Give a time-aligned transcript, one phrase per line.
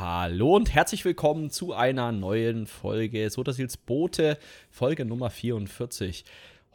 [0.00, 4.38] Hallo und herzlich willkommen zu einer neuen Folge Sotasils Boote,
[4.70, 6.24] Folge Nummer 44.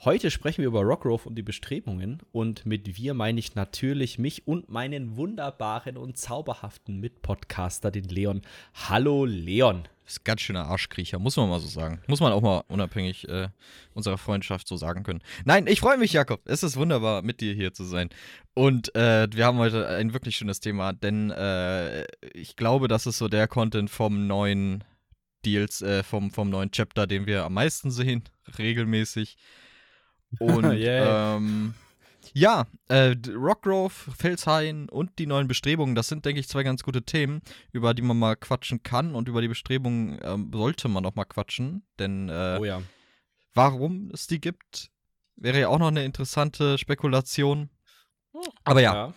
[0.03, 4.45] Heute sprechen wir über Rockgrove und die Bestrebungen und mit wir meine ich natürlich mich
[4.45, 8.41] und meinen wunderbaren und zauberhaften Mitpodcaster, den Leon.
[8.73, 9.87] Hallo Leon.
[10.03, 12.01] Das ist ganz schöner Arschkriecher, muss man mal so sagen.
[12.05, 13.47] Muss man auch mal unabhängig äh,
[13.95, 15.21] unserer Freundschaft so sagen können.
[15.45, 16.41] Nein, ich freue mich, Jakob.
[16.45, 18.09] Es ist wunderbar, mit dir hier zu sein.
[18.53, 23.17] Und äh, wir haben heute ein wirklich schönes Thema, denn äh, ich glaube, das ist
[23.17, 24.83] so der Content vom neuen
[25.45, 28.23] Deals, äh, vom, vom neuen Chapter, den wir am meisten sehen,
[28.59, 29.37] regelmäßig.
[30.39, 31.35] Und yeah.
[31.35, 31.73] ähm,
[32.33, 37.03] ja, äh, Rockgrove, Felshain und die neuen Bestrebungen, das sind, denke ich, zwei ganz gute
[37.03, 41.15] Themen, über die man mal quatschen kann und über die Bestrebungen ähm, sollte man auch
[41.15, 42.81] mal quatschen, denn äh, oh ja.
[43.53, 44.91] warum es die gibt,
[45.35, 47.69] wäre ja auch noch eine interessante Spekulation.
[48.63, 49.13] Aber ja, ja.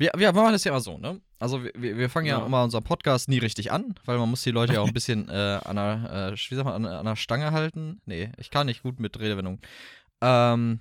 [0.00, 1.20] Wir, wir machen das ja immer so, ne?
[1.38, 4.42] Also wir, wir fangen ja, ja immer unseren Podcast nie richtig an, weil man muss
[4.42, 7.04] die Leute ja auch ein bisschen äh, an, der, äh, wie sagt man, an, an
[7.04, 8.00] der Stange halten.
[8.06, 9.60] Nee, ich kann nicht gut mit Redewendungen.
[10.20, 10.80] Ähm,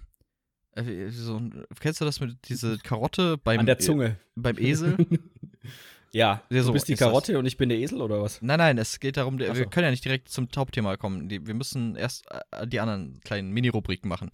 [0.76, 1.42] äh, so,
[1.80, 4.08] kennst du das mit dieser Karotte beim An der Zunge.
[4.08, 4.98] E beim Esel?
[6.12, 7.40] ja, ja so, du bist die Karotte das.
[7.40, 8.42] und ich bin der Esel oder was?
[8.42, 9.56] Nein, nein, es geht darum, so.
[9.56, 11.30] wir können ja nicht direkt zum Hauptthema kommen.
[11.30, 14.32] wir müssen erst äh, die anderen kleinen Mini-Rubriken machen.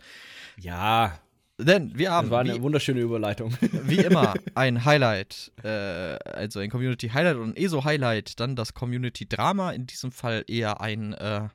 [0.59, 1.19] Ja.
[1.57, 2.25] Denn wir haben.
[2.25, 3.55] Das war eine wie, wunderschöne Überleitung.
[3.85, 8.73] Wie immer ein Highlight, äh, also ein Community Highlight und ein ESO Highlight, dann das
[8.73, 11.47] Community Drama, in diesem Fall eher ein äh,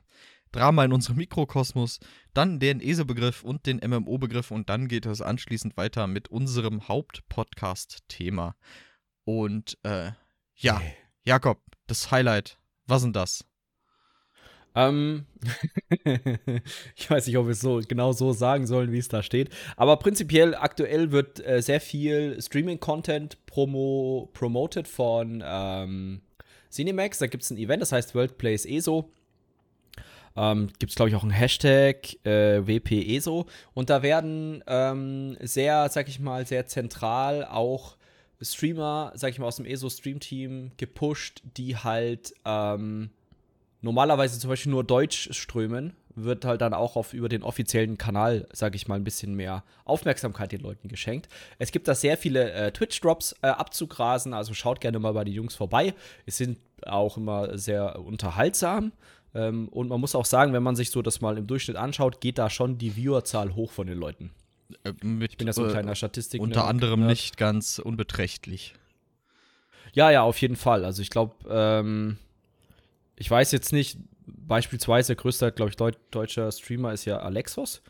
[0.51, 1.99] Drama in unserem Mikrokosmos,
[2.33, 8.55] dann den ESE-Begriff und den MMO-Begriff und dann geht es anschließend weiter mit unserem Hauptpodcast-Thema.
[9.23, 10.11] Und äh,
[10.55, 10.81] ja,
[11.23, 13.45] Jakob, das Highlight, was sind das?
[14.73, 15.25] Ähm,
[16.95, 19.49] ich weiß nicht, ob wir es so genau so sagen sollen, wie es da steht.
[19.75, 26.21] Aber prinzipiell aktuell wird äh, sehr viel Streaming-Content promo promoted von ähm,
[26.69, 27.19] Cinemax.
[27.19, 29.11] Da gibt es ein Event, das heißt World Plays ESO.
[30.35, 33.45] Ähm, Gibt es, glaube ich, auch einen Hashtag äh, WPESO.
[33.73, 37.97] Und da werden ähm, sehr, sag ich mal, sehr zentral auch
[38.41, 43.11] Streamer, sag ich mal, aus dem ESO-Stream-Team gepusht, die halt ähm,
[43.81, 48.47] normalerweise zum Beispiel nur Deutsch strömen, wird halt dann auch auf über den offiziellen Kanal,
[48.51, 51.29] sag ich mal, ein bisschen mehr Aufmerksamkeit den Leuten geschenkt.
[51.57, 55.33] Es gibt da sehr viele äh, Twitch-Drops äh, abzugrasen, also schaut gerne mal bei den
[55.33, 55.93] Jungs vorbei.
[56.25, 58.91] Es sind auch immer sehr unterhaltsam.
[59.33, 62.21] Ähm, und man muss auch sagen, wenn man sich so das mal im Durchschnitt anschaut,
[62.21, 64.31] geht da schon die Viewerzahl hoch von den Leuten.
[64.83, 66.41] Äh, mit, ich bin ja so ein äh, kleiner Statistik.
[66.41, 68.73] Unter anderem nicht ganz unbeträchtlich.
[69.93, 70.85] Ja, ja, auf jeden Fall.
[70.85, 72.17] Also ich glaube, ähm,
[73.15, 77.81] ich weiß jetzt nicht, beispielsweise der größte, glaube ich, Deut deutscher Streamer ist ja Alexos.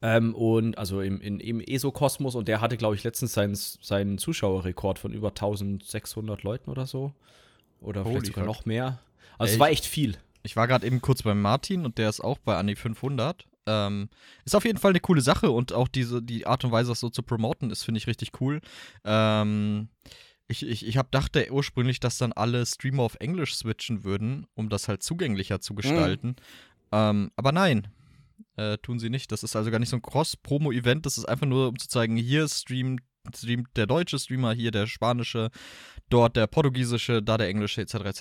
[0.00, 4.16] Ähm, und also im, in, im ESO-Kosmos und der hatte, glaube ich, letztens seinen, seinen
[4.16, 7.12] Zuschauerrekord von über 1600 Leuten oder so.
[7.80, 8.56] Oder Holy vielleicht sogar fuck.
[8.56, 9.00] noch mehr.
[9.38, 10.16] Also Ey, es war echt viel.
[10.42, 13.46] Ich war gerade eben kurz beim Martin und der ist auch bei Anni 500.
[13.66, 14.10] Ähm,
[14.44, 17.00] ist auf jeden Fall eine coole Sache und auch diese, die Art und Weise, das
[17.00, 18.60] so zu promoten, ist, finde ich, richtig cool.
[19.04, 19.88] Ähm,
[20.48, 24.68] ich, ich, ich hab, dachte ursprünglich, dass dann alle Streamer auf Englisch switchen würden, um
[24.68, 26.28] das halt zugänglicher zu gestalten.
[26.28, 26.34] Mhm.
[26.92, 27.88] Ähm, aber nein,
[28.56, 29.32] äh, tun sie nicht.
[29.32, 31.06] Das ist also gar nicht so ein Cross-Promo-Event.
[31.06, 33.00] Das ist einfach nur, um zu zeigen, hier streamt,
[33.34, 35.50] streamt der deutsche Streamer, hier der spanische,
[36.10, 37.94] dort der portugiesische, da der englische, etc.
[37.94, 38.20] etc.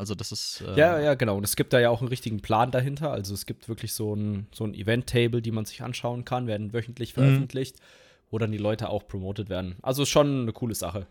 [0.00, 0.64] Also das ist.
[0.66, 1.36] Äh ja, ja, genau.
[1.36, 3.12] Und es gibt da ja auch einen richtigen Plan dahinter.
[3.12, 6.72] Also es gibt wirklich so ein, so ein Event-Table, die man sich anschauen kann, werden
[6.72, 7.20] wöchentlich mhm.
[7.20, 7.84] veröffentlicht, mhm.
[8.30, 9.76] wo dann die Leute auch promotet werden.
[9.82, 11.06] Also ist schon eine coole Sache.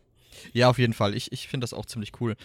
[0.54, 1.14] Ja, auf jeden Fall.
[1.14, 2.36] Ich, ich finde das auch ziemlich cool.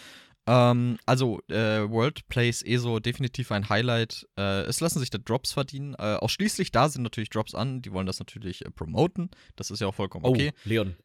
[0.46, 4.28] Ähm, also, äh, World Plays ESO definitiv ein Highlight.
[4.36, 5.94] Äh, es lassen sich da Drops verdienen.
[5.94, 7.80] Äh, ausschließlich da sind natürlich Drops an.
[7.80, 9.30] Die wollen das natürlich äh, promoten.
[9.56, 10.52] Das ist ja auch vollkommen okay.
[10.54, 10.96] Oh, Leon.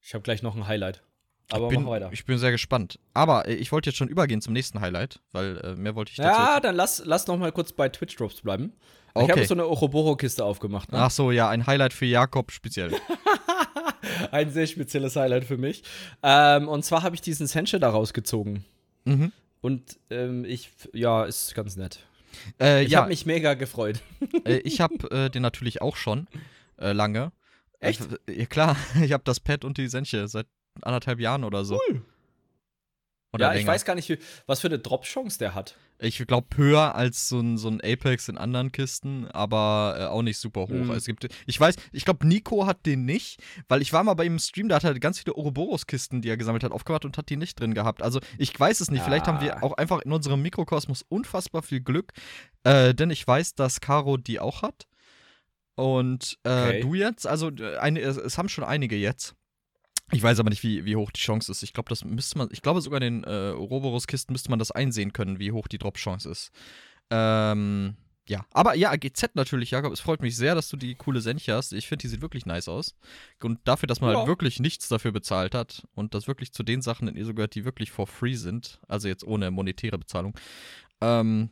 [0.00, 1.02] Ich habe gleich noch ein Highlight.
[1.50, 2.10] Aber ich bin, weiter.
[2.12, 2.98] Ich bin sehr gespannt.
[3.14, 6.16] Aber äh, ich wollte jetzt schon übergehen zum nächsten Highlight, weil äh, mehr wollte ich
[6.16, 6.28] dazu.
[6.28, 8.72] Ja, dann lass, lass noch mal kurz bei Twitch Drops bleiben.
[9.14, 9.24] Okay.
[9.24, 10.92] Ich habe so eine Oroboro-Kiste aufgemacht.
[10.92, 10.98] Ne?
[10.98, 12.92] Ach so, ja, ein Highlight für Jakob speziell.
[14.30, 15.84] ein sehr spezielles Highlight für mich.
[16.22, 18.64] Ähm, und zwar habe ich diesen Senche da rausgezogen.
[19.04, 19.32] Mhm.
[19.62, 22.00] Und ähm, ich, ja, ist ganz nett.
[22.60, 23.00] Äh, ich ja.
[23.00, 24.00] habe mich mega gefreut.
[24.44, 26.26] Äh, ich habe äh, den natürlich auch schon
[26.78, 27.32] äh, lange.
[27.80, 28.02] Echt?
[28.28, 30.46] ja, klar, ich habe das Pad und die Senche seit
[30.82, 31.78] anderthalb Jahren oder so.
[31.88, 32.02] Cool.
[33.32, 33.60] Oder ja, länger.
[33.60, 35.76] ich weiß gar nicht, was für eine Drop-Chance der hat.
[35.98, 40.22] Ich glaube höher als so ein, so ein Apex in anderen Kisten, aber äh, auch
[40.22, 40.68] nicht super hoch.
[40.68, 40.90] Mhm.
[40.90, 44.24] Es gibt, ich weiß, ich glaube, Nico hat den nicht, weil ich war mal bei
[44.24, 47.16] ihm im Stream, da hat er ganz viele Ouroboros-Kisten, die er gesammelt hat, aufgemacht und
[47.16, 48.02] hat die nicht drin gehabt.
[48.02, 49.02] Also ich weiß es nicht.
[49.02, 49.04] Ah.
[49.04, 49.62] Vielleicht haben wir ah.
[49.62, 52.12] auch einfach in unserem Mikrokosmos unfassbar viel Glück,
[52.64, 54.86] äh, denn ich weiß, dass Caro die auch hat.
[55.76, 56.80] Und äh, okay.
[56.80, 59.34] du jetzt, also äh, eine, es haben schon einige jetzt.
[60.12, 61.62] Ich weiß aber nicht, wie, wie hoch die Chance ist.
[61.62, 64.70] Ich glaube, das müsste man, ich glaube sogar in den äh, Ouroboros-Kisten müsste man das
[64.70, 66.50] einsehen können, wie hoch die Drop-Chance ist.
[67.10, 67.96] Ähm,
[68.28, 69.92] ja, aber ja, GZ natürlich, Jakob.
[69.92, 71.72] Es freut mich sehr, dass du die coole Senche hast.
[71.72, 72.94] Ich finde, die sieht wirklich nice aus.
[73.42, 74.18] Und dafür, dass man Ja.
[74.18, 77.54] halt wirklich nichts dafür bezahlt hat und das wirklich zu den Sachen in ESO gehört,
[77.54, 80.36] die wirklich for free sind, also jetzt ohne monetäre Bezahlung.
[81.00, 81.50] Ähm,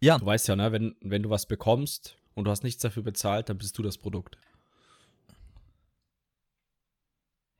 [0.00, 3.02] ja, Du weißt ja, ne, wenn, wenn du was bekommst und du hast nichts dafür
[3.02, 4.36] bezahlt, dann bist du das Produkt.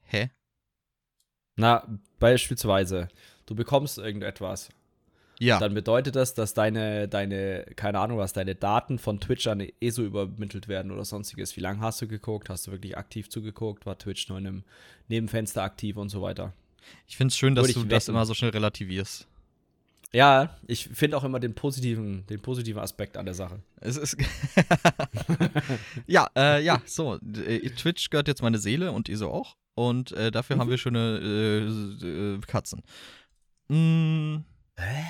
[0.07, 0.31] Hä?
[1.57, 1.87] Na,
[2.19, 3.09] beispielsweise,
[3.47, 4.71] du bekommst irgendetwas.
[5.39, 9.67] Ja, Dann bedeutet das, dass deine, deine, keine Ahnung was, deine Daten von Twitch an
[9.81, 11.57] ESO übermittelt werden oder sonstiges.
[11.57, 12.49] Wie lange hast du geguckt?
[12.49, 13.85] Hast du wirklich aktiv zugeguckt?
[13.85, 14.65] War Twitch nur in einem
[15.09, 16.55] Nebenfenster aktiv und so weiter?
[17.07, 18.11] ich finde es schön, dass du ich das wetten.
[18.13, 19.27] immer so schnell relativierst.
[20.13, 23.61] Ja, ich finde auch immer den positiven, den positiven Aspekt an der Sache.
[23.81, 24.17] Es ist.
[26.07, 27.19] ja, äh, ja, so.
[27.47, 29.57] äh, Twitch gehört jetzt meine Seele und ISO auch.
[29.77, 30.61] Und äh, dafür Mhm.
[30.63, 32.83] haben wir schöne äh, äh, Katzen.
[33.69, 34.39] Mm,
[34.79, 35.05] Hä?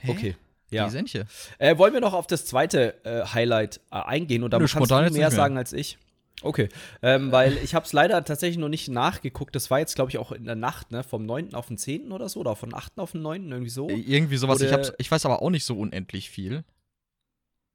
[0.00, 0.10] hä?
[0.10, 0.36] Okay.
[0.70, 0.90] Die Ja.
[0.90, 1.26] Senche.
[1.58, 4.94] Äh, wollen wir noch auf das zweite äh, Highlight äh, eingehen und da kannst du
[4.94, 5.30] mehr mehr.
[5.30, 5.96] sagen als ich.
[6.42, 6.68] Okay,
[7.02, 9.56] ähm, weil ich habe es leider tatsächlich noch nicht nachgeguckt.
[9.56, 11.02] Das war jetzt, glaube ich, auch in der Nacht, ne?
[11.02, 11.54] Vom 9.
[11.54, 12.12] auf den 10.
[12.12, 12.98] oder so, oder vom 8.
[12.98, 13.50] auf den 9.
[13.50, 13.88] irgendwie so.
[13.88, 14.60] Irgendwie sowas.
[14.60, 16.64] Ich, ich weiß aber auch nicht so unendlich viel.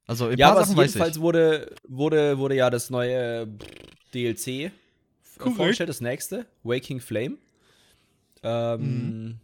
[0.06, 3.48] Also, ein ja, paar aber Sachen weiß jedenfalls wurde, wurde, wurde ja das neue
[4.14, 4.70] DLC
[5.38, 5.56] Korrekt.
[5.56, 7.38] vorgestellt, das nächste, Waking Flame.
[8.42, 9.38] Ähm, Mhm.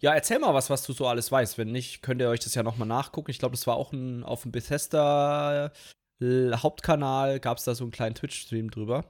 [0.00, 1.58] Ja, erzähl mal was, was du so alles weißt.
[1.58, 3.32] Wenn nicht, könnt ihr euch das ja nochmal nachgucken.
[3.32, 5.72] Ich glaube, das war auch ein, auf dem Bethesda
[6.20, 9.04] äh, Hauptkanal, gab es da so einen kleinen Twitch-Stream drüber.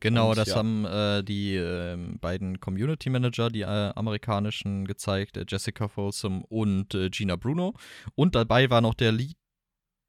[0.00, 0.56] Genau, Und das ja.
[0.56, 6.94] haben äh, die ähm, beiden Community Manager, die äh, amerikanischen, gezeigt, äh, Jessica Folsom und
[6.94, 7.74] äh, Gina Bruno.
[8.14, 9.36] Und dabei war noch der Lead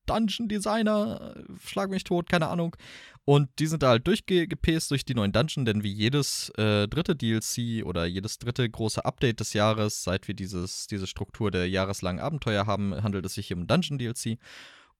[0.08, 2.76] Dungeon Designer, äh, schlag mich tot, keine Ahnung.
[3.26, 7.16] Und die sind da halt durchgepest durch die neuen Dungeon, denn wie jedes äh, dritte
[7.16, 12.22] DLC oder jedes dritte große Update des Jahres, seit wir dieses, diese Struktur der jahreslangen
[12.22, 14.38] Abenteuer haben, handelt es sich hier um Dungeon DLC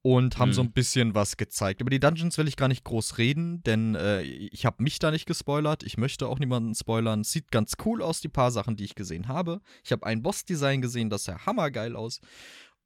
[0.02, 0.70] und haben so Hm.
[0.70, 1.82] ein bisschen was gezeigt.
[1.82, 5.12] Über die Dungeons will ich gar nicht groß reden, denn äh, ich habe mich da
[5.12, 5.84] nicht gespoilert.
[5.84, 7.24] Ich möchte auch niemanden spoilern.
[7.24, 9.60] Sieht ganz cool aus, die paar Sachen, die ich gesehen habe.
[9.84, 12.22] Ich habe ein Boss-Design gesehen, das sah hammergeil aus.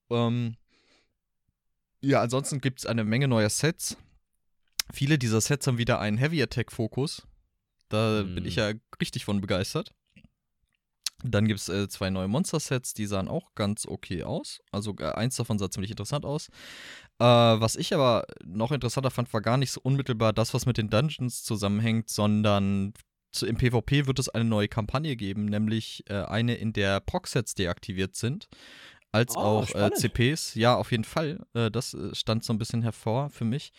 [0.10, 0.56] Ähm,
[2.02, 3.98] ja, ansonsten gibt es eine Menge neuer Sets.
[4.92, 7.24] Viele dieser Sets haben wieder einen Heavy Attack-Fokus.
[7.90, 8.46] Da bin Hm.
[8.46, 9.92] ich ja richtig von begeistert.
[11.24, 14.60] Dann gibt es äh, zwei neue Monster-Sets, die sahen auch ganz okay aus.
[14.72, 16.48] Also äh, eins davon sah ziemlich interessant aus.
[17.20, 20.78] Äh, was ich aber noch interessanter fand, war gar nicht so unmittelbar das, was mit
[20.78, 22.94] den Dungeons zusammenhängt, sondern
[23.32, 27.54] zu, im PvP wird es eine neue Kampagne geben, nämlich äh, eine, in der Proc-Sets
[27.54, 28.48] deaktiviert sind.
[29.12, 29.92] Als Oh, auch äh.
[29.94, 30.56] CPs.
[30.56, 31.46] Ja, auf jeden Fall.
[31.54, 33.74] Äh, das äh, stand so ein bisschen hervor für mich.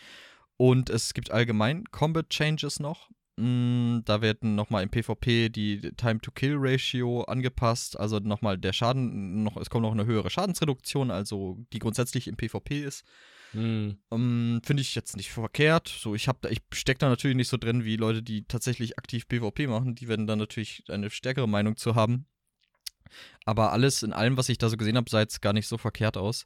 [0.56, 3.08] Und es gibt allgemein Combat Changes noch.
[3.36, 7.98] Mm, Da werden nochmal im PvP die Time-to-Kill-Ratio angepasst.
[7.98, 12.36] Also nochmal der Schaden, noch, es kommt noch eine höhere Schadensreduktion, also die grundsätzlich im
[12.36, 13.04] PvP ist.
[13.52, 13.98] Hm.
[14.10, 15.88] Ähm, Finde ich jetzt nicht verkehrt.
[15.88, 18.98] So, ich, hab da- ich stecke da natürlich nicht so drin wie Leute, die tatsächlich
[18.98, 19.94] aktiv PvP machen.
[19.94, 22.26] Die werden da natürlich eine stärkere Meinung zu haben.
[23.44, 25.78] Aber alles in allem, was ich da so gesehen habe, sah jetzt gar nicht so
[25.78, 26.44] verkehrt aus.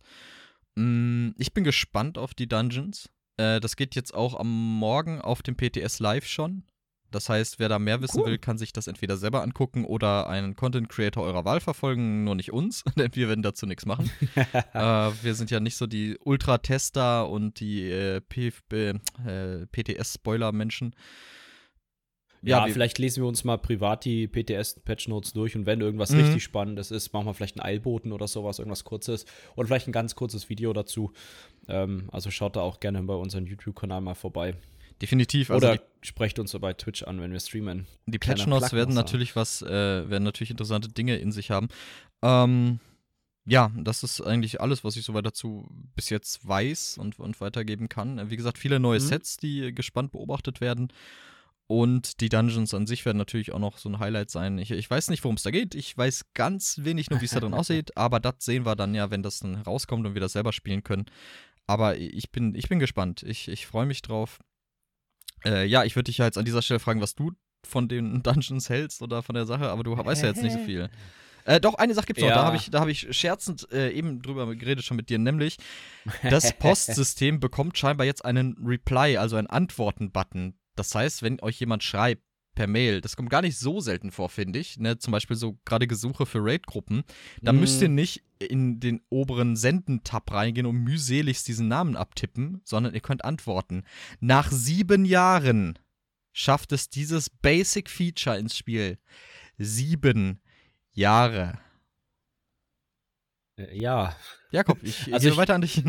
[0.76, 3.08] Mm, ich bin gespannt auf die Dungeons.
[3.36, 6.64] Äh, das geht jetzt auch am Morgen auf dem PTS Live schon.
[7.10, 8.26] Das heißt, wer da mehr wissen Cool.
[8.26, 12.34] will, kann sich das entweder selber angucken oder einen Content Creator eurer Wahl verfolgen, nur
[12.34, 14.10] nicht uns, denn wir werden dazu nichts machen.
[14.52, 14.80] äh,
[15.22, 20.94] wir sind ja nicht so die Ultra-Tester und die äh, PF äh, PTS-Spoiler-Menschen.
[22.50, 26.20] Ja, wir- vielleicht lesen wir uns mal privat die PTS-Patch-Notes durch und wenn irgendwas Mhm.
[26.20, 29.26] richtig Spannendes ist, machen wir vielleicht einen Eilboten oder sowas, irgendwas kurzes
[29.56, 31.12] oder vielleicht ein ganz kurzes Video dazu.
[31.68, 34.54] Ähm, also schaut da auch gerne bei unserem YouTube-Kanal mal vorbei.
[35.02, 35.50] Definitiv.
[35.50, 37.86] Also oder sprecht uns so bei Twitch an, wenn wir streamen.
[38.06, 39.68] die Patch Notes werden natürlich was, äh,
[40.08, 41.68] werden natürlich interessante Dinge in sich haben.
[42.22, 42.80] Ähm,
[43.44, 47.88] ja, das ist eigentlich alles, was ich soweit dazu bis jetzt weiß und, und weitergeben
[47.88, 48.30] kann.
[48.30, 49.04] Wie gesagt, viele neue Mhm.
[49.04, 50.88] Sets, die gespannt beobachtet werden.
[51.68, 54.58] Und die Dungeons an sich werden natürlich auch noch so ein Highlight sein.
[54.58, 55.74] Ich, ich weiß nicht, worum es da geht.
[55.74, 57.96] Ich weiß ganz wenig nur, wie es da drin aussieht.
[57.96, 60.84] Aber das sehen wir dann ja, wenn das dann rauskommt und wir das selber spielen
[60.84, 61.06] können.
[61.66, 63.24] Aber ich bin, ich bin gespannt.
[63.24, 64.38] Ich, ich freue mich drauf.
[65.44, 67.32] Äh, ja, ich würde dich ja jetzt an dieser Stelle fragen, was du
[67.64, 70.58] von den Dungeons hältst oder von der Sache, aber du weißt ja jetzt nicht so
[70.64, 70.88] viel.
[71.44, 72.28] Äh, doch, eine Sache gibt's noch.
[72.28, 72.36] Ja.
[72.36, 75.56] Da habe ich, da hab ich scherzend äh, eben drüber geredet schon mit dir, nämlich
[76.22, 80.54] das Postsystem bekommt scheinbar jetzt einen Reply, also einen Antworten-Button.
[80.76, 82.22] Das heißt, wenn euch jemand schreibt
[82.54, 84.78] per Mail, das kommt gar nicht so selten vor, finde ich.
[84.78, 84.98] Ne?
[84.98, 87.02] Zum Beispiel so gerade Gesuche für Raid-Gruppen.
[87.42, 87.60] Da Mm.
[87.60, 93.00] müsst ihr nicht in den oberen Senden-Tab reingehen und mühseligst diesen Namen abtippen, sondern ihr
[93.00, 93.84] könnt antworten.
[94.20, 95.78] Nach sieben Jahren
[96.32, 98.98] schafft es dieses Basic Feature ins Spiel.
[99.58, 100.40] Sieben
[100.92, 101.58] Jahre.
[103.58, 104.14] Äh, ja.
[104.50, 105.82] Jakob, ich Also gehe ich- weiter an dich.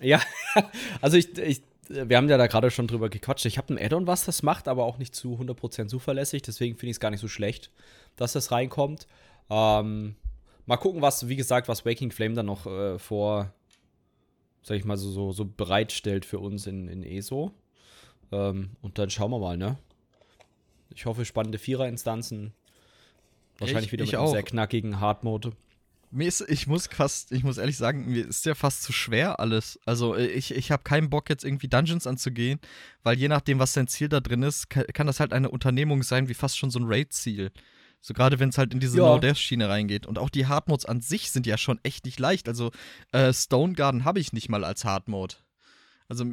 [0.00, 0.20] Ja,
[1.00, 3.44] also ich, ich wir haben ja da gerade schon drüber gequatscht.
[3.46, 6.42] Ich habe ein Add-on, was das macht, aber auch nicht zu 100% zuverlässig.
[6.42, 7.70] Deswegen finde ich es gar nicht so schlecht,
[8.16, 9.06] dass das reinkommt.
[9.50, 10.16] Ähm,
[10.66, 13.52] mal gucken, was, wie gesagt, was Waking Flame dann noch äh, vor,
[14.62, 17.52] sag ich mal, so, so, so bereitstellt für uns in, in ESO.
[18.32, 19.76] Ähm, und dann schauen wir mal, ne?
[20.94, 22.52] Ich hoffe, spannende Vierer-Instanzen.
[23.58, 24.32] Wahrscheinlich Ich- wieder ich mit einem auch.
[24.32, 25.52] sehr knackigen Hard-Mode.
[26.14, 29.40] Mir ist, ich muss fast, ich muss ehrlich sagen, mir ist ja fast zu schwer
[29.40, 29.80] alles.
[29.84, 32.60] Also äh, ich, ich habe keinen Bock jetzt irgendwie Dungeons anzugehen,
[33.02, 36.02] weil je nachdem, was dein Ziel da drin ist, kann, kann das halt eine Unternehmung
[36.02, 37.50] sein, wie fast schon so ein Raid-Ziel.
[38.00, 39.04] So gerade wenn es halt in diese Ja.
[39.04, 40.06] No-Death-Schiene reingeht.
[40.06, 42.48] Und auch die Hard-Modes an sich sind ja schon echt nicht leicht.
[42.48, 42.70] Also
[43.12, 45.36] äh, Stone Garden habe ich nicht mal als Hard-Mode.
[46.08, 46.24] Also,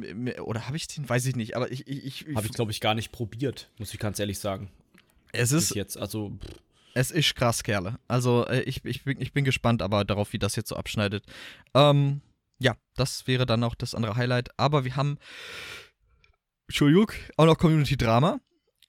[0.42, 1.08] oder habe ich den?
[1.08, 1.56] Weiß ich nicht.
[1.56, 4.38] Aber ich, ich, ich, Habe ich, glaube ich, gar nicht probiert, muss ich ganz ehrlich
[4.38, 4.70] sagen.
[5.32, 5.96] es Bis ist, jetzt.
[5.96, 6.60] Also, pff,
[6.94, 7.98] Es ist krass, Kerle.
[8.08, 11.24] Also äh, ich, ich, bin, ich bin gespannt aber darauf, wie das jetzt so abschneidet.
[11.74, 12.20] Ähm,
[12.58, 14.50] ja, das wäre dann auch das andere Highlight.
[14.58, 15.18] Aber wir haben,
[16.68, 18.40] Entschuldigung, auch noch Community-Drama.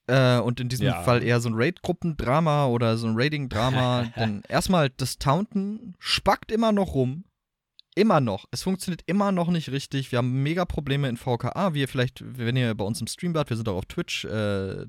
[0.07, 1.01] Äh, und in diesem Ja.
[1.03, 4.12] Fall eher so ein Raid-Gruppendrama oder so ein Raiding-Drama.
[4.17, 7.24] Denn erstmal, das Taunten spackt immer noch rum.
[7.95, 8.45] Immer noch.
[8.51, 10.12] Es funktioniert immer noch nicht richtig.
[10.12, 13.36] Wir haben mega Probleme in VKA, wie ihr vielleicht, wenn ihr bei uns im Stream
[13.36, 14.88] wart, wir sind auch auf Twitch, äh,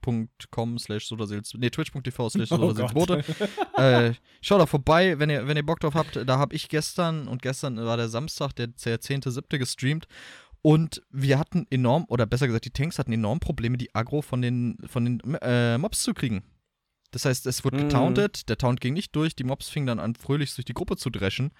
[0.00, 3.24] twitch.com slash sodasilz, nee, twitch.tv slash Oh sodasilzbote.
[3.76, 6.16] äh, schaut da vorbei, wenn ihr, wenn ihr Bock drauf habt.
[6.26, 9.58] Da habe ich gestern und gestern war der Samstag, der 10.7.
[9.58, 10.06] gestreamt.
[10.62, 14.42] Und wir hatten enorm, oder besser gesagt, die Tanks hatten enorm Probleme, die Aggro von
[14.42, 16.42] den, von den äh, Mobs zu kriegen.
[17.12, 17.82] Das heißt, es wurde Mhm.
[17.84, 20.96] getauntet, der Taunt ging nicht durch, die Mobs fingen dann an, fröhlich durch die Gruppe
[20.96, 21.50] zu dreschen.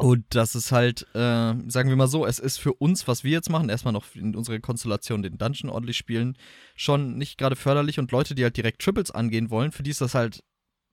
[0.00, 3.32] Und das ist halt, äh, sagen wir mal so, es ist für uns, was wir
[3.32, 6.36] jetzt machen, erstmal noch in unserer Konstellation den Dungeon ordentlich spielen,
[6.74, 7.98] schon nicht gerade förderlich.
[7.98, 10.42] Und Leute, die halt direkt Triples angehen wollen, für die ist das halt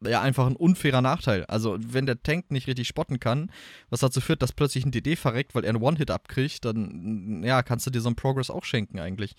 [0.05, 1.45] ja einfach ein unfairer Nachteil.
[1.45, 3.51] Also, wenn der Tank nicht richtig spotten kann,
[3.89, 7.63] was dazu führt, dass plötzlich ein DD verreckt, weil er einen One-Hit abkriegt, dann, ja,
[7.63, 9.35] kannst du dir so einen Progress auch schenken eigentlich.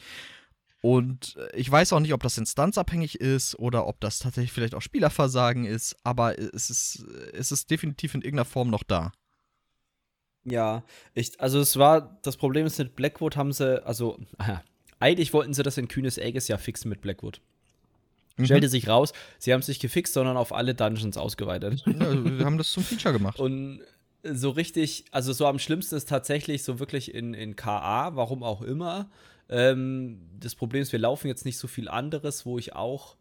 [0.82, 4.74] Und äh, ich weiß auch nicht, ob das instanzabhängig ist oder ob das tatsächlich vielleicht
[4.74, 9.12] auch Spielerversagen ist, aber es ist, es ist definitiv in irgendeiner Form noch da.
[10.44, 14.18] Ja, ich, also es war, das Problem ist mit Blackwood haben sie, also
[15.00, 17.40] eigentlich wollten sie das in Kühnes Aegis ja fixen mit Blackwood.
[18.36, 18.46] Mhm.
[18.46, 21.84] Stellte sich raus, sie haben es nicht gefixt, sondern auf alle Dungeons ausgeweitet.
[21.86, 23.38] Ja, wir haben das zum Feature gemacht.
[23.38, 23.80] Und
[24.22, 28.62] so richtig, also so am schlimmsten ist tatsächlich so wirklich in, in KA, warum auch
[28.62, 29.10] immer.
[29.48, 33.16] Ähm, das Problem ist, wir laufen jetzt nicht so viel anderes, wo ich auch,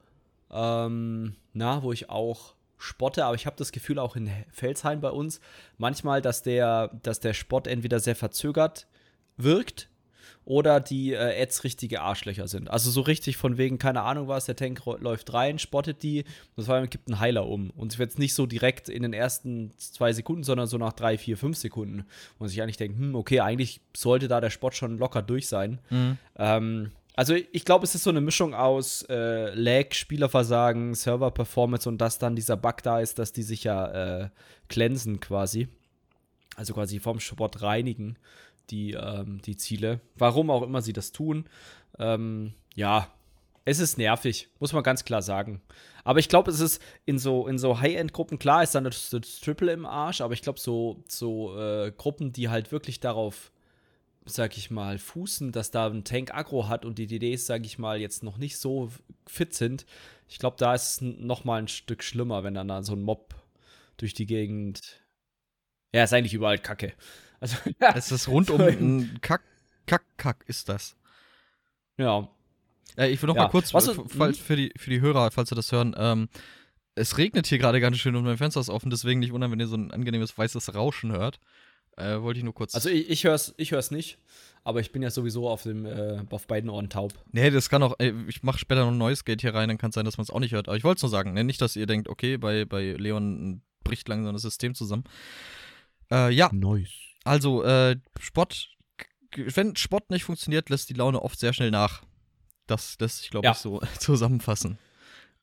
[0.52, 5.12] ähm, na, wo ich auch spotte, aber ich habe das Gefühl auch in Felsheim bei
[5.12, 5.40] uns
[5.78, 8.88] manchmal, dass der, dass der Spott entweder sehr verzögert
[9.38, 9.90] wirkt
[10.46, 12.72] oder die äh, Ads richtige Arschlöcher sind.
[12.72, 16.58] Also so richtig von wegen, keine Ahnung was, der Tank läuft rein, spottet die und
[16.58, 17.70] das war, gibt einen Heiler um.
[17.70, 21.20] Und es wird nicht so direkt in den ersten zwei Sekunden, sondern so nach drei,
[21.20, 22.06] vier, fünf Sekunden.
[22.40, 25.80] Und sich eigentlich denkt, hm, okay, eigentlich sollte da der Spot schon locker durch sein.
[25.92, 26.18] Mhm.
[26.38, 31.98] Ähm, also ich glaube, es ist so eine Mischung aus äh, Lag, Spielerversagen, Server-Performance und
[31.98, 33.88] dass dann dieser Bug da ist, dass die sich ja
[34.22, 34.30] äh,
[34.70, 35.68] cleansen quasi.
[36.56, 38.18] Also quasi vom Spot reinigen,
[38.70, 40.00] die, ähm, die Ziele.
[40.16, 41.44] Warum auch immer sie das tun.
[41.98, 43.10] Ähm, ja,
[43.66, 45.62] es ist nervig, muss man ganz klar sagen.
[46.06, 49.42] Aber ich glaube, es ist in so, in so High-End-Gruppen, klar ist dann das, das
[49.42, 53.52] Triple im Arsch, aber ich glaube, so, so äh, Gruppen, die halt wirklich darauf
[54.26, 57.80] sag ich mal, fußen, dass da ein Tank Aggro hat und die DDs, sag ich
[57.80, 58.92] mal, jetzt noch nicht so
[59.28, 59.86] fit sind.
[60.28, 62.94] Ich glaube, da ist es n- noch mal ein Stück schlimmer, wenn dann da so
[62.94, 63.34] ein Mob
[63.98, 65.02] durch die Gegend.
[65.94, 66.94] Ja, ist eigentlich überall Kacke.
[67.42, 67.56] Also,
[67.96, 69.42] Es ist rundum ein Kack,
[69.86, 70.98] Kack, Kack ist das.
[71.98, 72.28] ja.
[72.98, 73.44] Äh, ich will noch Ja.
[73.44, 76.28] mal kurz, Was falls, für, die, für die Hörer, falls sie das hören, ähm,
[76.96, 79.60] es regnet hier gerade ganz schön und mein Fenster ist offen, deswegen nicht wundern, wenn
[79.62, 81.40] ihr so ein angenehmes weißes Rauschen hört.
[82.00, 82.74] Äh, wollte ich nur kurz.
[82.76, 84.18] Also ich, ich höre es ich hör's nicht,
[84.64, 87.14] aber ich bin ja sowieso auf, dem, äh, auf beiden Ohren taub.
[87.32, 89.78] nee, das kann auch, ey, ich mache später noch ein neues Gate hier rein, dann
[89.78, 90.68] kann es sein, dass man es auch nicht hört.
[90.68, 91.44] Aber ich wollte es nur sagen, ne?
[91.44, 95.04] nicht, dass ihr denkt, okay, bei, bei Leon bricht langsam das System zusammen.
[96.12, 96.90] Äh, ja, Nice.
[97.24, 98.70] also, äh, Spott,
[99.32, 102.04] g- wenn Spott nicht funktioniert, lässt die Laune oft sehr schnell nach.
[102.68, 103.52] Das lässt sich, glaube Ja.
[103.52, 104.78] ich, so zusammenfassen.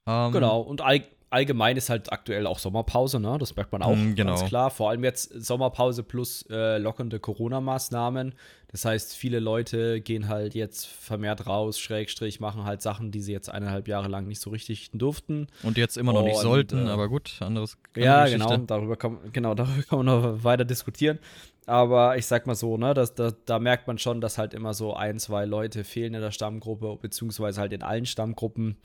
[0.07, 1.05] Ähm, Genau, und all,
[1.37, 3.37] allgemein ist halt aktuell auch Sommerpause, ne?
[3.39, 4.35] Das merkt man auch Mm, genau.
[4.37, 4.71] ganz klar.
[4.71, 8.35] Vor allem jetzt Sommerpause plus äh, lockernde Corona-Maßnahmen.
[8.73, 13.33] Das heißt, viele Leute gehen halt jetzt vermehrt raus, Schrägstrich, machen halt Sachen, die sie
[13.33, 15.47] jetzt eineinhalb Jahre lang nicht so richtig durften.
[15.63, 17.77] Und jetzt immer noch nicht Und, sollten, äh, aber gut, anderes.
[17.95, 18.45] andere Ja, Geschichte.
[18.49, 21.19] genau, darüber kann, genau, darüber kann man noch weiter diskutieren.
[21.67, 24.73] Aber ich sag mal so, ne, das, da, da merkt man schon, dass halt immer
[24.75, 28.77] so ein, zwei Leute fehlen in der Stammgruppe, beziehungsweise halt in allen Stammgruppen.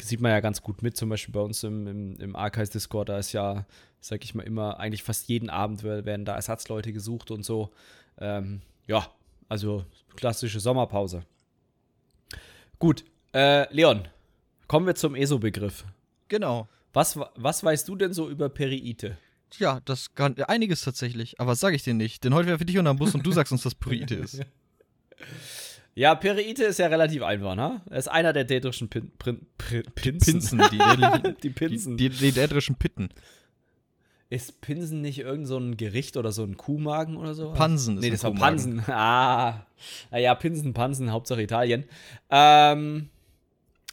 [0.00, 3.18] Sieht man ja ganz gut mit, zum Beispiel bei uns im, im, im Archives-Discord, da
[3.18, 3.64] ist ja,
[4.00, 7.70] sag ich mal, immer, eigentlich fast jeden Abend wer- werden da Ersatzleute gesucht und so.
[8.18, 9.06] Ähm, ja,
[9.48, 9.84] also
[10.16, 11.22] klassische Sommerpause.
[12.78, 14.08] Gut, äh, Leon,
[14.66, 15.84] kommen wir zum ESO-Begriff.
[16.28, 16.68] Genau.
[16.92, 19.16] Was, was weißt du denn so über Periite?
[19.58, 21.40] Ja, das kann einiges tatsächlich.
[21.40, 22.24] Aber was sage ich dir nicht?
[22.24, 24.40] Denn heute wäre für dich unter dem Bus und du sagst uns, dass Pyrite ist.
[25.96, 27.80] Ja, Periite ist ja relativ einfach, ne?
[27.88, 30.40] Er ist einer der dädrischen Pin Prin Prin Pinsen.
[30.40, 31.96] Pinsen, die, die, Pinsen.
[31.96, 33.10] die, die, dädrischen Pitten.
[34.28, 37.52] ist Pinsen nicht irgend so ein Gericht oder so ein Kuhmagen oder so?
[37.52, 38.34] Pansen ist Nee, das war.
[38.34, 38.80] Pansen.
[38.88, 39.66] Ah.
[40.10, 41.84] Naja, Pinsen, Pansen, Hauptsache Italien.
[42.28, 43.10] Ähm,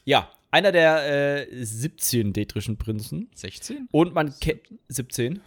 [0.04, 3.30] ja, einer der äh, 17 dädrischen Prinzen.
[3.36, 3.88] 16?
[3.92, 5.40] Und man kennt 17.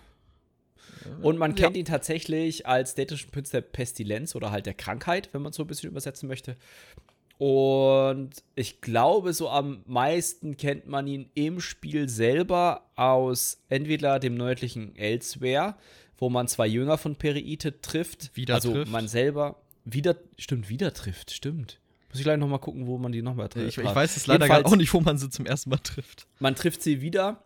[1.23, 1.57] Und man Ja.
[1.65, 5.63] kennt ihn tatsächlich als dätrischen Prinz der Pestilenz oder halt der Krankheit, wenn man so
[5.63, 6.57] ein bisschen übersetzen möchte.
[7.39, 14.35] Und ich glaube, so am meisten kennt man ihn im Spiel selber aus entweder dem
[14.37, 15.77] nördlichen Elsewhere,
[16.17, 18.37] wo man zwei Jünger von Periite trifft.
[18.37, 18.93] Wieder also trifft.
[18.93, 21.81] man selber wieder, stimmt, wieder trifft, stimmt.
[22.11, 23.77] Muss ich gleich noch mal gucken, wo man die nochmal trifft.
[23.79, 25.79] Ich, ich weiß es leider gar Jedenfalls- auch nicht, wo man sie zum ersten Mal
[25.79, 26.29] trifft.
[26.39, 27.43] man trifft sie wieder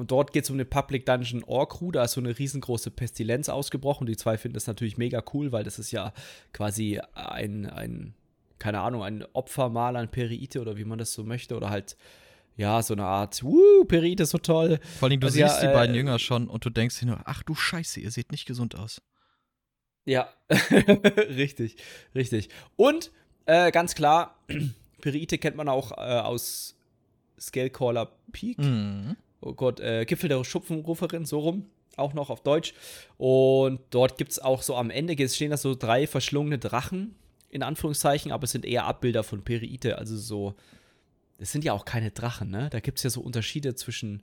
[0.00, 1.92] und dort geht es um den Public Dungeon Orkru.
[1.92, 4.06] Da ist so eine riesengroße Pestilenz ausgebrochen.
[4.06, 6.14] Die zwei finden das natürlich mega cool, weil das ist ja
[6.54, 8.14] quasi ein, ein
[8.58, 11.54] keine Ahnung, ein Opfermahl an Periite oder wie man das so möchte.
[11.54, 11.98] Oder halt,
[12.56, 14.80] ja, so eine Art, wuh, Periite ist so toll.
[14.98, 17.06] Vor allem, du Also siehst ja, die äh, beiden Jünger schon und du denkst dir
[17.06, 19.02] nur, ach du Scheiße, ihr seht nicht gesund aus.
[20.06, 21.76] Ja, richtig,
[22.14, 22.48] richtig.
[22.76, 23.12] Und
[23.44, 24.38] äh, ganz klar,
[25.02, 26.74] Periite kennt man auch äh, aus
[27.38, 28.56] Scalecaller Peak.
[28.56, 29.18] Mhm.
[29.40, 31.66] Oh Gott, äh, Gipfel der Schupfenruferin, so rum,
[31.96, 32.74] auch noch auf Deutsch.
[33.16, 37.14] Und dort gibt es auch so am Ende stehen da so drei verschlungene Drachen,
[37.48, 40.54] in Anführungszeichen, aber es sind eher Abbilder von Periite, also so,
[41.38, 42.68] es sind ja auch keine Drachen, ne?
[42.70, 44.22] Da gibt es ja so Unterschiede zwischen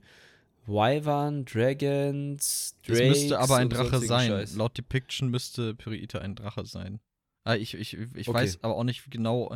[0.66, 4.28] Wyvern, Dragons, Es Drakes müsste aber ein Drache sein.
[4.28, 4.54] Scheiß.
[4.56, 7.00] Laut Depiction müsste Pyreite ein Drache sein.
[7.44, 8.34] Ah, ich ich, ich Okay.
[8.38, 9.54] weiß aber auch nicht genau.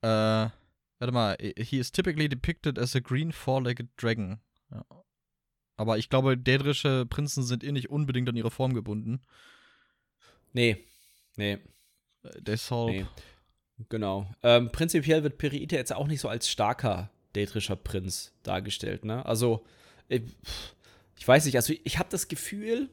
[0.00, 4.38] Äh, warte mal, he is typically depicted as a green four-legged dragon.
[4.74, 4.84] Ja.
[5.76, 9.20] Aber ich glaube, dädrische Prinzen sind eh nicht unbedingt an ihre Form gebunden.
[10.52, 10.84] Nee,
[11.36, 11.58] nee,
[12.22, 12.90] Äh, Deshalb.
[12.90, 13.06] nee.
[13.88, 14.30] Genau.
[14.44, 19.26] Ähm, prinzipiell wird Periite jetzt auch nicht so als starker dätrischer Prinz dargestellt, ne?
[19.26, 19.64] Also,
[20.08, 20.22] ich,
[21.18, 22.88] ich weiß nicht, also ich habe das Gefühl,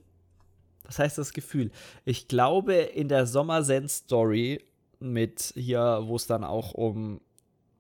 [0.84, 1.70] was heißt das Gefühl?
[2.04, 4.64] Ich glaube, in der Sommersend-Story
[5.00, 7.22] mit hier, wo es dann auch um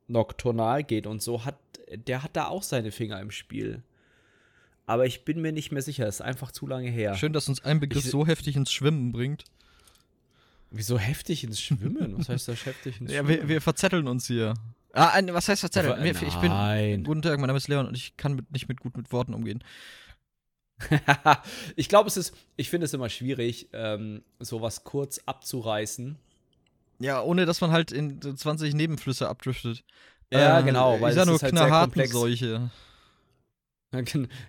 [0.07, 1.57] Nocturnal geht und so, hat
[1.93, 3.81] der hat da auch seine Finger im Spiel.
[4.85, 7.15] Aber ich bin mir nicht mehr sicher, ist einfach zu lange her.
[7.15, 9.43] Schön, dass uns ein Begriff Ich- so heftig ins Schwimmen bringt.
[10.71, 12.17] Wieso heftig ins Schwimmen?
[12.17, 13.41] Was heißt das heftig ins Ja, Schwimmen?
[13.41, 14.53] wir, wir verzetteln uns hier.
[14.93, 15.93] Ah, was heißt verzetteln?
[15.93, 16.49] Aber- ich bin.
[16.51, 17.03] Nein.
[17.03, 19.33] Guten Tag, mein Name ist Leon und ich kann mit, nicht mit gut mit Worten
[19.33, 19.63] umgehen.
[21.75, 26.17] ich glaube, es ist, ich finde es immer schwierig, ähm, sowas kurz abzureißen.
[26.99, 29.83] Ja, ohne dass man halt in so 20 Nebenflüsse abdriftet.
[30.31, 32.11] Ja, Äh, genau, weil Ich sag es nur ist halt sehr komplex.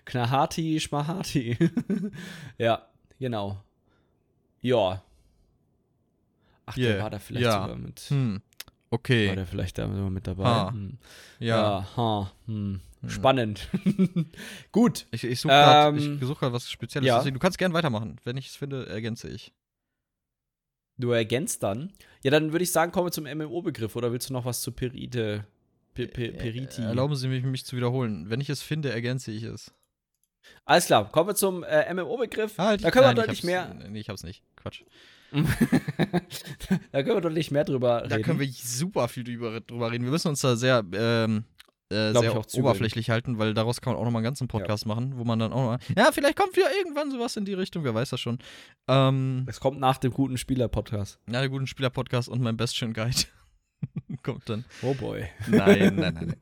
[0.05, 1.57] Knahati, Schmahati.
[2.59, 2.87] ja,
[3.18, 3.62] genau.
[4.61, 5.02] Ja.
[6.66, 7.62] Ach, der Yeah, war da vielleicht ja.
[7.62, 8.00] sogar mit.
[8.09, 8.35] Hm.
[8.35, 9.35] War Okay.
[9.35, 10.70] der vielleicht da sogar mit dabei?
[10.70, 10.98] Hm.
[11.40, 11.57] Ja.
[11.81, 12.33] Ja, ha.
[12.46, 12.81] Hm.
[13.09, 13.68] Spannend.
[14.72, 15.07] Gut.
[15.11, 17.07] Ich, ich suche gerade Ähm, such grad was Spezielles.
[17.09, 17.16] ja.
[17.18, 18.16] Deswegen, du kannst gerne weitermachen.
[18.22, 19.52] Wenn ich es finde, ergänze ich.
[20.98, 21.92] Du ergänzt dann.
[22.22, 23.96] Ja, dann würde ich sagen, kommen wir zum MMO-Begriff.
[23.96, 25.44] Oder willst du noch was zu Perite?
[25.94, 26.81] Pe Periti?
[26.83, 28.31] Äh, Erlauben Sie mich, mich zu wiederholen.
[28.31, 29.72] Wenn ich es finde, ergänze ich es.
[30.64, 32.59] Alles klar, kommen wir zum äh, MMO-Begriff.
[32.59, 33.74] Halt, da können nein, wir ich deutlich mehr.
[33.88, 34.42] Nee, ich hab's nicht.
[34.57, 34.83] Quatsch.
[36.92, 38.24] da können wir deutlich mehr drüber Da reden.
[38.24, 40.05] können wir super viel drüber, drüber reden.
[40.05, 41.44] Wir müssen uns da sehr, ähm,
[41.90, 45.24] äh, sehr oberflächlich halten, weil daraus kann man auch nochmal einen ganzen Podcast machen, wo
[45.24, 45.78] man dann auch noch.
[45.96, 48.38] Ja, vielleicht kommt wieder irgendwann sowas in die Richtung, wer weiß das schon.
[48.88, 51.18] Ähm, Es kommt nach dem guten Spieler-Podcast.
[51.31, 53.24] ja, der guten Spieler-Podcast und mein Bestchen Guide.
[54.23, 54.65] Kommt dann.
[54.83, 55.29] Oh boy.
[55.49, 56.15] Nein, nein, nein.
[56.15, 56.37] nein.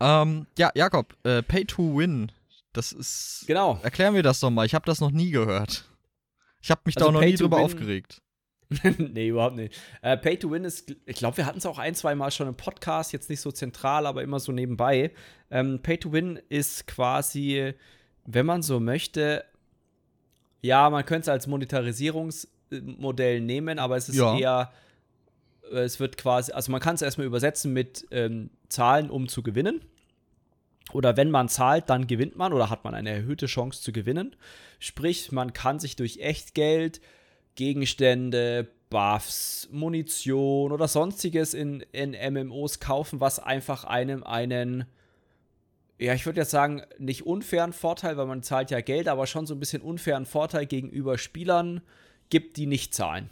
[0.00, 2.32] ähm, ja, Jakob, äh, Pay to Win.
[2.72, 3.44] Das ist.
[3.46, 3.78] Genau.
[3.82, 4.66] Erklären wir das doch mal.
[4.66, 5.84] Ich habe das noch nie gehört.
[6.60, 8.22] Ich habe mich da Also auch noch nie drüber Win- aufgeregt.
[8.98, 9.74] nee, überhaupt nicht.
[10.02, 12.48] Äh, Pay to Win ist, ich glaube, wir hatten es auch ein, zwei Mal schon
[12.48, 15.12] im Podcast, jetzt nicht so zentral, aber immer so nebenbei.
[15.50, 17.72] Ähm, Pay to Win ist quasi,
[18.26, 19.44] wenn man so möchte,
[20.60, 24.36] ja, man könnte es als Monetarisierungsmodell nehmen, aber es ist ja.
[24.36, 24.72] eher,
[25.72, 29.80] es wird quasi, also man kann es erstmal übersetzen mit ähm, Zahlen, um zu gewinnen.
[30.92, 34.34] Oder wenn man zahlt, dann gewinnt man oder hat man eine erhöhte Chance zu gewinnen.
[34.78, 37.00] Sprich, man kann sich durch Echtgeld
[37.56, 44.86] Gegenstände, Buffs, Munition oder sonstiges in, in MMOs kaufen, was einfach einem einen,
[45.98, 49.44] ja, ich würde jetzt sagen, nicht unfairen Vorteil, weil man zahlt ja Geld, aber schon
[49.44, 51.82] so ein bisschen unfairen Vorteil gegenüber Spielern
[52.30, 53.28] gibt, die nicht zahlen.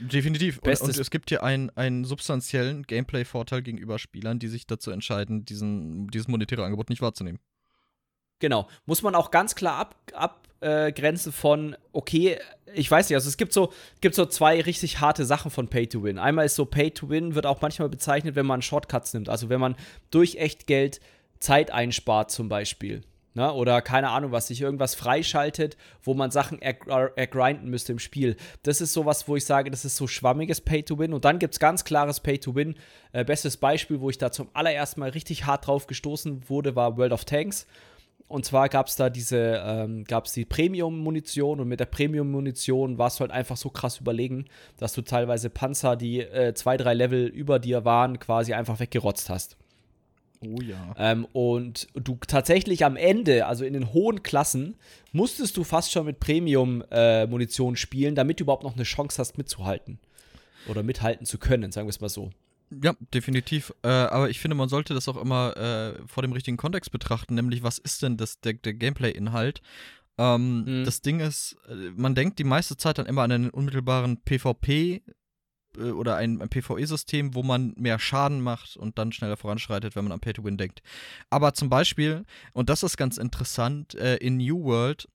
[0.00, 0.58] Definitiv.
[0.58, 5.44] Und, und, es gibt hier einen, einen substanziellen Gameplay-Vorteil gegenüber Spielern, die sich dazu entscheiden,
[5.44, 7.40] diesen, dieses monetäre Angebot nicht wahrzunehmen.
[8.38, 8.68] Genau.
[8.86, 9.78] Muss man auch ganz klar
[10.12, 12.38] abgrenzen ab, äh, von, okay,
[12.74, 15.86] ich weiß nicht, also es gibt so, gibt so zwei richtig harte Sachen von Pay
[15.86, 16.18] to Win.
[16.18, 19.28] Einmal ist so, Pay to Win wird auch manchmal bezeichnet, wenn man Shortcuts nimmt.
[19.28, 19.76] Also wenn man
[20.10, 21.00] durch Echtgeld
[21.38, 23.02] Zeit einspart zum Beispiel.
[23.34, 23.52] Ne?
[23.52, 28.36] Oder keine Ahnung, was sich irgendwas freischaltet, wo man Sachen ergrinden müsste im Spiel.
[28.62, 31.12] Das ist sowas, wo ich sage, das ist so schwammiges Pay-to-Win.
[31.14, 32.74] Und dann gibt es ganz klares Pay-to-Win.
[33.12, 36.96] Äh, bestes Beispiel, wo ich da zum allerersten Mal richtig hart drauf gestoßen wurde, war
[36.96, 37.66] World of Tanks.
[38.28, 42.96] Und zwar gab es da diese, ähm, gab es die Premium-Munition und mit der Premium-Munition
[42.96, 44.46] warst du halt einfach so krass überlegen,
[44.78, 49.28] dass du teilweise Panzer, die äh, zwei, drei Level über dir waren, quasi einfach weggerotzt
[49.28, 49.58] hast.
[50.42, 50.94] Oh ja.
[50.98, 54.76] Ähm, und du tatsächlich am Ende, also in den hohen Klassen,
[55.12, 59.38] musstest du fast schon mit Premium-Munition äh, spielen, damit du überhaupt noch eine Chance hast,
[59.38, 59.98] mitzuhalten.
[60.68, 62.30] Oder mithalten zu können, sagen wir es mal so.
[62.82, 63.72] Ja, definitiv.
[63.82, 67.34] Äh, aber ich finde, man sollte das auch immer äh, vor dem richtigen Kontext betrachten,
[67.34, 69.60] nämlich was ist denn das, der, der Gameplay-Inhalt?
[70.18, 70.84] Ähm, mhm.
[70.84, 75.02] Das Ding ist, äh, man denkt die meiste Zeit dann immer an einen unmittelbaren PvP
[75.78, 80.12] oder ein, ein PvE-System, wo man mehr Schaden macht und dann schneller voranschreitet, wenn man
[80.12, 80.82] an Pay-to-Win denkt.
[81.30, 85.08] Aber zum Beispiel, und das ist ganz interessant, äh, in New World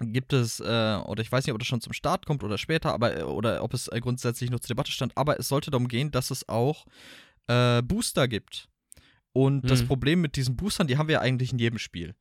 [0.00, 2.92] gibt es, äh, oder ich weiß nicht, ob das schon zum Start kommt oder später,
[2.92, 5.88] aber äh, oder ob es äh, grundsätzlich nur zur Debatte stand, aber es sollte darum
[5.88, 6.86] gehen, dass es auch
[7.46, 8.68] äh, Booster gibt.
[9.32, 9.68] Und mhm.
[9.68, 12.14] das Problem mit diesen Boostern, die haben wir ja eigentlich in jedem Spiel.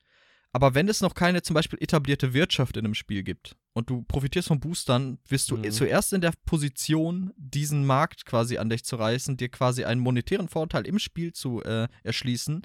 [0.56, 4.04] Aber wenn es noch keine zum Beispiel etablierte Wirtschaft in einem Spiel gibt und du
[4.04, 5.72] profitierst von Boostern, wirst du mhm.
[5.72, 10.48] zuerst in der Position, diesen Markt quasi an dich zu reißen, dir quasi einen monetären
[10.48, 12.62] Vorteil im Spiel zu äh, erschließen,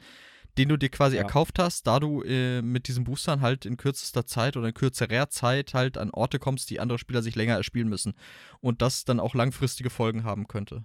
[0.59, 1.23] den du dir quasi ja.
[1.23, 5.31] erkauft hast, da du äh, mit diesen Boostern halt in kürzester Zeit oder in kürzerer
[5.31, 8.15] Zeit halt an Orte kommst, die andere Spieler sich länger erspielen müssen.
[8.61, 10.85] Und das dann auch langfristige Folgen haben könnte.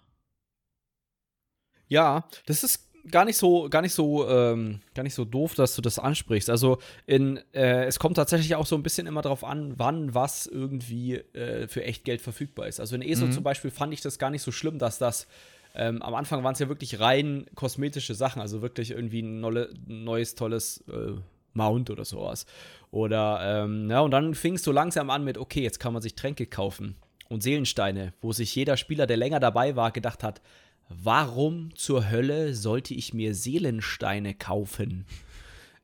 [1.88, 5.76] Ja, das ist gar nicht so, gar nicht so, ähm, gar nicht so doof, dass
[5.76, 6.50] du das ansprichst.
[6.50, 10.48] Also in, äh, es kommt tatsächlich auch so ein bisschen immer darauf an, wann was
[10.48, 12.80] irgendwie äh, für Echtgeld verfügbar ist.
[12.80, 13.32] Also in ESO mhm.
[13.32, 15.28] zum Beispiel fand ich das gar nicht so schlimm, dass das
[15.76, 19.40] ähm, am Anfang waren es ja wirklich rein kosmetische Sachen, also wirklich irgendwie ein
[19.88, 21.14] neues, tolles äh,
[21.54, 22.46] Mount oder sowas.
[22.92, 26.02] Oder, ähm, ja, und dann fing es so langsam an mit, okay, jetzt kann man
[26.02, 26.96] sich Tränke kaufen
[27.30, 30.42] und Seelensteine, wo sich jeder Spieler, der länger dabei war, gedacht hat,
[30.90, 35.06] warum zur Hölle sollte ich mir Seelensteine kaufen?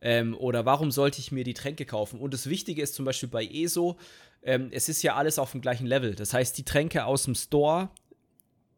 [0.02, 2.20] Ähm, oder warum sollte ich mir die Tränke kaufen?
[2.20, 3.98] Und das Wichtige ist zum Beispiel bei ESO,
[4.42, 6.16] ähm, es ist ja alles auf dem gleichen Level.
[6.16, 7.90] Das heißt, die Tränke aus dem Store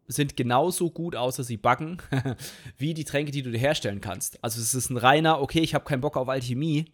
[0.07, 2.01] sind genauso gut, außer sie buggen,
[2.77, 4.43] wie die Tränke, die du dir herstellen kannst.
[4.43, 6.85] Also es ist ein reiner, okay, ich habe keinen Bock auf Alchemie,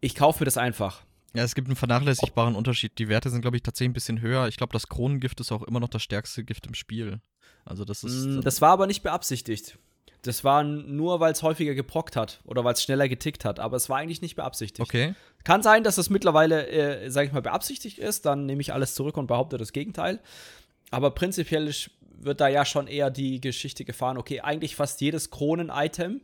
[0.00, 1.04] ich kaufe mir das einfach.
[1.34, 2.98] Ja, es gibt einen vernachlässigbaren Unterschied.
[2.98, 4.48] Die Werte sind, glaube ich, tatsächlich ein bisschen höher.
[4.48, 7.20] Ich glaube, das Kronengift ist auch immer noch das stärkste Gift im Spiel.
[7.66, 8.24] Also das ist.
[8.24, 9.78] Mm, das war aber nicht beabsichtigt.
[10.22, 13.60] Das war nur, weil es häufiger geprockt hat oder weil es schneller getickt hat.
[13.60, 14.80] Aber es war eigentlich nicht beabsichtigt.
[14.80, 15.14] Okay.
[15.44, 18.24] Kann sein, dass es mittlerweile, äh, sage ich mal, beabsichtigt ist.
[18.24, 20.20] Dann nehme ich alles zurück und behaupte das Gegenteil.
[20.90, 21.72] Aber prinzipiell
[22.18, 26.20] wird da ja schon eher die Geschichte gefahren, okay, eigentlich fast jedes Kronen-Item,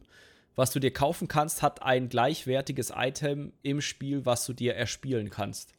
[0.55, 5.31] was du dir kaufen kannst, hat ein gleichwertiges Item im Spiel, was du dir erspielen
[5.31, 5.75] kannst.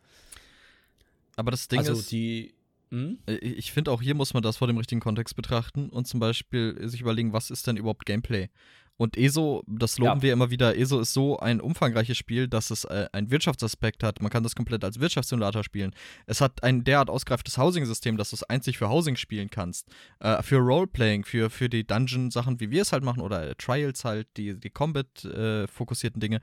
[1.35, 2.11] Aber das Ding also ist.
[2.11, 2.53] Die,
[2.93, 3.17] hm?
[3.25, 6.77] Ich finde auch hier muss man das vor dem richtigen Kontext betrachten und zum Beispiel
[6.87, 8.49] sich überlegen, was ist denn überhaupt Gameplay?
[8.97, 10.21] Und ESO, das loben ja.
[10.21, 14.21] wir immer wieder, ESO ist so ein umfangreiches Spiel, dass es äh, einen Wirtschaftsaspekt hat.
[14.21, 15.95] Man kann das komplett als Wirtschaftssimulator spielen.
[16.27, 19.89] Es hat ein derart ausgereiftes Housing-System, dass du es einzig für Housing spielen kannst.
[20.19, 24.05] Äh, für Roleplaying, für, für die Dungeon-Sachen, wie wir es halt machen, oder äh, Trials
[24.05, 26.39] halt, die, die Combat-fokussierten Dinge.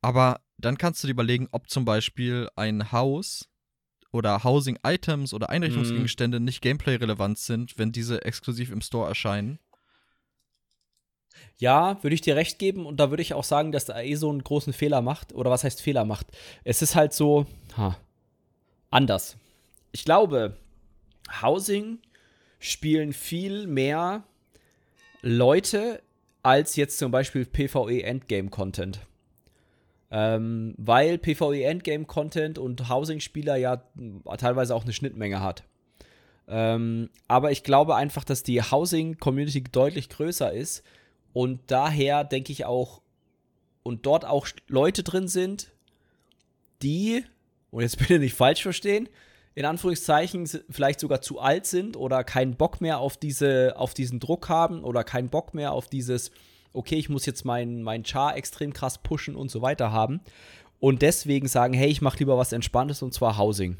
[0.00, 3.48] Aber dann kannst du dir überlegen, ob zum Beispiel ein Haus
[4.10, 6.44] oder Housing-Items oder Einrichtungsgegenstände mm.
[6.44, 9.58] nicht Gameplay-relevant sind, wenn diese exklusiv im Store erscheinen.
[11.58, 14.16] Ja, würde ich dir recht geben und da würde ich auch sagen, dass der AE
[14.16, 15.34] so einen großen Fehler macht.
[15.34, 16.26] Oder was heißt Fehler macht?
[16.64, 17.96] Es ist halt so ha,
[18.90, 19.36] anders.
[19.92, 20.56] Ich glaube,
[21.42, 21.98] Housing
[22.58, 24.24] spielen viel mehr
[25.20, 26.02] Leute
[26.42, 29.00] als jetzt zum Beispiel PvE Endgame Content.
[30.10, 33.82] Ähm, weil PvE Endgame Content und Housing-Spieler ja
[34.38, 35.64] teilweise auch eine Schnittmenge hat.
[36.48, 40.82] Ähm, aber ich glaube einfach, dass die Housing-Community deutlich größer ist
[41.34, 43.02] und daher denke ich auch,
[43.82, 45.72] und dort auch Leute drin sind,
[46.82, 47.24] die,
[47.70, 49.08] und jetzt bitte nicht falsch verstehen,
[49.54, 54.20] in Anführungszeichen vielleicht sogar zu alt sind oder keinen Bock mehr auf, diese, auf diesen
[54.20, 56.30] Druck haben oder keinen Bock mehr auf dieses,
[56.78, 60.20] okay, ich muss jetzt meinen mein Char extrem krass pushen und so weiter haben.
[60.80, 63.78] Und deswegen sagen, hey, ich mache lieber was Entspanntes und zwar Housing.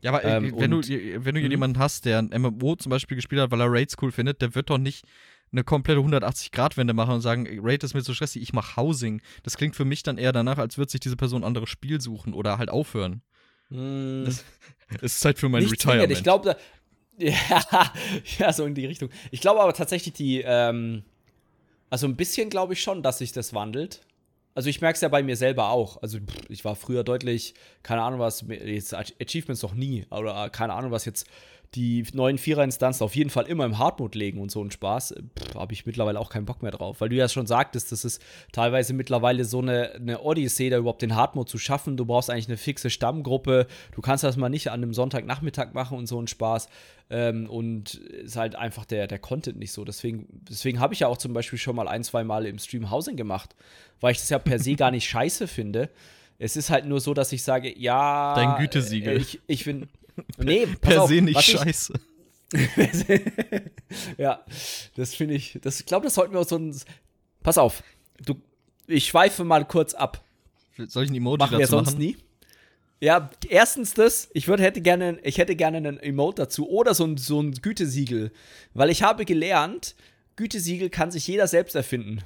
[0.00, 1.50] Ja, aber äh, ähm, wenn, du, wenn du mhm.
[1.50, 4.54] jemanden hast, der ein MMO zum Beispiel gespielt hat, weil er Raids cool findet, der
[4.54, 5.04] wird doch nicht
[5.52, 9.20] eine komplette 180-Grad-Wende machen und sagen, Raid ist mir zu stressig, ich mache Housing.
[9.42, 12.00] Das klingt für mich dann eher danach, als würde sich diese Person ein anderes Spiel
[12.00, 13.20] suchen oder halt aufhören.
[13.68, 14.24] Mm.
[14.24, 14.44] Das,
[15.02, 16.10] ist Zeit für mein Nicht Retirement.
[16.10, 16.56] Ich glaube,
[17.18, 17.62] ja,
[18.38, 19.10] ja, so in die Richtung.
[19.30, 21.04] Ich glaube aber tatsächlich, die, ähm,
[21.92, 24.00] also ein bisschen glaube ich schon, dass sich das wandelt.
[24.54, 26.00] Also ich merke es ja bei mir selber auch.
[26.00, 27.52] Also ich war früher deutlich,
[27.82, 31.26] keine Ahnung was, jetzt Achievements noch nie, oder keine Ahnung was jetzt
[31.74, 35.14] die neuen Vierer-Instanzen auf jeden Fall immer im Hardmode legen und so einen Spaß,
[35.54, 37.00] habe ich mittlerweile auch keinen Bock mehr drauf.
[37.00, 41.00] Weil du ja schon sagtest, das ist teilweise mittlerweile so eine, eine Odyssee, da überhaupt
[41.00, 41.96] den Hardmode zu schaffen.
[41.96, 43.66] Du brauchst eigentlich eine fixe Stammgruppe.
[43.94, 46.68] Du kannst das mal nicht an einem Sonntagnachmittag machen und so einen Spaß.
[47.08, 49.84] Ähm, und ist halt einfach der, der Content nicht so.
[49.84, 52.90] Deswegen, deswegen habe ich ja auch zum Beispiel schon mal ein, zwei Mal im Stream
[52.90, 53.56] Housing gemacht,
[54.00, 55.88] weil ich das ja per se gar nicht scheiße finde.
[56.38, 58.34] Es ist halt nur so, dass ich sage, ja.
[58.34, 59.14] Dein Gütesiegel.
[59.14, 59.88] Äh, ich, ich finde
[60.38, 61.94] Nee, per se nicht scheiße.
[64.18, 64.44] ja,
[64.96, 66.76] das finde ich, das ich glaube, das sollten wir uns so ein.
[67.42, 67.82] Pass auf,
[68.24, 68.34] du,
[68.86, 70.24] ich schweife mal kurz ab.
[70.76, 72.16] Soll ich ein Emoji machen wir sonst nie?
[73.00, 77.04] Ja, erstens das, ich würde hätte gerne, ich hätte gerne einen Emote dazu oder so
[77.04, 78.30] ein, so ein Gütesiegel,
[78.74, 79.96] weil ich habe gelernt,
[80.36, 82.22] Gütesiegel kann sich jeder selbst erfinden.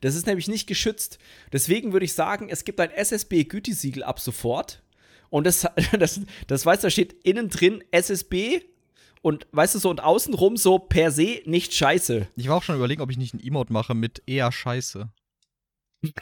[0.00, 1.18] Das ist nämlich nicht geschützt.
[1.52, 4.82] Deswegen würde ich sagen, es gibt ein SSB-Gütesiegel ab sofort.
[5.30, 5.66] Und das,
[5.98, 8.60] das, das weißt du, da steht innen drin SSB
[9.22, 12.28] und weißt du so, und außenrum so per se nicht scheiße.
[12.36, 15.10] Ich war auch schon überlegen, ob ich nicht ein Emote mache mit eher scheiße.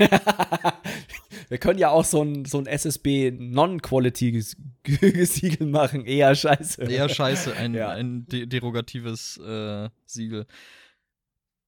[1.48, 6.04] Wir können ja auch so ein, so ein SSB Non-Quality-Siegel machen.
[6.06, 6.82] Eher scheiße.
[6.84, 7.90] Eher scheiße, ein, ja.
[7.90, 10.46] ein de derogatives äh, Siegel.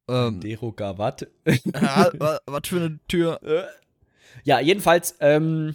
[0.09, 1.27] Ähm, Deroga, was?
[1.45, 3.39] was für eine Tür.
[4.45, 5.75] Ja, jedenfalls, ähm,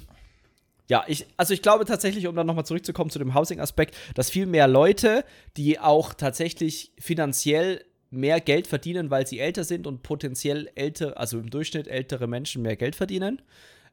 [0.90, 4.46] ja, ich, also ich glaube tatsächlich, um dann nochmal zurückzukommen zu dem Housing-Aspekt, dass viel
[4.46, 5.24] mehr Leute,
[5.56, 11.40] die auch tatsächlich finanziell mehr Geld verdienen, weil sie älter sind und potenziell älter, also
[11.40, 13.42] im Durchschnitt ältere Menschen mehr Geld verdienen,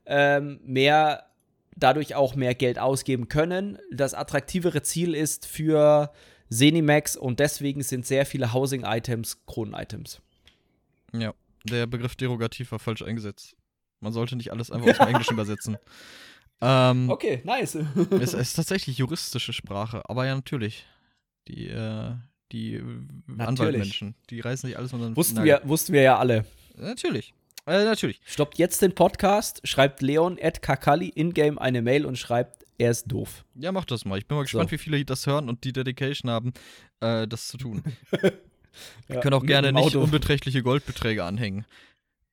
[0.04, 1.26] ähm, mehr
[1.76, 3.78] dadurch auch mehr Geld ausgeben können.
[3.92, 6.12] Das attraktivere Ziel ist für
[6.50, 10.20] Zenimax und deswegen sind sehr viele Housing-Items Kronen-Items.
[11.12, 11.32] Ja,
[11.64, 13.56] der Begriff derogativ war falsch eingesetzt.
[14.00, 15.78] Man sollte nicht alles einfach aus dem Englischen übersetzen.
[16.60, 17.74] Ähm, okay, nice.
[18.20, 20.86] es, ist tatsächlich juristische Sprache, aber ja, natürlich.
[21.48, 22.12] Die, äh,
[22.52, 22.82] die
[23.38, 26.44] Anwaltmenschen, die reißen sich alles unter wussten wir, wussten wir ja alle.
[26.76, 27.34] Natürlich.
[27.66, 28.20] Äh, natürlich.
[28.24, 33.10] Stoppt jetzt den Podcast, schreibt Leon at Kakali in-game eine Mail und schreibt, er ist
[33.12, 33.44] doof.
[33.54, 34.18] Ja, mach das mal.
[34.18, 34.72] Ich bin mal gespannt, so.
[34.72, 36.52] wie viele das hören und die Dedication haben,
[37.00, 37.82] äh, das zu tun.
[38.12, 38.30] ja,
[39.08, 41.66] wir können auch gerne nicht unbeträchtliche Goldbeträge anhängen.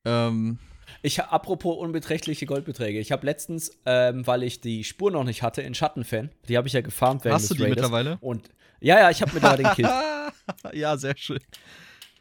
[0.04, 0.58] Ähm,
[1.02, 2.98] ich apropos unbeträchtliche Goldbeträge.
[2.98, 6.68] Ich habe letztens, ähm, weil ich die Spur noch nicht hatte, in Schattenfan, die habe
[6.68, 7.76] ich ja gefarmt während Hast du die Raiders.
[7.76, 8.18] mittlerweile?
[8.20, 8.48] Und
[8.80, 9.88] ja, ja, ich habe mittlerweile den Kill.
[10.72, 11.40] ja, sehr schön.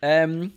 [0.01, 0.53] Ähm,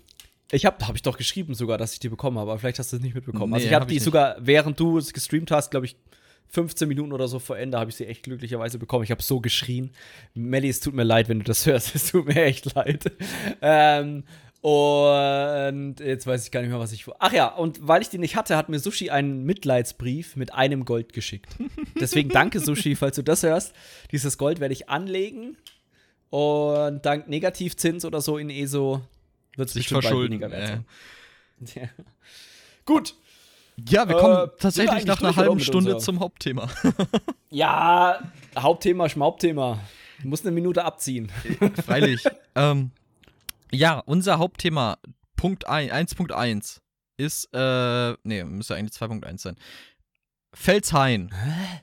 [0.50, 2.92] ich habe, habe ich doch geschrieben sogar, dass ich die bekommen habe, aber vielleicht hast
[2.92, 3.54] du es nicht mitbekommen.
[3.54, 4.04] Also nee, also ich habe hab die nicht.
[4.04, 5.96] sogar, während du es gestreamt hast, glaube ich,
[6.48, 9.04] 15 Minuten oder so vor Ende habe ich sie echt glücklicherweise bekommen.
[9.04, 9.92] Ich habe so geschrien.
[10.34, 11.94] Melly, es tut mir leid, wenn du das hörst.
[11.94, 13.04] Es tut mir echt leid.
[13.62, 14.24] Ähm,
[14.62, 17.06] und jetzt weiß ich gar nicht mehr, was ich.
[17.18, 20.84] Ach ja, und weil ich die nicht hatte, hat mir Sushi einen Mitleidsbrief mit einem
[20.84, 21.56] Gold geschickt.
[21.98, 23.74] Deswegen danke, Sushi, falls du das hörst.
[24.12, 25.56] Dieses Gold werde ich anlegen.
[26.28, 29.00] Und dank Negativzins oder so in ESO
[29.56, 30.32] wird es bestimmt verschulden.
[30.34, 30.84] weniger wert sein.
[31.74, 31.88] Ja.
[32.84, 33.14] Gut.
[33.88, 36.68] Ja, wir kommen äh, tatsächlich nach einer halben Stunde zum Hauptthema.
[37.50, 38.20] ja,
[38.56, 39.80] Hauptthema, Schmaupthema.
[40.20, 41.32] Du musst eine Minute abziehen.
[41.86, 42.22] Freilich.
[42.54, 42.90] ähm,
[43.72, 44.98] ja, unser Hauptthema
[45.36, 46.80] Punkt 1.1
[47.16, 49.56] ist, äh, nee, müsste eigentlich 2.1 sein.
[50.52, 51.30] Felshain.
[51.32, 51.82] Hä?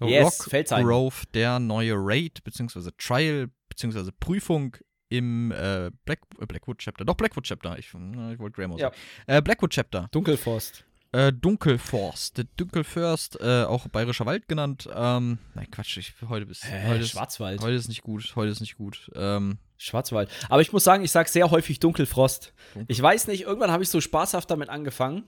[0.00, 0.84] Yes, Rock Felshain.
[0.84, 4.76] Grove, der neue Raid, beziehungsweise Trial, beziehungsweise Prüfung
[5.08, 7.04] im äh, Black, äh, Blackwood Chapter.
[7.04, 7.78] Doch, Blackwood Chapter.
[7.78, 7.94] Ich, ich
[8.38, 8.90] wollte Graham ja.
[8.90, 8.96] sagen.
[9.26, 10.08] Äh, Blackwood Chapter.
[10.10, 10.84] Dunkelforst.
[11.16, 12.36] Äh, Dunkelforst.
[12.36, 14.86] Der Dunkelförst, äh, auch Bayerischer Wald genannt.
[14.94, 17.62] Ähm, nein, Quatsch, ich, heute, ist, Äh, heute, ist, Schwarzwald.
[17.62, 18.34] heute ist nicht gut.
[18.36, 19.10] Heute ist nicht gut.
[19.14, 20.28] Ähm, Schwarzwald.
[20.50, 22.52] Aber ich muss sagen, ich sage sehr häufig Dunkelfrost.
[22.74, 25.24] Dunkel- Ich weiß nicht, irgendwann habe ich so spaßhaft damit angefangen.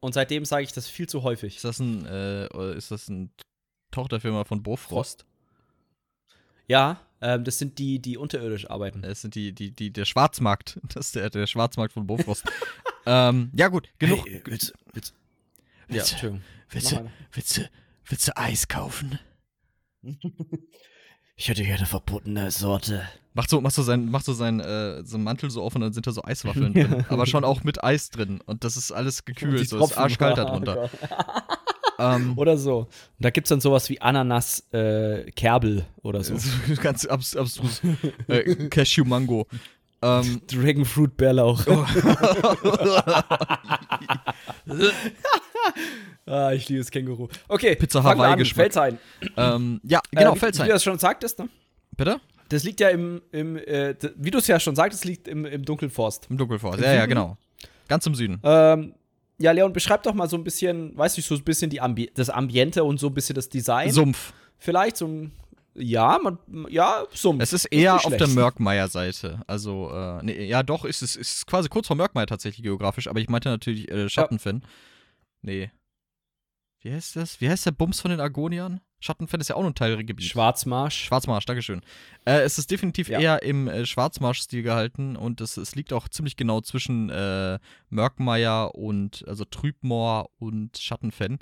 [0.00, 1.56] Und seitdem sage ich das viel zu häufig.
[1.56, 3.30] ist das ein, äh, ist das ein
[3.92, 5.24] Tochterfirma von Bofrost?
[6.68, 9.02] Ja, ähm, das sind die, die unterirdisch arbeiten.
[9.02, 10.78] Das sind die, die, die, der Schwarzmarkt.
[10.94, 12.44] Das ist der, der Schwarzmarkt von Bofrost.
[13.06, 14.26] ähm, ja, gut, genug.
[14.26, 15.14] Hey, willst, willst,
[15.90, 16.44] ja, willst, Entschuldigung.
[16.70, 17.70] willst, Mach willst, du,
[18.06, 19.18] willst du Eis kaufen?
[21.40, 23.02] Ich hätte hier eine verbotene Sorte.
[23.32, 25.94] Macht so, macht so sein, macht so sein, äh, so Mantel so auf und dann
[25.94, 27.06] sind da so Eiswaffeln drin.
[27.08, 28.42] Aber schon auch mit Eis drin.
[28.44, 29.66] Und das ist alles gekühlt.
[29.66, 30.44] So ist arschkalt da
[31.98, 32.80] Oh ähm, Oder so.
[32.80, 32.88] Und
[33.20, 36.34] da gibt es dann sowas wie Ananas äh, Kerbel oder so.
[36.82, 37.80] ganz abs abstrus.
[38.28, 39.46] äh, Cashew Mango.
[40.02, 41.66] Ähm, Dragon Fruit Bärlauch.
[46.26, 47.28] ah, ich liebe das Känguru.
[47.48, 48.06] Okay, Pizza an.
[48.06, 48.72] Hawaii-Geschmack.
[48.72, 48.98] Feldhain.
[49.36, 51.48] ähm, ja, genau, äh, wie, Wie du das schon sagtest, ne?
[51.96, 52.20] Bitte?
[52.48, 55.64] Das liegt ja im, im äh, wie du es ja schon sagtest, liegt im, im
[55.64, 56.26] Dunkelforst.
[56.30, 56.78] Im Dunkelforst.
[56.78, 57.36] Im Ja, ja, genau.
[57.88, 58.40] Ganz im Süden.
[58.42, 58.94] Ähm,
[59.38, 62.10] ja, Leon, beschreib doch mal so ein bisschen, weißt du, so ein bisschen die Ambi
[62.14, 63.90] das Ambiente und so ein bisschen das Design.
[63.90, 64.32] Sumpf.
[64.58, 65.32] Vielleicht so ein,
[65.74, 67.42] ja, man, ja, Sumpf.
[67.42, 68.28] Es ist eher nicht auf der.
[68.28, 69.42] Mörkmeier-Seite.
[69.46, 73.20] Also, äh, nee, ja, doch, ist es ist quasi kurz vor Mörkmeier tatsächlich geografisch, aber
[73.20, 74.64] ich meinte natürlich äh, Schattenfen.
[75.42, 75.70] Nee.
[76.82, 77.40] Wie heißt das?
[77.40, 78.80] Wie heißt der Bums von den Argoniern?
[79.00, 80.26] Schattenfen ist ja auch nur ein Teilgebiet.
[80.26, 81.04] Schwarzmarsch.
[81.04, 81.80] Schwarzmarsch, Dankeschön.
[82.26, 83.18] Äh, es ist definitiv Ja.
[83.18, 88.74] eher im äh, Schwarzmarsch-Stil gehalten und es, es liegt auch ziemlich genau zwischen äh, Mörkmeier
[88.74, 91.38] und, also Trübmoor und Schattenfen.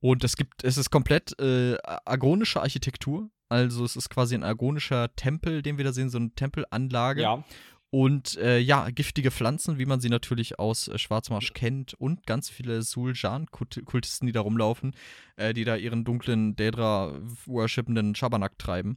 [0.00, 3.30] Und es gibt, es ist komplett äh, argonische Architektur.
[3.52, 7.22] Also es ist quasi ein argonischer Tempel, den wir da sehen, so eine Tempelanlage.
[7.22, 7.44] Ja.
[7.90, 11.92] Und äh, ja, giftige Pflanzen, wie man sie natürlich aus äh, Schwarzmarsch kennt.
[11.92, 14.94] Und ganz viele Suljan-Kultisten, die da rumlaufen,
[15.36, 18.96] äh, die da ihren dunklen, Daedra-worshippenden Schabernack treiben.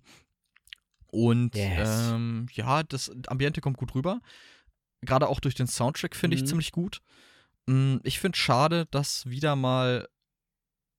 [1.11, 2.11] Und Yes.
[2.13, 4.21] ähm, ja, das Ambiente kommt gut rüber.
[5.01, 6.47] Gerade auch durch den Soundtrack finde ich Mhm.
[6.47, 7.01] ziemlich gut.
[7.67, 10.07] Mm, Ich finde schade, dass wieder mal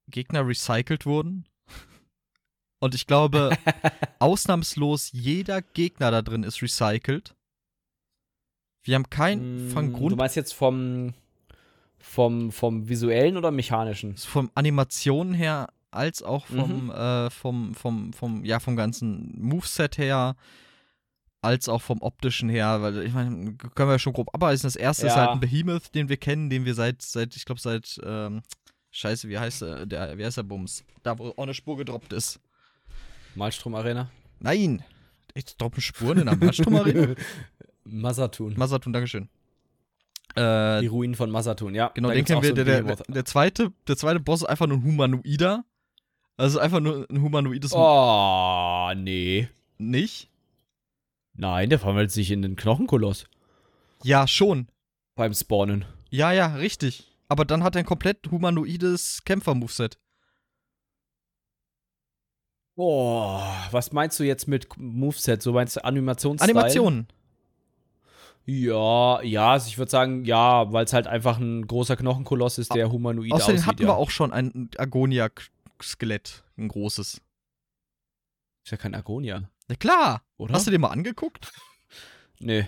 [0.09, 1.47] Gegner recycelt wurden.
[2.79, 3.57] Und ich glaube,
[4.19, 7.35] ausnahmslos jeder Gegner da drin ist recycelt.
[8.85, 11.15] Wir haben keinen von Mm, Du Grund meinst jetzt vom,
[11.99, 14.17] vom, vom visuellen oder mechanischen?
[14.17, 16.91] von Animationen her als auch vom, Mhm.
[16.91, 20.37] äh, vom, vom, vom, ja, vom ganzen Moveset her,
[21.41, 24.67] als auch vom optischen her, weil ich meine, können wir ja schon grob abreißen.
[24.67, 25.23] Das erste ist Ja.
[25.23, 28.43] halt ein Behemoth, den wir kennen, den wir seit, seit, ich glaube, seit, ähm,
[28.91, 30.85] Scheiße, wie heißt der, der, wie heißt der Bums?
[31.03, 32.41] Da, wo auch eine Spur gedroppt ist.
[33.37, 34.11] Malstrom Arena?
[34.41, 34.83] Nein!
[35.35, 37.15] Echt droppen Spuren in der Marschturmarena?
[37.85, 38.55] Masatun.
[38.57, 39.29] Masatun, Dankeschön.
[40.35, 41.89] Äh, Die Ruinen von Masatun, ja.
[41.95, 42.49] Genau, den kennen wir.
[42.51, 45.65] so der, der, der, zweite, der zweite Boss ist einfach nur ein Humanoider.
[46.39, 49.49] Also einfach nur ein humanoides Oh, nee.
[49.79, 50.29] nicht.
[51.35, 53.27] Nein, der verwandelt sich in den Knochenkoloss
[54.03, 54.69] Ja, schon.
[55.15, 55.85] beim Spawnen.
[56.11, 57.11] Ja, ja, richtig.
[57.29, 59.99] Aber dann hat er ein komplett humanoides Kämpfer-Moveset.
[62.77, 65.43] Oh, was meinst du jetzt mit Moveset?
[65.43, 66.51] So meinst du Animationsstil?
[66.51, 67.07] Animationen.
[68.45, 72.73] Ja, ja, also ich würde sagen, ja, weil es halt einfach ein großer Knochenkoloss ist,
[72.75, 73.67] der humanoid Außerdem aussieht.
[73.67, 73.89] hatten ja.
[73.89, 76.45] wir auch schon ein Agonia-Skelett.
[76.57, 77.21] Ein großes.
[78.65, 80.23] Ist ja kein Agonia, Na klar.
[80.37, 80.55] oder?
[80.55, 81.53] Hast du den mal angeguckt?
[82.39, 82.67] nee,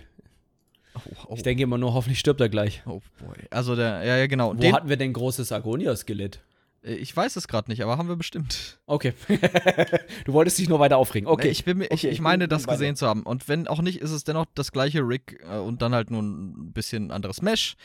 [0.95, 2.83] Oh, oh, ich denke immer nur, hoffentlich stirbt er gleich.
[2.87, 3.37] oh boy.
[3.51, 4.51] Also der, ja, ja, genau.
[4.51, 6.41] Wo Den, hatten wir denn großes Agonia-Skelett?
[6.89, 8.81] Äh, ich weiß es gerade nicht, aber haben wir bestimmt.
[8.87, 9.13] Okay.
[10.25, 11.29] du wolltest dich nur weiter aufregen.
[11.29, 11.47] Okay.
[11.47, 13.23] Nee, ich, bin mir, ich, Okay, ich ich meine, bin- das gesehen zu haben.
[13.23, 16.23] Und wenn auch nicht, ist es dennoch das gleiche Rig äh, und dann halt nur
[16.23, 17.77] ein bisschen anderes Mesh.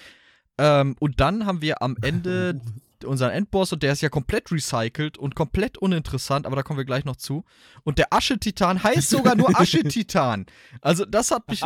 [0.58, 2.62] Ähm, und dann haben wir am Ende
[3.06, 6.86] unseren Endboss und der ist ja komplett recycelt und komplett uninteressant, aber da kommen wir
[6.86, 7.44] gleich noch zu.
[7.84, 10.46] Und der Asche-Titan heißt sogar nur Asche-Titan.
[10.80, 11.62] Also das hat mich.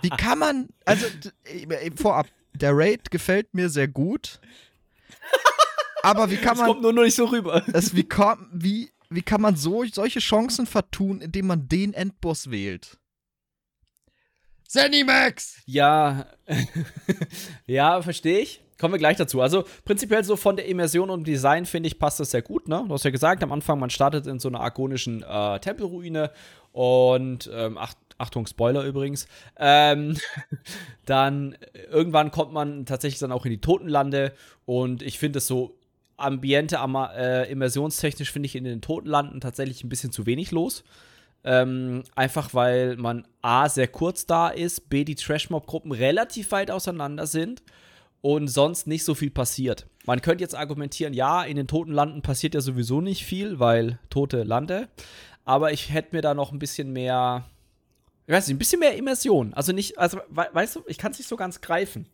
[0.00, 0.68] Wie kann man.
[0.86, 1.04] Also
[1.44, 4.40] äh, vorab, der Raid gefällt mir sehr gut.
[6.04, 6.66] Aber wie kann das man.
[6.68, 7.62] kommt nur noch nicht so rüber.
[7.72, 12.50] Es, wie, kann, wie, wie kann man so, solche Chancen vertun, indem man den Endboss
[12.50, 12.98] wählt?
[14.66, 15.62] Zenimax!
[15.66, 16.26] Ja,
[17.66, 18.60] ja, verstehe ich.
[18.78, 19.40] Kommen wir gleich dazu.
[19.40, 22.68] Also prinzipiell so von der Immersion und Design finde ich passt das sehr gut.
[22.68, 22.84] Ne?
[22.86, 26.32] Du hast ja gesagt, am Anfang man startet in so einer argonischen äh, Tempelruine
[26.72, 29.28] und ähm, ach, Achtung Spoiler übrigens.
[29.58, 30.16] Ähm,
[31.06, 34.32] dann äh, irgendwann kommt man tatsächlich dann auch in die Totenlande
[34.64, 35.78] und ich finde es so
[36.16, 36.78] Ambiente,
[37.16, 40.84] äh, immersionstechnisch finde ich in den Totenlanden tatsächlich ein bisschen zu wenig los.
[41.46, 47.26] Ähm, einfach weil man A, sehr kurz da ist, B, die Trashmob-Gruppen relativ weit auseinander
[47.26, 47.62] sind
[48.22, 49.86] und sonst nicht so viel passiert.
[50.06, 53.98] man könnte jetzt argumentieren, ja, in den toten Landen passiert ja sowieso nicht viel, weil
[54.08, 54.88] tote Lande.
[55.44, 57.44] Aber ich hätte mir da noch ein bisschen mehr,
[58.26, 59.52] ich weiß nicht, ein bisschen mehr Immersion.
[59.52, 62.06] Also nicht, also we weißt du, ich kann es nicht so ganz greifen.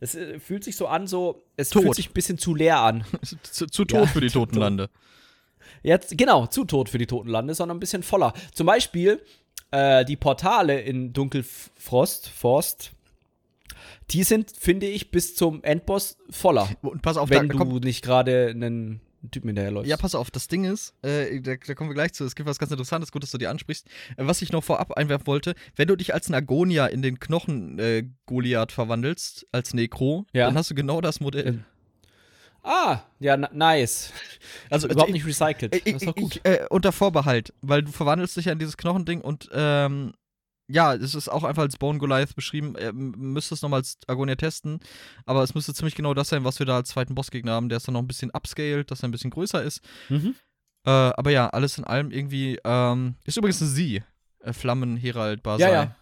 [0.00, 1.82] Es äh, fühlt sich so an, so, es Tot.
[1.82, 3.04] fühlt sich ein bisschen zu leer an.
[3.42, 4.60] zu, zu tot Ja, für die zu toten tot.
[4.60, 4.90] Lande.
[5.82, 8.32] Jetzt, genau, zu tot für die toten Lande, sondern ein bisschen voller.
[8.52, 9.20] Zum Beispiel
[9.70, 12.92] äh, die Portale in Dunkelfrost, Forst,
[14.10, 16.68] die sind, finde ich, bis zum Endboss voller.
[16.82, 19.88] Und pass auf, da, wenn da du kommt, nicht gerade einen Typen hinterherläufst.
[19.90, 22.48] Ja, pass auf, das Ding ist, äh, da, da kommen wir gleich zu, es gibt
[22.48, 23.86] was ganz Interessantes, gut, dass du die ansprichst.
[24.16, 27.18] Äh, was ich noch vorab einwerfen wollte, wenn du dich als ein Agonia in den
[27.20, 30.46] Knochen äh, Goliath verwandelst, als Necro, Ja.
[30.46, 31.46] dann hast du genau das Modell.
[31.46, 31.64] Ähm,
[32.64, 34.12] Ah, ja, nice.
[34.68, 35.74] Also Überhaupt ich- nicht recycelt.
[35.76, 36.36] Ich, das ist doch gut.
[36.36, 40.12] ich, äh, unter Vorbehalt, weil du verwandelst dich ja in dieses Knochending und ähm,
[40.68, 42.76] ja, es ist auch einfach als Bone Goliath beschrieben.
[42.76, 44.80] Äh, müsste es nochmal als Agonia testen,
[45.24, 47.68] aber es müsste ziemlich genau das sein, was wir da als zweiten Bossgegner haben.
[47.68, 49.80] Der ist dann noch ein bisschen upscaled, dass er ein bisschen größer ist.
[50.08, 50.34] Mhm.
[50.84, 52.58] Äh, aber ja, alles in allem irgendwie.
[52.64, 54.02] Ähm, ist übrigens eine Sie.
[54.40, 55.68] Äh, Flammen, Herald, Basai.
[55.68, 55.96] Ja, ja.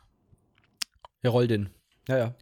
[1.23, 1.71] Heroldin.
[2.09, 2.35] Ja, ja.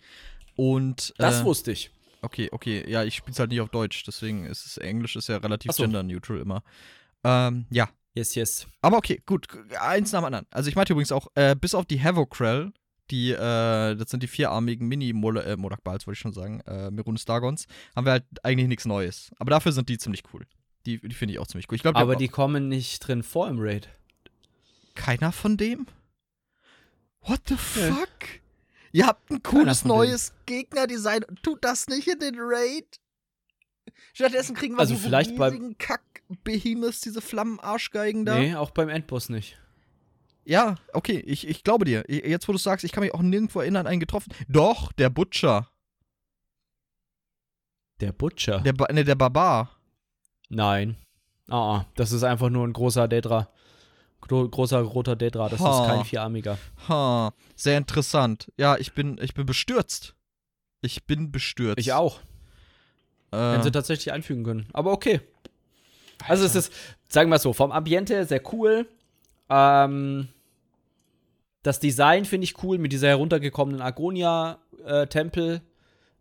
[0.56, 1.12] Und.
[1.18, 1.90] Das äh, wusste ich.
[2.22, 2.90] Okay, okay.
[2.90, 5.82] Ja, ich spiel's halt nicht auf Deutsch, deswegen ist es Englisch ist ja relativ so.
[5.82, 6.62] gender-neutral immer.
[7.22, 7.90] Ähm, ja.
[8.14, 8.66] Yes, yes.
[8.80, 9.46] Aber okay, gut.
[9.80, 10.46] Eins nach dem anderen.
[10.50, 12.72] Also ich meinte übrigens auch, äh, bis auf die Havokrall,
[13.10, 13.36] die, äh,
[13.96, 18.24] das sind die vierarmigen Mini-Modakbals, wollte ich schon sagen, äh, Merunes Dagons, haben wir halt
[18.44, 19.30] eigentlich nichts Neues.
[19.38, 20.46] Aber dafür sind die ziemlich cool.
[20.86, 21.76] Die, die finde ich auch ziemlich cool.
[21.76, 23.88] Ich glaube, Aber die kommen nicht drin vor im Raid.
[24.94, 25.86] keiner von dem?
[27.22, 28.08] What the fuck?
[28.92, 33.00] Ihr habt ein cooles neues Gegnerdesign tut das nicht in den Raid?
[34.12, 35.76] Stattdessen kriegen wir Also diese vielleicht bei- riesigen
[36.28, 38.38] Kack-Behemoths, diese Flammen-Arschgeigen da.
[38.38, 39.58] Nee, auch beim Endboss nicht.
[40.44, 42.04] Ja, okay, ich, ich glaube dir.
[42.08, 44.32] Jetzt, wo du sagst, ich kann mich auch nirgendwo erinnern, einen getroffen.
[44.48, 45.68] Doch, der Butcher.
[48.00, 48.60] Der Butcher.
[48.60, 49.70] Der, ba ne, der Barbar.
[50.50, 50.96] Nein.
[51.48, 53.48] Ah, ah, das ist einfach nur ein großer Dedra.
[54.20, 55.48] Gro großer roter Dedra.
[55.48, 55.82] Das Ha.
[55.82, 56.58] ist kein vierarmiger.
[56.88, 58.50] Ha, sehr interessant.
[58.56, 60.14] Ja, ich bin, ich bin bestürzt.
[60.80, 61.78] Ich bin bestürzt.
[61.78, 62.20] Ich auch.
[63.30, 64.68] Wenn sie Äh, tatsächlich einfügen können.
[64.72, 65.20] Aber okay.
[66.28, 66.72] Also es ist,
[67.08, 68.86] sagen wir mal so, vom Ambiente sehr cool.
[69.48, 70.28] Ähm,
[71.62, 75.60] das Design finde ich cool mit dieser heruntergekommenen Agonia-Tempel.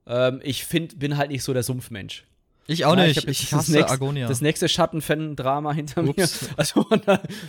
[0.08, 2.26] ähm, ich find, bin halt nicht so der Sumpfmensch.
[2.68, 3.18] ich auch Ja, nicht.
[3.18, 4.28] Ich, jetzt das hasse nächste- Agonia.
[4.28, 6.42] Das nächste Schattenfan-Drama hinter Ups.
[6.44, 6.50] mir.
[6.58, 6.86] Also,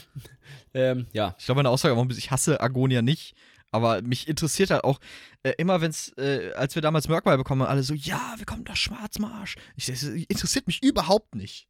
[0.74, 1.34] ähm, ja.
[1.38, 3.34] Ich glaube, meine Aussage war ich hasse Agonia nicht.
[3.70, 5.00] Aber mich interessiert halt auch,
[5.42, 8.62] äh, immer wenn es, äh, als wir damals Merkmal bekommen alle so, ja, wir kommen
[8.68, 9.56] nach Schwarzmarsch.
[9.74, 11.66] Ich, das interessiert mich überhaupt nicht.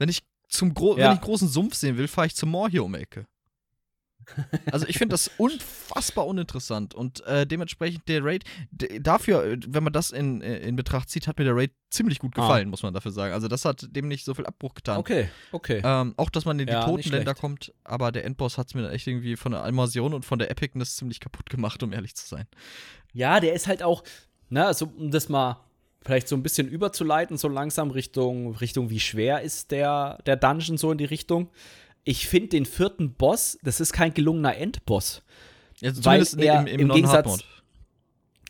[0.00, 0.96] Wenn ich zum Gro Ja.
[0.96, 3.26] wenn ich einen großen Sumpf sehen will, fahre ich zum Moor hier um die Ecke.
[4.70, 8.44] Also ich finde das unfassbar uninteressant und äh, dementsprechend der Raid,
[9.00, 12.18] dafür, äh, wenn man das in, äh, in Betracht zieht, hat mir der Raid ziemlich
[12.20, 12.42] gut Ah.
[12.42, 13.32] gefallen, muss man dafür sagen.
[13.34, 14.98] Also das hat dem nicht so viel Abbruch getan.
[14.98, 15.80] Okay, okay.
[15.84, 18.82] Ähm, auch, dass man in die Ja, Totenländer kommt, aber der Endboss hat es mir
[18.82, 22.14] dann echt irgendwie von der Immersion und von der Epicness ziemlich kaputt gemacht, um ehrlich
[22.14, 22.46] zu sein.
[23.12, 24.04] Ja, der ist halt auch,
[24.48, 25.60] na, also um das mal
[26.02, 30.78] vielleicht so ein bisschen überzuleiten, so langsam Richtung, Richtung wie schwer ist der, der Dungeon
[30.78, 31.50] so in die Richtung.
[32.04, 35.22] Ich finde den vierten Boss, das ist kein gelungener Endboss.
[35.82, 37.44] Also Weil er im, im, im Gegensatz-.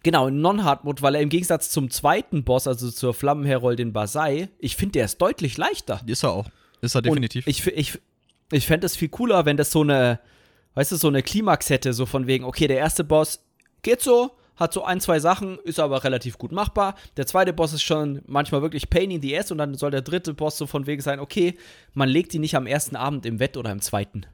[0.02, 4.76] Genau, in Non-Hard-Mode, weil er im Gegensatz zum zweiten Boss, also zur Flammenheroldin Basai, ich
[4.76, 6.00] finde, der ist deutlich leichter.
[6.06, 6.48] Ist er auch.
[6.80, 7.46] Ist er definitiv.
[7.46, 7.98] Und ich ich,
[8.50, 10.20] ich fände es viel cooler, wenn das so eine,
[10.74, 13.44] weißt du, so eine Klimax hätte, so von wegen, okay, der erste Boss
[13.82, 14.30] geht so,
[14.60, 16.94] hat so ein, zwei Sachen, ist aber relativ gut machbar.
[17.16, 20.02] Der zweite Boss ist schon manchmal wirklich Pain in the Ass und dann soll der
[20.02, 21.56] dritte Boss so von wegen sein, okay,
[21.94, 24.26] man legt die nicht am ersten Abend im Wett oder im zweiten.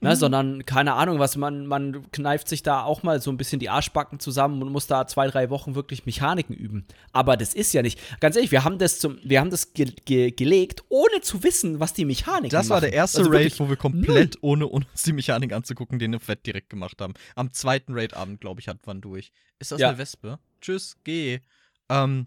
[0.00, 3.60] Ne, sondern, keine Ahnung, was man, man kneift sich da auch mal so ein bisschen
[3.60, 6.86] die Arschbacken zusammen und muss da zwei, drei Wochen wirklich Mechaniken üben.
[7.12, 7.98] Aber das ist ja nicht.
[8.20, 11.80] Ganz ehrlich, wir haben das zum, wir haben das ge ge gelegt, ohne zu wissen,
[11.80, 12.90] was die Mechaniken das war machen.
[12.90, 16.46] der erste Also Raid, wo wir komplett, ohne uns die Mechanik anzugucken, den im Fett
[16.46, 17.14] direkt gemacht haben.
[17.34, 19.32] Am zweiten Raid-Abend, glaube ich, hat man durch.
[19.58, 19.88] Ist das Ja.
[19.90, 20.38] eine Wespe?
[20.60, 21.40] Tschüss, geh.
[21.88, 22.26] Ähm,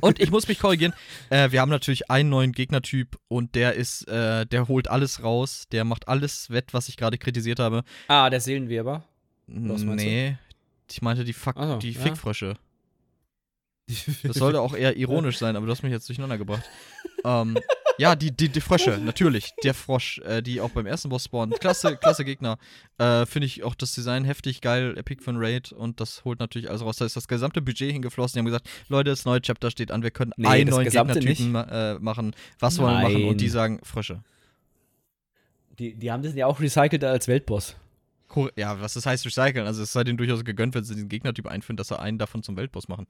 [0.00, 0.92] und ich muss mich korrigieren.
[1.30, 5.64] Äh, wir haben natürlich einen neuen Gegnertyp und der ist, äh, der holt alles raus.
[5.72, 7.84] Der macht alles wett, was ich gerade kritisiert habe.
[8.08, 9.04] Ah, der Seelenweber.
[9.46, 10.08] Was meinst du?
[10.08, 10.36] nee.
[10.90, 12.00] Ich meinte die, Fuck, so, die ja.
[12.00, 12.56] Fickfrösche.
[14.24, 16.64] Das sollte auch eher ironisch sein, aber du hast mich jetzt durcheinander gebracht.
[17.24, 17.56] ähm,
[17.98, 19.54] ja, die, die, die Frösche, natürlich.
[19.62, 21.58] Der Frosch, äh, die auch beim ersten Boss spawnen.
[21.58, 22.58] Klasse, klasse Gegner.
[22.98, 26.40] Äh, Finde ich auch das Design heftig geil, epic für ein Raid und das holt
[26.40, 26.96] natürlich alles raus.
[26.96, 28.34] Da ist das gesamte Budget hingeflossen.
[28.34, 31.52] Die haben gesagt, Leute, das neue Chapter steht an, wir können Nee, einen neuen Gegnertypen
[31.52, 32.34] ma äh, machen.
[32.58, 33.24] Was wollen wir machen?
[33.24, 33.52] Und die Nein.
[33.52, 34.22] sagen Frösche.
[35.78, 37.76] Die, die haben das ja auch recycelt als Weltboss.
[38.34, 38.50] Cool.
[38.56, 39.66] Ja, was das heißt recyceln?
[39.66, 42.42] Also es sei denen durchaus gegönnt, wenn sie diesen Gegnertyp einführen, dass sie einen davon
[42.42, 43.06] zum Weltboss machen.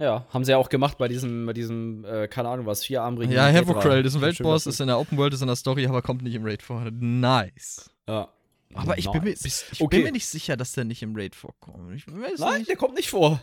[0.00, 3.32] Ja, haben sie ja auch gemacht bei diesem, bei diesem, äh, keine Ahnung was, vierarmigen.
[3.32, 5.86] Ja, Havocrell, das ist ein Weltboss, ist in der Open World, ist in der Story,
[5.86, 6.88] aber kommt nicht im Raid vor.
[6.92, 7.90] Nice.
[8.08, 8.28] Ja.
[8.74, 9.64] Aber ich, bin mir, Nice.
[9.72, 9.96] ich Okay.
[9.96, 11.94] bin mir nicht sicher, dass der nicht im Raid vorkommt.
[11.96, 12.68] Ich Nein, nicht.
[12.68, 13.42] der kommt nicht vor.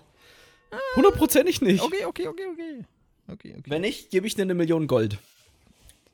[0.96, 1.82] Hundertprozentig nicht.
[1.84, 2.86] Okay, okay, okay, okay.
[3.28, 3.64] Okay, okay.
[3.70, 5.18] Wenn nicht, gebe ich dir eine Million Gold.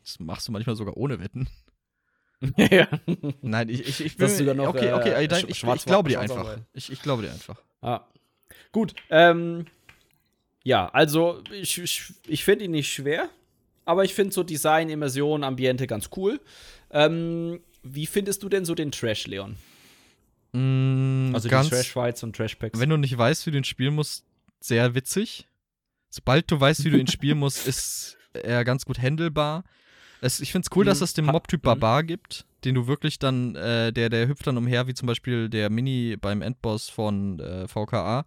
[0.04, 1.48] Das machst du manchmal sogar ohne Wetten.
[2.58, 2.88] ja.
[3.42, 5.82] Nein, ich, ich, ich Dass du dann noch, Okay, okay, äh, nein, Sch- ich, Schwarz-
[5.82, 6.58] ich glaube dir einfach.
[6.74, 7.62] Ich, ich glaube dir einfach.
[7.82, 8.02] Ah.
[8.72, 9.66] Gut, ähm,
[10.64, 13.30] ja, also ich, ich, ich finde ihn nicht schwer,
[13.86, 16.40] aber ich finde so Design, Immersion, Ambiente ganz cool.
[16.92, 19.56] Ähm, wie findest du denn so den Trash, Leon?
[20.54, 22.80] Mm, Also ganz, die Trash-Fights und Trash-Packs?
[22.80, 24.26] wenn du nicht weißt, wie du ihn spielen musst,
[24.60, 25.48] sehr witzig.
[26.10, 29.64] Sobald du weißt, wie du ihn spielen musst, ist er ganz gut handelbar.
[30.20, 31.04] Es, ich finde es cool, dass Mhm.
[31.06, 31.66] es den Mob-Typ mhm.
[31.66, 35.50] Barbar gibt, den du wirklich dann, äh, der, der hüpft dann umher, wie zum Beispiel
[35.50, 38.26] der Mini beim Endboss von äh, VKA.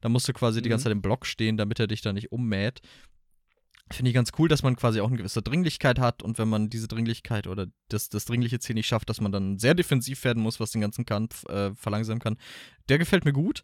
[0.00, 0.70] Da musst du quasi die Mhm.
[0.70, 2.80] ganze Zeit im Block stehen, damit er dich da nicht ummäht.
[3.90, 6.70] Finde ich ganz cool, dass man quasi auch eine gewisse Dringlichkeit hat und wenn man
[6.70, 10.42] diese Dringlichkeit oder das, das dringliche Ziel nicht schafft, dass man dann sehr defensiv werden
[10.42, 12.38] muss, was den ganzen Kampf äh, verlangsamen kann.
[12.88, 13.62] Der gefällt mir gut.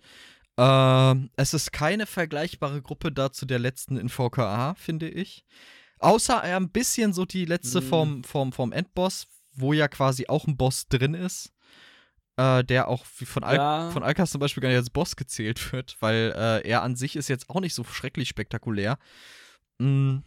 [0.58, 5.44] Ähm, es ist keine vergleichbare Gruppe dazu der letzten in VKA, finde ich.
[6.00, 7.84] Außer er ein bisschen so die letzte Mhm.
[7.84, 9.28] vom, vom, vom Endboss,
[9.60, 11.52] wo ja quasi auch ein Boss drin ist.
[12.36, 13.90] Äh, der auch wie von, Al Ja.
[13.90, 17.16] von Alkas zum Beispiel gar nicht als Boss gezählt wird, weil äh, er an sich
[17.16, 18.96] ist jetzt auch nicht so schrecklich spektakulär.
[19.78, 20.18] Mm,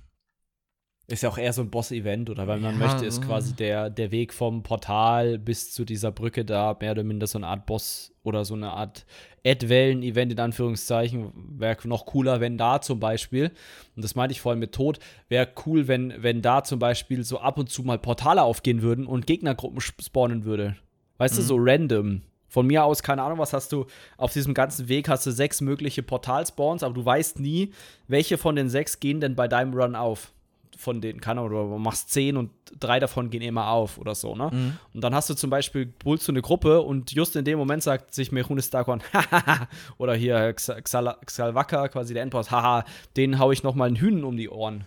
[1.11, 3.25] Ist ja auch eher so ein Boss-Event oder wenn man Ja, möchte, ist äh.
[3.25, 7.37] quasi der, der Weg vom Portal bis zu dieser Brücke da mehr oder minder so
[7.37, 9.05] eine Art Boss oder so eine Art
[9.45, 11.31] Ad-Wellen-Event in Anführungszeichen.
[11.59, 13.51] Wäre noch cooler, wenn da zum Beispiel,
[13.95, 14.99] und das meinte ich vorhin mit Tod,
[15.29, 19.05] wäre cool, wenn, wenn da zum Beispiel so ab und zu mal Portale aufgehen würden
[19.05, 20.75] und Gegnergruppen sp- spawnen würde.
[21.17, 21.45] Weißt du, Mhm.
[21.45, 22.21] so random.
[22.47, 23.85] Von mir aus, keine Ahnung, was hast du,
[24.17, 27.71] auf diesem ganzen Weg hast du sechs mögliche Portalspawns, aber du weißt nie,
[28.07, 30.33] welche von den sechs gehen denn bei deinem Run auf.
[30.81, 34.35] Von denen, keine Ahnung, du machst zehn und drei davon gehen immer auf oder so,
[34.35, 34.49] ne?
[34.51, 34.77] Mhm.
[34.95, 37.83] Und dann hast du zum Beispiel, bullst du eine Gruppe und just in dem Moment
[37.83, 39.03] sagt sich Merunes Darkon,
[39.99, 42.83] oder hier Xa- Xala- Xalvaka, quasi der Endboss, haha,
[43.15, 44.85] den hau ich noch mal einen Hühnen um die Ohren.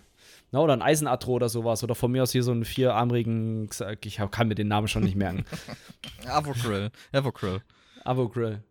[0.51, 1.81] Na, oder ein Eisenatro oder sowas.
[1.83, 3.69] Oder von mir aus hier so einen vierarmigen,
[4.03, 5.45] ich kann mir den Namen schon nicht merken.
[6.27, 6.91] Avocryl.
[7.13, 7.61] Avocryl.
[8.03, 8.61] Avogrill.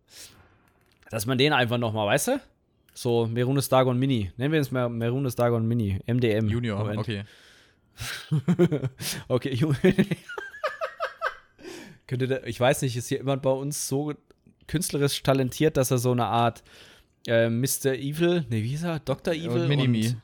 [1.09, 2.41] Dass man den einfach noch mal, weißt du?
[2.97, 4.31] So, Merunes Dagon Mini.
[4.37, 5.99] Nennen wir es mal Merunes Dagon Mini.
[6.07, 6.47] MDM.
[6.47, 6.99] Junior, Moment.
[6.99, 7.23] okay.
[9.27, 9.75] okay, Ju-
[12.07, 14.13] Könnte der, ich weiß nicht, ist hier jemand bei uns so
[14.67, 16.63] künstlerisch talentiert, dass er so eine Art
[17.27, 17.93] äh, Mr.
[17.95, 18.99] Evil, ne, wie hieß er?
[18.99, 19.33] Dr.
[19.33, 20.07] Evil und Minimi.
[20.07, 20.21] und,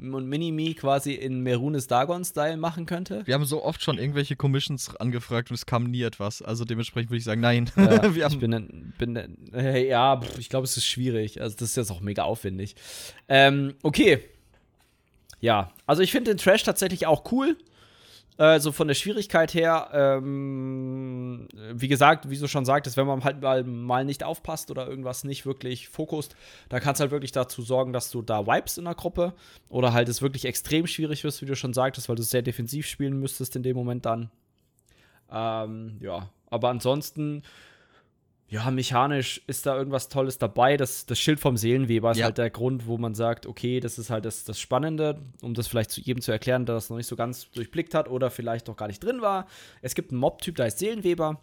[0.00, 3.26] und Minimi quasi in Merunes Dagon-Style machen könnte?
[3.26, 6.42] Wir haben so oft schon irgendwelche Commissions angefragt und es kam nie etwas.
[6.42, 7.70] Also dementsprechend würde ich sagen, nein.
[7.76, 9.16] Ja, ich bin, bin
[9.52, 11.40] äh, ja, pff, ich glaube, es ist schwierig.
[11.40, 12.74] Also, das ist jetzt auch mega aufwendig.
[13.28, 14.24] Ähm, okay.
[15.40, 17.56] Ja, also ich finde den Trash tatsächlich auch cool.
[18.40, 23.42] Also von der Schwierigkeit her, ähm, wie gesagt, wie du schon sagtest, wenn man halt
[23.42, 26.34] mal, mal nicht aufpasst oder irgendwas nicht wirklich fokust,
[26.70, 29.34] dann kann es halt wirklich dazu sorgen, dass du da wipes in der Gruppe
[29.68, 32.86] oder halt es wirklich extrem schwierig wirst, wie du schon sagtest, weil du sehr defensiv
[32.86, 34.30] spielen müsstest in dem Moment dann.
[35.30, 37.42] Ähm, ja, aber ansonsten,
[38.50, 40.76] ja, mechanisch ist da irgendwas Tolles dabei.
[40.76, 42.26] Das, das Schild vom Seelenweber ist Ja.
[42.26, 45.68] halt der Grund, wo man sagt, okay, das ist halt das, das Spannende, um das
[45.68, 48.66] vielleicht zu jedem zu erklären, der das noch nicht so ganz durchblickt hat oder vielleicht
[48.66, 49.46] noch gar nicht drin war.
[49.82, 51.40] Es gibt einen Mob-Typ, der heißt Seelenweber.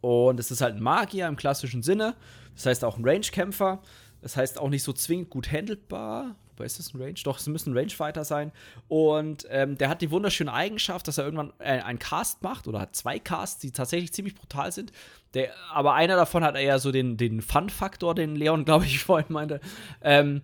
[0.00, 2.14] Und es ist halt ein Magier im klassischen Sinne.
[2.54, 3.82] Das heißt auch ein Range-Kämpfer.
[4.22, 6.36] Das heißt auch nicht so zwingend gut handelbar.
[6.56, 7.18] Wobei ist das ein Range?
[7.24, 8.52] Doch, es müssen Rangefighter sein.
[8.88, 12.80] Und ähm, der hat die wunderschöne Eigenschaft, dass er irgendwann äh, einen Cast macht oder
[12.80, 14.92] hat zwei Casts, die tatsächlich ziemlich brutal sind.
[15.34, 19.32] Der, aber einer davon hat eher so den, den Fun-Faktor, den Leon, glaube ich, vorhin
[19.32, 19.60] meinte.
[20.00, 20.42] Ähm,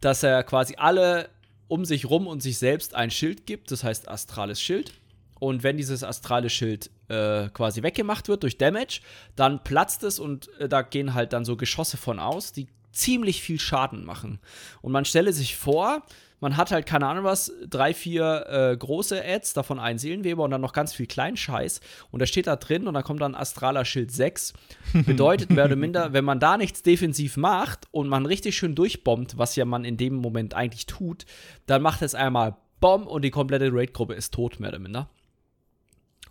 [0.00, 1.30] dass er quasi alle
[1.68, 4.92] um sich rum und sich selbst ein Schild gibt, das heißt astrales Schild.
[5.38, 9.00] Und wenn dieses astrale Schild äh, quasi weggemacht wird durch Damage,
[9.36, 13.42] dann platzt es und äh, da gehen halt dann so Geschosse von aus, die ziemlich
[13.42, 14.40] viel Schaden machen.
[14.82, 16.02] Und man stelle sich vor,
[16.40, 20.50] man hat halt keine Ahnung was, drei, vier äh, große Ads, davon einen Seelenweber und
[20.50, 21.80] dann noch ganz viel Kleinscheiß.
[22.10, 24.52] Und da steht da drin und dann kommt dann astraler Schild 6.
[25.06, 29.38] Bedeutet mehr oder minder, wenn man da nichts defensiv macht und man richtig schön durchbombt,
[29.38, 31.24] was ja man in dem Moment eigentlich tut,
[31.66, 35.08] dann macht es einmal Bomb und die komplette Raid-Gruppe ist tot, mehr oder minder.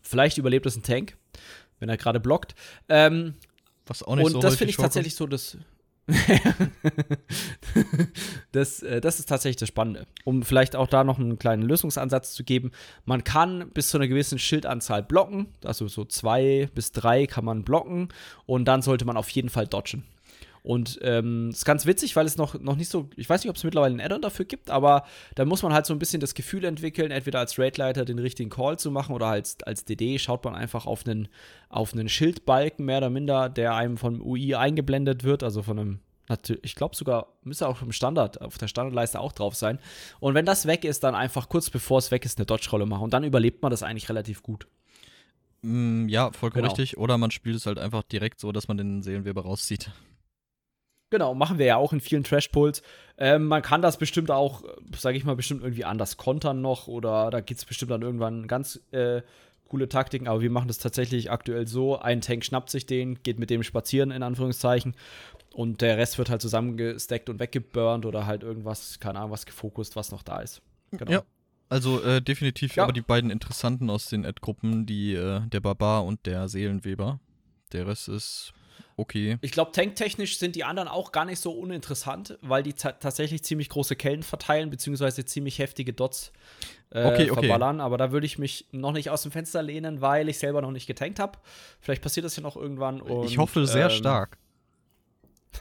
[0.01, 1.18] Vielleicht überlebt es ein Tank,
[1.80, 2.53] wenn er gerade blockt.
[2.88, 3.34] Ähm,
[3.88, 5.57] was auch nicht und so das finde ich tatsächlich so das.
[8.51, 10.06] das, äh, das ist tatsächlich das Spannende.
[10.24, 12.72] Um vielleicht auch da noch einen kleinen Lösungsansatz zu geben.
[13.06, 15.47] Man kann bis zu einer gewissen Schildanzahl blocken.
[15.64, 18.10] Also so zwei bis drei kann man blocken.
[18.45, 20.03] Und dann sollte man auf jeden Fall dodgen.
[20.66, 23.55] Und ähm, ist ganz witzig, weil es noch, noch nicht so, ich weiß nicht, ob
[23.55, 25.03] es mittlerweile ein Add-on dafür gibt, aber
[25.36, 28.49] da muss man halt so ein bisschen das Gefühl entwickeln, entweder als Raidleiter den richtigen
[28.49, 31.28] Call zu machen oder als, als DD schaut man einfach auf einen,
[31.70, 35.99] auf einen Schildbalken mehr oder minder, der einem vom UI eingeblendet wird, also von einem
[36.63, 39.78] ich glaube sogar, müsste auch im Standard, auf der Standardleiste auch drauf sein.
[40.20, 43.03] Und wenn das weg ist, dann einfach kurz bevor es weg ist, eine Dodge-Rolle machen.
[43.03, 44.66] Und dann überlebt man das eigentlich relativ gut.
[45.61, 46.74] Mm, ja, vollkommen genau.
[46.74, 46.97] richtig.
[46.97, 49.91] Oder man spielt es halt einfach direkt so, dass man den Seelenweber rauszieht.
[51.12, 52.82] Genau, machen wir ja auch in vielen Trash-Pulls.
[53.18, 54.64] Ähm, man kann das bestimmt auch,
[54.97, 58.47] sage ich mal, bestimmt irgendwie anders kontern noch oder da gibt es bestimmt dann irgendwann
[58.47, 59.22] ganz äh,
[59.70, 63.39] coole Taktiken, aber wir machen das tatsächlich aktuell so: ein Tank schnappt sich den, geht
[63.39, 64.95] mit dem spazieren, in Anführungszeichen,
[65.53, 69.95] und der Rest wird halt zusammengesteckt und weggeburnt oder halt irgendwas, keine Ahnung, was gefokust,
[69.95, 70.62] was noch da ist.
[70.91, 71.12] Genau.
[71.12, 71.24] Ja,
[71.70, 72.84] also äh, definitiv ja.
[72.84, 77.20] aber die beiden Interessanten aus den Ad-Gruppen, die äh, der Barbar und der Seelenweber.
[77.72, 78.53] Der Rest ist
[78.98, 79.38] okay.
[79.41, 83.70] Ich glaube, tanktechnisch sind die anderen auch gar nicht so uninteressant, weil die tatsächlich ziemlich
[83.70, 86.32] große Kellen verteilen, beziehungsweise ziemlich heftige Dots
[86.91, 87.48] äh, okay, okay.
[87.48, 87.82] verballern.
[87.82, 90.72] Aber da würde ich mich noch nicht aus dem Fenster lehnen, weil ich selber noch
[90.72, 91.38] nicht getankt habe.
[91.80, 93.02] Vielleicht passiert das ja noch irgendwann.
[93.02, 94.38] Und, ich hoffe sehr ähm, stark.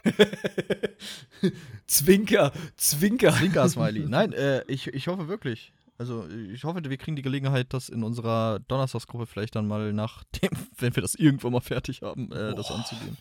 [1.87, 3.31] Zwinker, Zwinker.
[3.31, 4.05] Zwinker-Smiley.
[4.07, 5.71] Nein, äh, ich, ich hoffe wirklich.
[5.97, 10.49] Also ich hoffe, wir kriegen die Gelegenheit, das in unserer Donnerstagsgruppe vielleicht dann mal nachdem,
[10.77, 13.17] wenn wir das irgendwann mal fertig haben, äh, das anzugehen.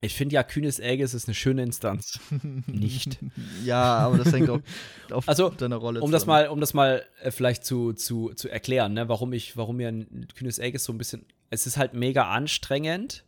[0.00, 2.20] Ich finde ja, Kühnes Ägis ist eine schöne Instanz.
[2.66, 3.18] Nicht.
[3.64, 4.60] ja, aber das hängt auch
[5.10, 8.50] auf also, deiner Rolle um das mal, Um das mal äh, vielleicht zu, zu, zu
[8.50, 11.24] erklären, ne, warum ich, warum mir ein Kühnes Ägis so ein bisschen.
[11.48, 13.24] Es ist halt mega anstrengend,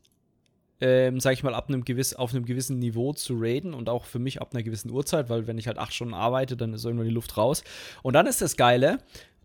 [0.81, 4.05] ähm, sag ich mal, ab einem gewiss, auf einem gewissen Niveau zu raiden und auch
[4.05, 6.85] für mich ab einer gewissen Uhrzeit, weil wenn ich halt acht Stunden arbeite, dann ist
[6.85, 7.65] irgendwann die Luft raus.
[8.03, 8.99] Und dann ist das Geile,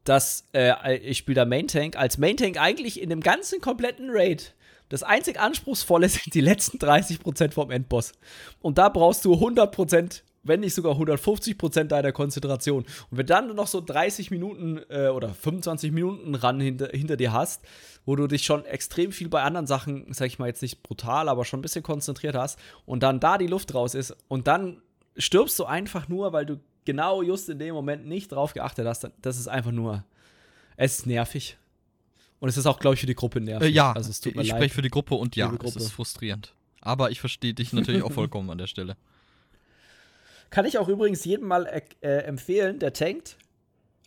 [0.04, 4.10] dass äh, ich spiele da Main Tank, als Main Tank eigentlich in dem ganzen kompletten
[4.10, 4.54] Raid
[4.92, 8.12] das einzig Anspruchsvolle sind die letzten 30% vom Endboss.
[8.62, 12.84] Und da brauchst du 100% wenn nicht sogar 150 Prozent deiner Konzentration.
[13.10, 17.32] Und wenn dann noch so 30 Minuten äh, oder 25 Minuten ran hinter, hinter dir
[17.32, 17.64] hast,
[18.06, 21.30] wo du dich schon extrem viel bei anderen Sachen, sag ich mal jetzt nicht brutal,
[21.30, 24.82] aber schon ein bisschen konzentriert hast und dann da die Luft raus ist und dann
[25.18, 29.10] stirbst du einfach nur, weil du genau just in dem Moment nicht drauf geachtet hast,
[29.22, 30.04] das ist einfach nur,
[30.78, 31.58] es ist nervig.
[32.40, 33.68] Und es ist auch, glaube ich, für die Gruppe nervig.
[33.68, 35.68] Äh, ja, also, ich spreche für die Gruppe und ja, Gruppe.
[35.68, 36.56] es ist frustrierend.
[36.82, 38.98] Aber ich verstehe dich natürlich auch vollkommen an der Stelle.
[40.52, 41.66] Kann ich auch übrigens jedem mal
[42.02, 43.38] äh, empfehlen, der tankt.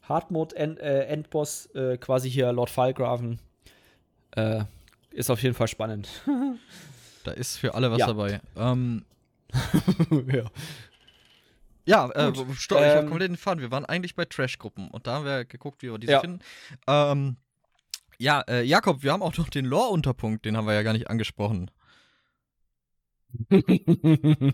[0.03, 3.41] Hardmode End, äh, Endboss, äh, quasi hier Lord Filegraven.
[4.37, 4.65] Äh,
[5.11, 6.09] ist auf jeden Fall spannend.
[7.25, 8.07] da ist für alle was ja.
[8.07, 8.41] dabei.
[8.57, 9.05] Ähm,
[10.33, 10.45] ja.
[11.87, 13.61] Ja, äh, stopp, ich ähm, komplett den Faden.
[13.61, 16.21] Wir waren eigentlich bei Trash-Gruppen und da haben wir geguckt, wie wir diese ja.
[16.21, 16.41] finden.
[16.87, 17.37] Ähm,
[18.19, 21.09] ja, äh, Jakob, wir haben auch noch den Lore-Unterpunkt, den haben wir ja gar nicht
[21.09, 21.71] angesprochen.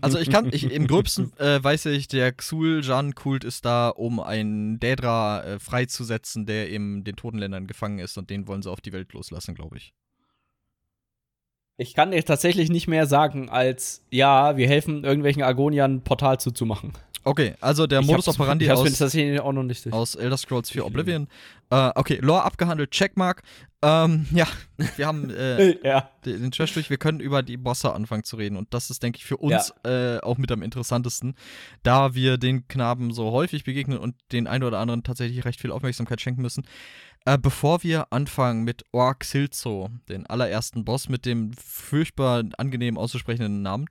[0.01, 4.79] Also ich kann, ich, im gröbsten äh, weiß ich, der Xul-Jan-Kult ist da, um einen
[4.79, 8.93] Daedra äh, freizusetzen, der in den Totenländern gefangen ist und den wollen sie auf die
[8.93, 9.93] Welt loslassen, glaube ich.
[11.81, 16.39] Ich kann dir tatsächlich nicht mehr sagen, als ja, wir helfen irgendwelchen Argoniern ein Portal
[16.39, 16.93] zuzumachen.
[17.23, 21.27] Okay, also der ich Modus operandi aus, auch noch nicht aus Elder Scrolls 4 Oblivion.
[21.71, 23.43] Äh, okay, Lore abgehandelt, Checkmark.
[23.83, 24.47] Ähm, ja,
[24.95, 26.09] wir haben äh, ja.
[26.25, 26.89] den Trash durch.
[26.89, 28.57] Wir können über die Bosse anfangen zu reden.
[28.57, 30.17] Und das ist, denke ich, für uns ja.
[30.17, 31.35] äh, auch mit am interessantesten,
[31.81, 35.71] da wir den Knaben so häufig begegnen und den einen oder anderen tatsächlich recht viel
[35.71, 36.63] Aufmerksamkeit schenken müssen.
[37.25, 43.61] Äh, bevor wir anfangen mit Ork Silzo, den allerersten Boss mit dem furchtbar angenehm auszusprechenden
[43.61, 43.85] Namen,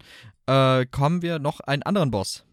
[0.47, 2.45] äh, kommen wir noch einen anderen Boss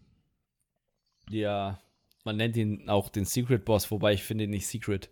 [1.30, 1.78] ja,
[2.24, 5.08] man nennt ihn auch den Secret Boss, wobei ich finde ihn nicht Secret.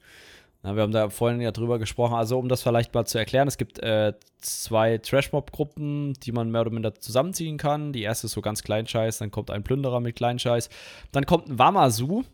[0.63, 2.15] Na, wir haben da vorhin ja drüber gesprochen.
[2.15, 6.63] Also, um das vielleicht mal zu erklären, es gibt äh, zwei Trash-Mob-Gruppen, die man mehr
[6.63, 7.93] oder minder zusammenziehen kann.
[7.93, 10.69] Die erste ist so ganz Kleinscheiß, dann kommt ein Plünderer mit Kleinscheiß.
[11.13, 12.25] Dann kommt ein Wamasu.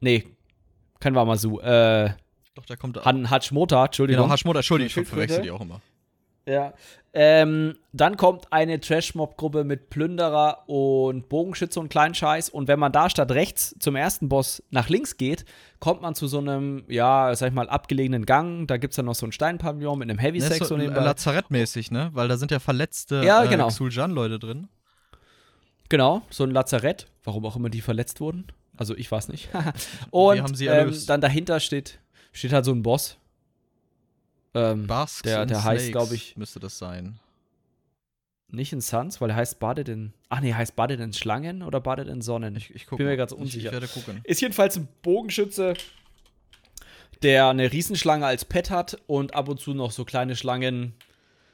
[0.00, 0.24] Nee,
[1.00, 1.60] kein Wamasu.
[1.60, 2.10] Äh,
[2.54, 4.24] Doch, da kommt Han Hashmota, Entschuldigung.
[4.24, 5.80] Genau, Hashmota, Entschuldigung, ich verwechsel die auch immer.
[6.46, 6.72] Ja.
[7.12, 12.48] Ähm, dann kommt eine Trash-Mob-Gruppe mit Plünderer und Bogenschütze und Kleinscheiß.
[12.50, 15.44] Und wenn man da statt rechts zum ersten Boss nach links geht,
[15.78, 18.66] kommt man zu so einem, ja, sag ich mal, abgelegenen Gang.
[18.66, 20.68] Da gibt es dann noch so ein Steinpavillon mit einem Heavy-Sex.
[20.68, 22.10] So Lazarettmäßig, ne?
[22.12, 23.68] Weil da sind ja verletzte ja, äh, genau.
[23.68, 24.68] Xuljan-Leute drin.
[25.88, 27.06] Genau, so ein Lazarett.
[27.24, 28.46] Warum auch immer die verletzt wurden.
[28.78, 29.50] Also ich weiß nicht.
[30.10, 31.98] und ähm, dann dahinter steht,
[32.32, 33.18] steht halt so ein Boss
[34.54, 36.36] ähm, Basks der, der heißt, glaube ich.
[36.36, 37.18] Müsste das sein.
[38.50, 40.14] Nicht in Suns, weil er heißt badet in.
[40.30, 42.56] Ach nee, heißt badet in Schlangen oder badet in Sonnen?
[42.56, 43.58] Ich, ich guck Bin mir ganz unsicher.
[43.58, 44.20] Ich, ich werde gucken.
[44.24, 45.74] Ist jedenfalls ein Bogenschütze,
[47.22, 50.94] der eine Riesenschlange als Pet hat und ab und zu noch so kleine Schlangen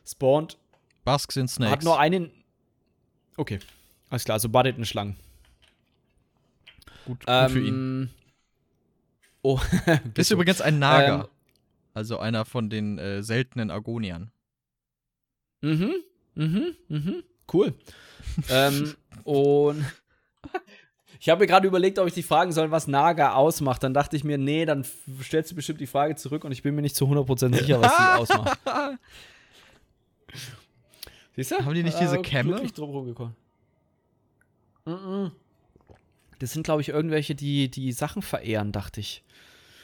[0.07, 0.57] spawnt.
[1.05, 1.73] Basks in Snakes.
[1.73, 2.31] Hat nur einen.
[3.37, 3.59] Okay.
[4.09, 5.17] Alles klar, also badet in Schlangen.
[7.07, 8.11] Gut, gut Ähm, für ihn.
[9.43, 9.61] Oh,
[10.17, 11.23] Ist übrigens ein Naga.
[11.23, 11.29] Ähm,
[11.93, 14.31] also einer von den äh, seltenen Argoniern.
[15.61, 15.93] Mhm,
[16.35, 17.23] mhm, mhm.
[17.53, 17.75] Cool.
[18.51, 18.95] ähm,
[19.25, 19.85] und
[21.21, 23.83] ich habe mir gerade überlegt, ob ich dich fragen soll, was Naga ausmacht.
[23.83, 24.85] Dann dachte ich mir, nee, dann
[25.23, 27.97] stellst du bestimmt die Frage zurück und ich bin mir nicht zu 100% sicher, was
[27.97, 28.59] die ausmacht.
[31.37, 31.57] Siehst du?
[31.65, 32.51] Haben die nicht diese Äh, Kämme?
[32.51, 33.35] glücklich drum rumgekommen.
[34.87, 35.33] Mhm.
[36.45, 39.25] Das sind, glaube ich, irgendwelche, die die Sachen verehren, dachte ich.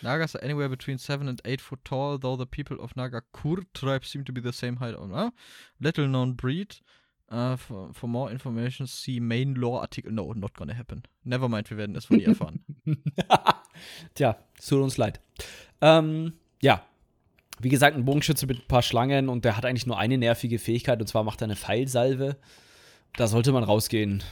[0.02, 4.04] Nagas are anywhere between 7 and 8 foot tall, though the people of Nagakur tribe
[4.04, 4.94] seem to be the same height.
[4.94, 5.30] Uh,
[5.78, 6.76] little known breed.
[7.32, 10.12] Uh, for, for more information, see main lore Artikel.
[10.12, 11.02] No, not gonna happen.
[11.24, 12.62] Never mind, wir werden es von ihr erfahren.
[14.14, 15.18] Tja, es tut uns leid.
[15.80, 16.84] Ähm, ja.
[17.58, 20.58] Wie gesagt, ein Bogenschütze mit ein paar Schlangen und der hat eigentlich nur eine nervige
[20.58, 22.36] Fähigkeit und zwar macht er eine Pfeilsalve.
[23.16, 24.22] Da sollte man rausgehen.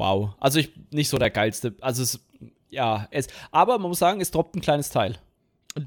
[0.00, 0.34] Wow.
[0.40, 1.74] Also ich nicht so der geilste.
[1.82, 2.20] Also es,
[2.70, 5.18] ja, es, aber man muss sagen, es droppt ein kleines Teil.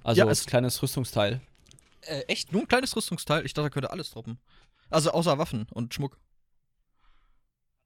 [0.04, 1.42] Also ja, ein es, kleines Rüstungsteil.
[2.02, 3.44] äh, echt nur ein kleines Rüstungsteil.
[3.44, 4.38] Ich dachte, da könnte alles droppen.
[4.92, 6.20] Also außer Waffen und Schmuck.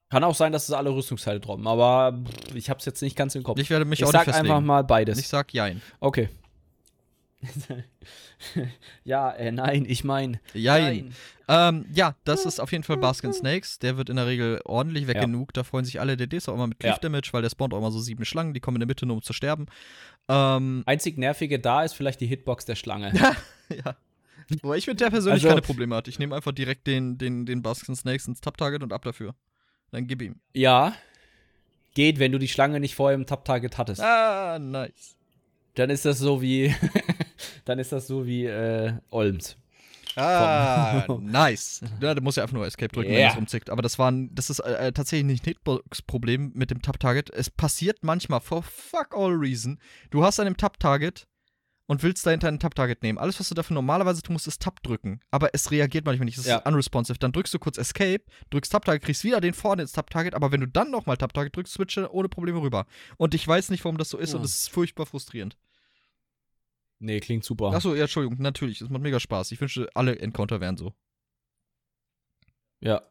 [0.09, 2.17] Kann auch sein, dass es alle Rüstungsteile droppen, aber
[2.53, 3.57] ich hab's jetzt nicht ganz im Kopf.
[3.59, 4.65] Ich werde mich ich auch sag nicht einfach festlegen.
[4.65, 5.17] mal beides.
[5.19, 5.81] Ich sag Jein.
[6.01, 6.27] Okay.
[9.03, 10.39] ja, äh, nein, ich meine.
[10.53, 11.13] Jein.
[11.47, 13.79] Ähm, ja, das ist auf jeden Fall Baskin Snakes.
[13.79, 15.27] Der wird in der Regel ordentlich weg Ja.
[15.53, 16.17] Da freuen sich alle.
[16.17, 16.99] Der ist auch immer mit Cliff Ja.
[16.99, 18.53] Damage, weil der spawnt auch immer so sieben Schlangen.
[18.53, 19.67] Die kommen in der Mitte nur um zu sterben.
[20.27, 23.13] Ähm, Einzig nervige da ist vielleicht die Hitbox der Schlange.
[23.69, 23.95] ja.
[24.63, 26.09] Aber ich mit der persönlich Also- keine Probleme hatte.
[26.09, 29.35] Ich nehme einfach direkt den, den, den Baskin Snakes ins Top-Target und ab dafür.
[29.91, 30.35] Dann gib ihm.
[30.53, 30.93] Ja.
[31.93, 34.01] Geht, wenn du die Schlange nicht vorher im Top-Target hattest.
[34.01, 35.15] Ah, nice.
[35.75, 36.73] Dann ist das so wie.
[37.67, 39.57] Dann ist das so wie äh, Olms.
[40.15, 41.81] Ah, nice.
[42.01, 43.29] Ja, da muss ja einfach nur Escape drücken, wenn Yeah.
[43.31, 43.69] es rumzickt.
[43.69, 47.29] Aber das war ein, das ist äh, tatsächlich nicht ein Hitbox-Problem mit dem Tap-Target.
[47.29, 51.27] Es passiert manchmal, for fuck all reason, du hast einen Tap-Target
[51.85, 53.17] und willst dahinter einen Tap-Target nehmen.
[53.19, 55.19] Alles, was du dafür normalerweise tun musst, ist Tab drücken.
[55.31, 56.37] Aber es reagiert manchmal nicht.
[56.37, 56.57] Es Ja.
[56.57, 57.19] ist unresponsive.
[57.19, 60.33] Dann drückst du kurz Escape, drückst Tap-Target, kriegst wieder den vorne ins Tap-Target.
[60.33, 62.87] Aber wenn du dann nochmal Tap-Target drückst, switche ohne Probleme rüber.
[63.17, 64.39] Und ich weiß nicht, warum das so ist Hm.
[64.39, 65.55] und es ist furchtbar frustrierend.
[66.99, 67.73] Nee, klingt super.
[67.73, 68.81] Achso, ja, Entschuldigung, natürlich.
[68.81, 69.51] Es macht mega Spaß.
[69.51, 70.93] Ich wünschte, alle Encounter wären so.
[72.79, 73.01] Ja.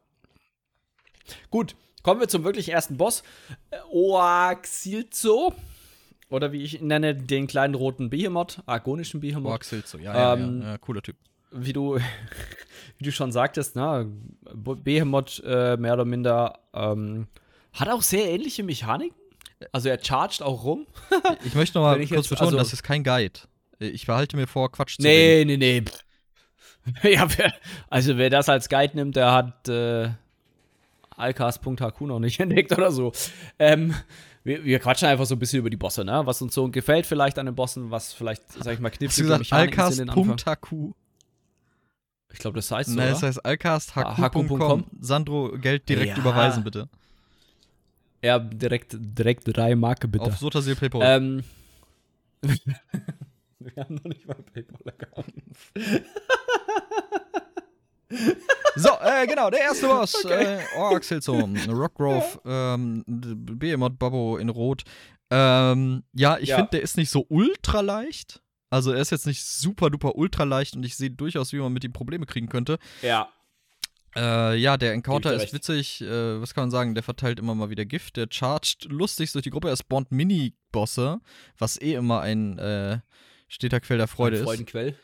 [1.49, 3.23] Gut, kommen wir zum wirklich ersten Boss.
[3.91, 5.53] Oaxilzo.
[6.29, 9.63] Oder wie ich ihn nenne, den kleinen roten Behemoth, argonischen Behemoth.
[9.63, 11.15] So, ja, ja, Ähm, ja, ja, cooler Typ.
[11.51, 11.97] wie du,
[12.97, 14.11] wie du schon sagtest, ne,
[14.53, 17.27] Behemoth äh, mehr oder minder ähm,
[17.71, 19.15] hat auch sehr ähnliche Mechaniken.
[19.71, 20.85] Also er chargt auch rum.
[21.45, 23.39] Ich möchte noch mal kurz jetzt- betonen, also- das ist kein Guide.
[23.79, 25.47] Ich behalte mir vor, Quatsch zu reden.
[25.47, 25.85] Nee, nee, nee.
[27.13, 27.53] ja, wer,
[27.89, 30.09] also wer das als Guide nimmt, der hat äh,
[31.15, 33.11] Alcas.hq noch nicht entdeckt oder so.
[33.59, 33.93] Ähm,
[34.43, 36.21] wir, wir quatschen einfach so ein bisschen über die Bosse, ne?
[36.25, 39.23] Was uns so gefällt vielleicht an den Bossen, was vielleicht, sag ich mal, Hast du
[39.23, 39.45] gesagt
[39.93, 40.31] sind in Anfang.
[40.31, 40.95] alcast.hq?
[42.31, 44.47] Ich glaube, das heißt so, Nein, das heißt alcast.hq.com.
[44.47, 44.85] hq.com.
[44.99, 46.17] Sandro, Geld direkt Ja.
[46.17, 46.87] überweisen, bitte.
[48.21, 50.25] Ja, direkt, direkt drei Marke bitte.
[50.25, 51.01] Auf Sotasil PayPal.
[51.03, 51.43] Ähm.
[53.59, 55.33] Wir haben noch nicht mal PayPal-Account.
[58.75, 60.23] So, äh, genau, der erste Boss.
[60.25, 64.83] Äh, Orx Hillzone, Rockgrove, ähm, Behemoth Babbo in Rot.
[65.29, 66.57] Ähm, ja, ich Ja.
[66.57, 68.41] finde, der ist nicht so ultra leicht.
[68.69, 71.73] Also er ist jetzt nicht super duper ultra leicht und ich sehe durchaus, wie man
[71.73, 72.77] mit ihm Probleme kriegen könnte.
[73.01, 73.29] Ja.
[74.15, 76.01] Äh, ja, der Encounter ist witzig.
[76.01, 76.93] Äh, was kann man sagen?
[76.93, 78.15] Der verteilt immer mal wieder Gift.
[78.17, 79.69] Der chargt lustig durch die Gruppe.
[79.69, 81.19] Er spawnt Mini-Bosse,
[81.57, 82.99] was eh immer ein äh,
[83.47, 84.43] steter Quell der Freude ist.
[84.43, 84.95] Freudenquell.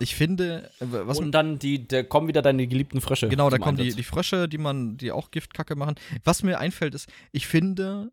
[0.00, 3.28] Ich finde, äh, was Und dann die, da kommen wieder deine geliebten Frösche.
[3.28, 3.96] Genau, da kommen die, Einsatz.
[3.96, 5.94] die Frösche, die man, die auch Giftkacke machen.
[6.24, 8.10] Was mir einfällt, ist, ich finde,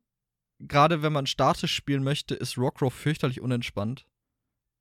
[0.60, 4.06] gerade wenn man statisch spielen möchte, ist Rockrow fürchterlich unentspannt.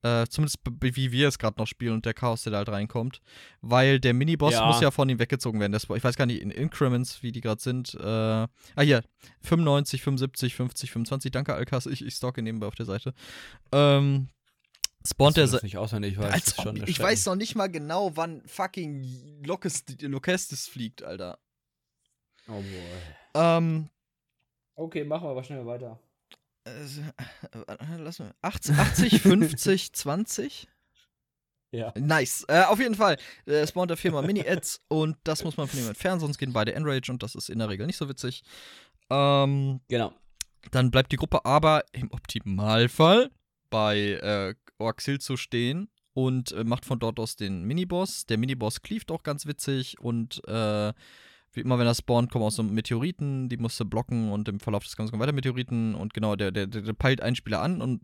[0.05, 3.21] Äh, zumindest wie wir es gerade noch spielen und der Chaos, der da halt reinkommt.
[3.61, 4.67] Weil der Miniboss Ja.
[4.67, 5.73] muss ja von ihm weggezogen werden.
[5.73, 7.95] Das, ich weiß gar nicht, in Increments, wie die gerade sind.
[7.95, 8.49] Äh, ah,
[8.81, 9.05] hier.
[9.43, 11.31] 95, 75, 50, 25.
[11.31, 11.87] Danke, Alkas.
[11.87, 13.15] Ich, ich stalke nebenbei auf der Seite.
[13.71, 14.29] Ähm,
[15.07, 16.33] spawnt ist nicht auswendig, weiß.
[16.33, 21.39] Als ob, ich weiß noch nicht mal genau, wann fucking Locust, Locustis fliegt, Alter.
[22.49, 22.63] Oh boy.
[23.35, 23.89] Ähm,
[24.75, 25.99] Okay, machen wir aber schnell weiter.
[26.65, 26.71] äh,
[27.99, 28.35] lass mal.
[28.43, 30.69] 80, 80 50, 20?
[31.73, 31.93] Ja.
[31.99, 32.45] Nice.
[32.49, 33.17] Äh, auf jeden Fall.
[33.47, 36.75] Äh, spawnt der Firma Mini-Ads und das muss man von ihm entfernen, sonst gehen beide
[36.75, 38.43] Enrage und das ist in der Regel nicht so witzig.
[39.11, 40.13] Ähm, Genau.
[40.71, 43.31] dann bleibt die Gruppe aber im Optimalfall
[43.71, 48.27] bei äh, Orxil zu stehen und äh, macht von dort aus den Miniboss.
[48.27, 50.93] Der Miniboss cleaft auch ganz witzig und äh,
[51.55, 54.59] wie immer, wenn er spawnt, kommen auch so Meteoriten, die musst du blocken und im
[54.59, 57.83] Verlauf des Kampfes kommen weiter Meteoriten und genau, der, der, der peilt einen Spieler an
[57.83, 58.01] und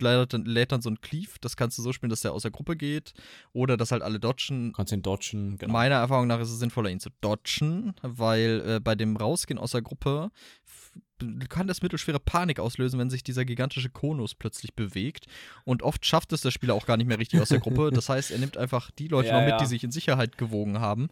[0.00, 1.30] lädt dann, lädt dann so ein Cleave.
[1.40, 3.14] Das kannst du so spielen, dass der aus der Gruppe geht
[3.52, 4.74] oder dass halt alle dodgen.
[4.74, 5.72] Kannst ihn dodgen, genau.
[5.72, 9.72] Meiner Erfahrung nach ist es sinnvoller, ihn zu dodgen, weil äh, bei dem Rausgehen aus
[9.72, 10.30] der Gruppe
[11.48, 15.26] kann das mittelschwere Panik auslösen, wenn sich dieser gigantische Konus plötzlich bewegt.
[15.64, 17.90] Und oft schafft es der Spieler auch gar nicht mehr richtig aus der Gruppe.
[17.92, 19.58] Das heißt, er nimmt einfach die Leute ja, noch mit, ja.
[19.58, 21.08] die sich in Sicherheit gewogen haben.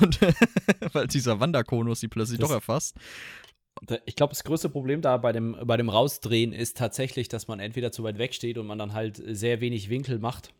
[0.00, 0.20] Und
[0.92, 2.96] weil dieser Wanderkonus sie plötzlich das, doch erfasst.
[4.04, 7.60] Ich glaube, das größte Problem da bei dem, bei dem Rausdrehen ist tatsächlich, dass man
[7.60, 10.52] entweder zu weit weg steht und man dann halt sehr wenig Winkel macht.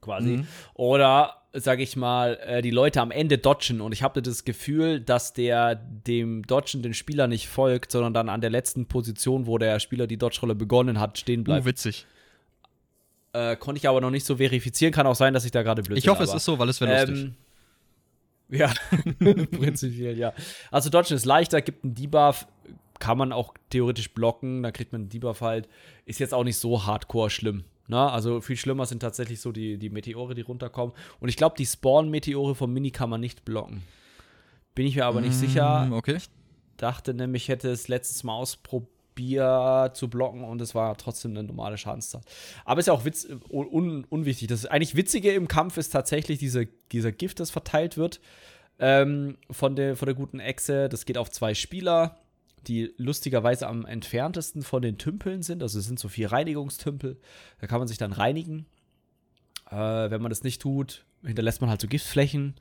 [0.00, 0.38] Quasi.
[0.38, 0.46] Mhm.
[0.74, 3.80] Oder, sag ich mal, äh, die Leute am Ende dodgen.
[3.80, 8.40] Und ich habe das Gefühl, dass der dem dodgenden Spieler nicht folgt, sondern dann an
[8.40, 11.64] der letzten Position, wo der Spieler die Dodge-Rolle begonnen hat, stehen bleibt.
[11.64, 12.06] Oh, witzig.
[13.32, 14.92] Äh, konnte ich aber noch nicht so verifizieren.
[14.92, 16.30] Kann auch sein, dass ich da gerade blöd Ich hoffe, aber.
[16.30, 17.32] es ist so, weil es wäre ähm, lustig.
[18.48, 18.72] Ja,
[19.18, 20.32] prinzipiell, ja.
[20.70, 22.46] Also Dodgen ist leichter, gibt einen Debuff,
[23.00, 25.68] kann man auch theoretisch blocken, dann kriegt man einen Debuff halt.
[26.04, 27.64] Ist jetzt auch nicht so hardcore schlimm.
[27.88, 28.10] Ne?
[28.10, 30.94] Also viel schlimmer sind tatsächlich so die, die Meteore, die runterkommen.
[31.20, 33.82] Und ich glaube, die Spawn-Meteore vom Mini kann man nicht blocken.
[34.74, 35.88] Bin ich mir aber nicht mm, sicher.
[35.92, 36.16] Okay.
[36.16, 36.28] Ich
[36.76, 41.44] dachte nämlich, ich hätte es letztes Mal ausprobiert zu blocken und es war trotzdem eine
[41.44, 42.20] normale Schadenszahl.
[42.64, 44.48] Aber ist ja auch witz, un, unwichtig.
[44.48, 48.20] Das eigentlich Witzige im Kampf ist tatsächlich diese, dieser Gift, das verteilt wird
[48.78, 50.88] ähm, von, der, von der guten Echse.
[50.88, 52.18] Das geht auf zwei Spieler
[52.66, 55.62] die lustigerweise am entferntesten von den Tümpeln sind.
[55.62, 57.18] Also es sind so vier Reinigungstümpel.
[57.60, 58.66] Da kann man sich dann reinigen.
[59.70, 59.76] Äh,
[60.10, 62.54] wenn man das nicht tut, hinterlässt man halt so Giftflächen.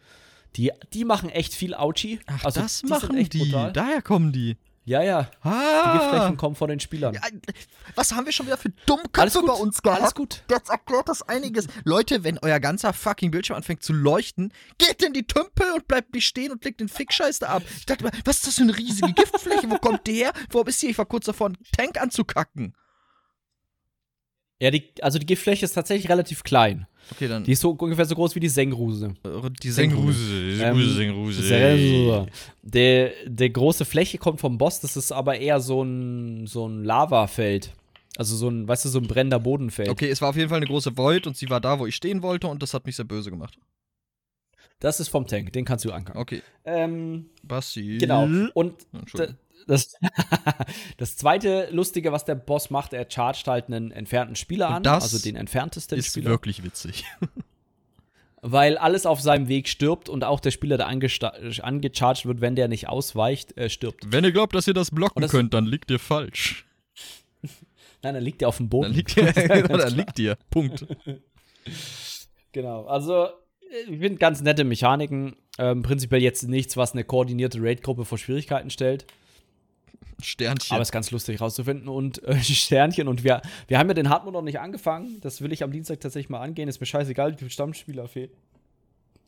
[0.56, 2.20] Die, die machen echt viel Auchi.
[2.28, 3.40] Ach, also, das machen die.
[3.40, 3.74] Brutal.
[3.74, 4.58] Daher kommen die.
[4.86, 5.30] Ja, ja.
[5.42, 5.94] Ah.
[5.94, 7.16] Die Giftflächen kommen von den Spielern.
[7.16, 7.22] Ja,
[7.96, 10.02] was haben wir schon wieder für Dummköpfe bei uns gehabt?
[10.02, 10.44] Alles gut.
[10.50, 11.68] Jetzt erklärt das einiges.
[11.84, 16.14] Leute, wenn euer ganzer fucking Bildschirm anfängt zu leuchten, geht in die Tümpel und bleibt
[16.14, 17.64] nicht stehen und legt den Fickscheiß da ab.
[17.78, 19.70] Ich dachte mal, was ist das für eine riesige Giftfläche?
[19.70, 20.34] Wo kommt der her?
[20.52, 20.88] Wo ist die?
[20.88, 22.76] Ich war kurz davor, einen Tank anzukacken.
[24.62, 26.88] Ja, die, also die Giftfläche ist tatsächlich relativ klein.
[27.12, 27.44] Okay, dann.
[27.44, 29.14] Die ist so ungefähr so groß wie die Sengruse.
[29.62, 30.64] Die Sengruse.
[30.64, 31.42] Ähm, Sengruse.
[31.42, 32.28] Sengruse.
[32.64, 36.84] Der, der große Fläche kommt vom Boss, das ist aber eher so ein, so ein
[36.84, 37.74] Lavafeld.
[38.18, 39.90] Also so ein, weißt du, so ein brennender Bodenfeld.
[39.90, 41.96] Okay, es war auf jeden Fall eine große Void und sie war da, wo ich
[41.96, 43.60] stehen wollte und das hat mich sehr böse gemacht.
[44.80, 46.22] Das ist vom Tank, den kannst du ankacken.
[46.22, 46.42] Okay.
[46.64, 47.98] Ähm, Bassi.
[48.00, 48.28] Genau.
[48.54, 48.76] Und
[49.68, 49.96] das,
[50.98, 55.20] das zweite Lustige, was der Boss macht, er chargt halt einen entfernten Spieler an, also
[55.20, 56.30] den entferntesten ist Spieler.
[56.30, 57.06] wirklich witzig.
[58.48, 62.68] Weil alles auf seinem Weg stirbt und auch der Spieler, der angecharged wird, wenn der
[62.68, 64.12] nicht ausweicht, äh, stirbt.
[64.12, 66.68] Wenn ihr glaubt, dass ihr das blocken das könnt, dann liegt ihr falsch.
[68.04, 68.90] Nein, dann liegt ihr auf dem Boden.
[68.90, 70.38] Dann liegt ihr, dann liegt ihr.
[70.52, 70.86] Punkt.
[72.52, 72.86] Genau.
[72.86, 73.30] Also,
[73.90, 75.36] ich finde ganz nette Mechaniken.
[75.58, 79.08] Ähm, prinzipiell jetzt nichts, was eine koordinierte Raid-Gruppe vor Schwierigkeiten stellt.
[80.26, 80.74] Sternchen.
[80.74, 81.88] Aber es ist ganz lustig rauszufinden.
[81.88, 83.08] Und äh, Sternchen.
[83.08, 85.20] Und wir, wir haben ja den Hardmode noch nicht angefangen.
[85.22, 86.68] Das will ich am Dienstag tatsächlich mal angehen.
[86.68, 88.32] Ist mir scheißegal, viele Stammspieler fehlen.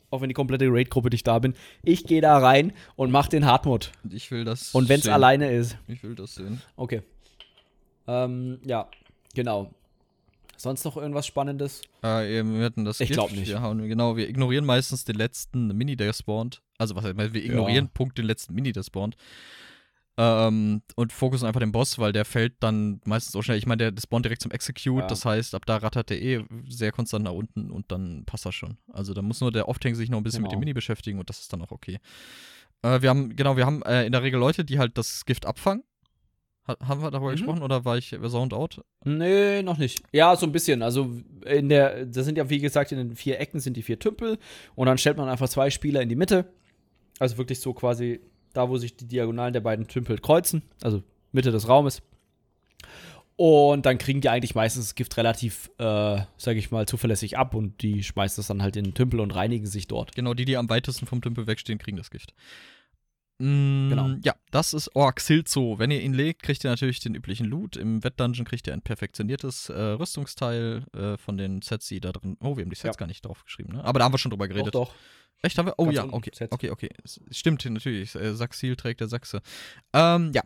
[0.09, 1.53] Auch wenn die komplette Raid-Gruppe nicht da bin.
[1.83, 3.87] Ich gehe da rein und mach den Hardmode.
[4.09, 4.73] Ich will das.
[4.73, 5.77] Und wenn es alleine ist.
[5.87, 6.61] Ich will das sehen.
[6.77, 7.01] Okay.
[8.07, 8.89] Ähm, ja,
[9.35, 9.71] genau.
[10.55, 11.81] Sonst noch irgendwas Spannendes?
[12.01, 12.99] Äh, wir hatten das.
[12.99, 13.53] Ich glaube nicht.
[13.53, 16.61] Haben, genau, wir ignorieren meistens den letzten Mini, der spawnt.
[16.79, 17.91] Also, was heißt, wir ignorieren ja.
[17.93, 19.15] Punkt den letzten Mini, der spawnt.
[20.19, 23.57] Ähm, und fokussen einfach den Boss, weil der fällt dann meistens so schnell.
[23.59, 25.07] Ich meine, der spawnt direkt zum Execute, ja.
[25.07, 28.55] das heißt, ab da rattert der eh sehr konstant nach unten und dann passt das
[28.55, 28.77] schon.
[28.91, 30.49] Also da muss nur der Off-Tank sich noch ein bisschen genau.
[30.49, 31.99] mit dem Mini beschäftigen und das ist dann auch okay.
[32.81, 35.45] Äh, wir haben, genau, wir haben äh, in der Regel Leute, die halt das Gift
[35.45, 35.83] abfangen.
[36.67, 37.35] Ha haben wir darüber mhm.
[37.35, 38.81] gesprochen oder war ich sound out?
[39.05, 40.01] Nee, noch nicht.
[40.11, 40.81] Ja, so ein bisschen.
[40.81, 41.11] Also
[41.45, 44.39] in der, das sind ja wie gesagt in den vier Ecken sind die vier Tümpel
[44.73, 46.51] und dann stellt man einfach zwei Spieler in die Mitte.
[47.19, 48.19] Also wirklich so quasi
[48.57, 52.01] da wo sich die Diagonalen der beiden Tümpel kreuzen, also Mitte des Raumes.
[53.35, 57.53] Und dann kriegen die eigentlich meistens das Gift relativ, äh, sage ich mal, zuverlässig ab
[57.53, 60.15] und die schmeißen das dann halt in den Tümpel und reinigen sich dort.
[60.15, 62.33] Genau, die, die am weitesten vom Tümpel wegstehen, kriegen das Gift.
[63.37, 64.09] Mm, genau.
[64.23, 65.77] Ja, das ist Orc Silzo.
[65.77, 67.77] Wenn ihr ihn legt, kriegt ihr natürlich den üblichen Loot.
[67.77, 72.37] Im Wettdungeon kriegt ihr ein perfektioniertes äh, Rüstungsteil äh, von den Sets, die da drin.
[72.41, 72.99] Oh, wir haben die Sets ja.
[72.99, 73.83] gar nicht draufgeschrieben, ne?
[73.83, 74.73] Aber da haben wir schon drüber geredet.
[74.73, 74.95] Doch, doch.
[75.41, 75.75] Echt, haben wir?
[75.77, 76.89] Oh Ganz ja, okay, okay, okay.
[77.31, 78.15] Stimmt, natürlich.
[78.15, 79.41] Äh, Saxil trägt der Sachse.
[79.93, 80.43] Ähm, ja.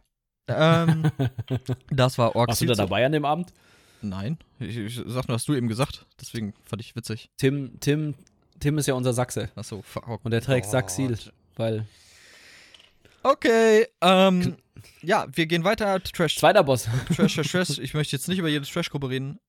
[0.48, 1.12] Ähm,
[1.90, 2.50] das war Ork.
[2.50, 3.54] Warst du da dabei an dem Abend?
[4.02, 4.38] Nein.
[4.60, 6.06] Ich, ich sag nur, hast du eben gesagt.
[6.20, 7.30] Deswegen fand ich witzig.
[7.38, 8.16] Tim, Tim,
[8.60, 9.50] Tim ist ja unser Sachse.
[9.56, 10.20] Achso, fuck.
[10.24, 11.18] Und er trägt oh, Saxil,
[11.56, 11.86] weil.
[13.24, 14.58] Okay, ähm,
[15.02, 16.02] ja, wir gehen weiter.
[16.02, 16.38] Trash.
[16.38, 16.90] Zweiter Boss.
[17.16, 17.70] Trash, Trash, Trash.
[17.80, 19.40] Ich möchte jetzt nicht über jede Trash-Gruppe reden.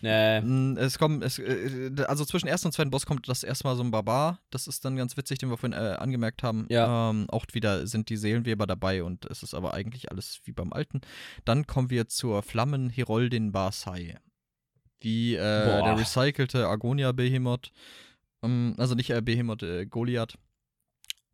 [0.00, 0.40] Nee.
[0.40, 3.82] Mm, Es kommt, es, äh, also zwischen ersten und zweiten Boss kommt das erstmal so
[3.82, 4.40] ein Barbar.
[4.50, 6.66] Das ist dann ganz witzig, den wir vorhin äh, angemerkt haben.
[6.68, 7.10] Ja.
[7.10, 10.72] Ähm, auch wieder sind die Seelenweber dabei und es ist aber eigentlich alles wie beim
[10.72, 11.00] alten.
[11.44, 14.18] Dann kommen wir zur Flammen-Heroldin Barsai.
[15.02, 17.70] Die, äh, der recycelte Argonia-Behemoth.
[18.42, 20.38] Ähm, also nicht äh, Behemoth, äh, Goliath.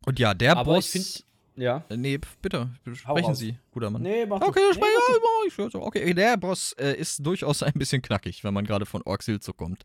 [0.05, 1.23] Und ja, der Aber Boss.
[1.55, 1.83] Ich Ja.
[1.95, 3.35] Nee, bitte, sprechen.
[3.35, 4.01] Sie, guter Mann.
[4.01, 5.81] Nee, mach Okay, sprech, ja, mach ich, so.
[5.81, 9.53] okay, der Boss äh, ist durchaus ein bisschen knackig, wenn man gerade von Orxil so
[9.53, 9.83] kommt.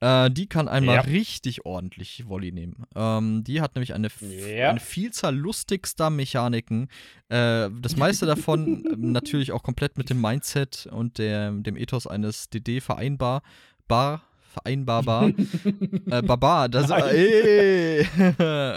[0.00, 1.00] Äh, die kann einmal Ja.
[1.02, 2.84] richtig ordentlich Volley nehmen.
[2.96, 4.08] Ähm, die hat nämlich eine,
[4.56, 4.70] Ja.
[4.70, 6.88] eine Vielzahl lustigster Mechaniken.
[7.28, 12.50] Äh, das meiste davon natürlich auch komplett mit dem Mindset und der, dem Ethos eines
[12.50, 13.42] DD vereinbar.
[13.86, 14.22] Bar,
[14.54, 15.28] vereinbarbar.
[16.10, 17.04] äh, Barbar, das Nein.
[17.14, 18.06] ey.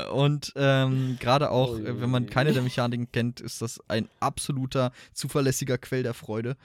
[0.12, 3.80] Und ähm, gerade auch, Oh je, äh, wenn man keine der Mechaniken kennt, ist das
[3.88, 6.58] ein absoluter, zuverlässiger Quell der Freude.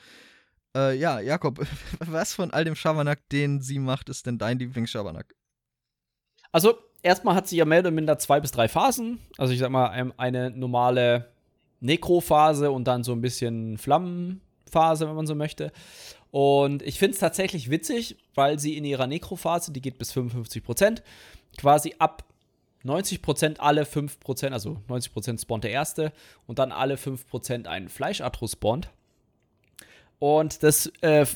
[0.76, 1.60] Äh, ja, Jakob,
[2.00, 5.34] was von all dem Schabernack, den sie macht, ist denn dein Lieblingsschabernack?
[6.50, 9.18] Also, erstmal hat sie ja mehr oder minder zwei bis drei Phasen.
[9.38, 11.28] Also, ich sag mal, ein- eine normale
[11.80, 15.72] Nekro-Phase und dann so ein bisschen Flammenphase, wenn man so möchte.
[16.32, 21.02] Und ich finde es tatsächlich witzig, weil sie in ihrer Nekro-Phase, die geht bis 55%,
[21.58, 22.24] quasi ab
[22.84, 26.10] 90% alle 5%, also 90% spawnt der erste
[26.46, 28.88] und dann alle 5% einen Fleischatro spawnt.
[30.18, 31.26] Und das äh,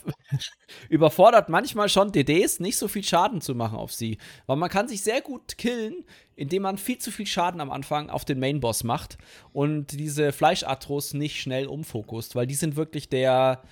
[0.88, 4.16] überfordert manchmal schon DDs, nicht so viel Schaden zu machen auf sie.
[4.46, 6.04] Weil man kann sich sehr gut killen,
[6.36, 9.18] indem man viel zu viel Schaden am Anfang auf den Mainboss macht
[9.52, 13.62] und diese Fleischatros nicht schnell umfokust, weil die sind wirklich der,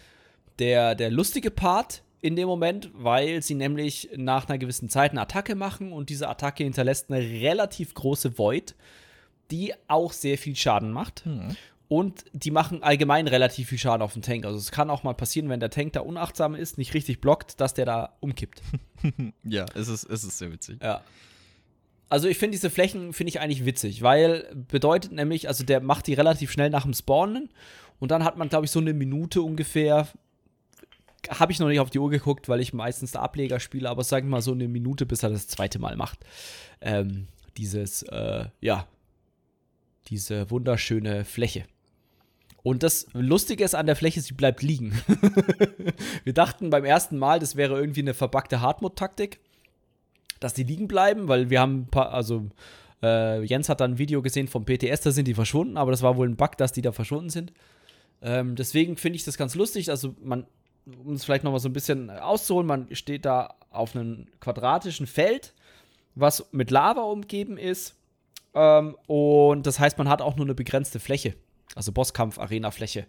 [0.58, 5.20] der, der lustige Part in dem Moment, weil sie nämlich nach einer gewissen Zeit eine
[5.20, 8.74] Attacke machen und diese Attacke hinterlässt eine relativ große Void,
[9.50, 11.24] die auch sehr viel Schaden macht.
[11.88, 14.46] Und die machen allgemein relativ viel Schaden auf den Tank.
[14.46, 17.60] Also es kann auch mal passieren, wenn der Tank da unachtsam ist, nicht richtig blockt,
[17.60, 18.62] dass der da umkippt.
[19.44, 20.78] Ja, es ist, es ist sehr witzig.
[20.82, 21.02] Ja.
[22.08, 26.06] Also ich finde diese Flächen finde ich eigentlich witzig, weil bedeutet nämlich, also der macht
[26.06, 27.50] die relativ schnell nach dem Spawnen
[27.98, 30.08] und dann hat man glaube ich so eine Minute ungefähr.
[31.30, 34.02] Habe ich noch nicht auf die Uhr geguckt, weil ich meistens der Ableger spiele, aber
[34.02, 36.20] wir mal so eine Minute, bis er das zweite Mal macht.
[36.80, 38.86] Ähm, dieses, äh, ja,
[40.08, 41.64] diese wunderschöne Fläche.
[42.62, 44.98] Und das Lustige ist an der Fläche, sie bleibt liegen.
[46.24, 49.38] Wir dachten beim ersten Mal, das wäre irgendwie eine verbackte Hardmode-Taktik,
[50.40, 52.48] dass die liegen bleiben, weil wir haben ein paar, also
[53.02, 56.02] äh, Jens hat dann ein Video gesehen vom PTS, da sind die verschwunden, aber das
[56.02, 57.52] war wohl ein Bug, dass die da verschwunden sind.
[58.22, 59.90] Ähm, deswegen finde ich das ganz lustig.
[59.90, 60.46] Also man,
[60.86, 65.06] um es vielleicht noch mal so ein bisschen auszuholen, man steht da auf einem quadratischen
[65.06, 65.54] Feld,
[66.14, 67.96] was mit Lava umgeben ist.
[68.54, 71.34] Ähm, und das heißt, man hat auch nur eine begrenzte Fläche.
[71.74, 73.06] Also Bosskampf, Arena-Fläche.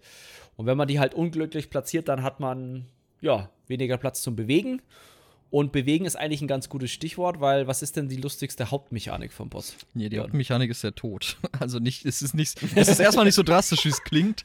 [0.57, 2.86] Und wenn man die halt unglücklich platziert, dann hat man
[3.21, 4.82] ja weniger Platz zum Bewegen.
[5.51, 9.32] Und bewegen ist eigentlich ein ganz gutes Stichwort, weil was ist denn die lustigste Hauptmechanik
[9.32, 9.76] vom Boss?
[9.93, 10.19] Nee, die.
[10.19, 11.38] Hauptmechanik ist der Tod.
[11.59, 14.43] Also nicht, es ist nicht, es ist erstmal nicht so drastisch, wie es klingt.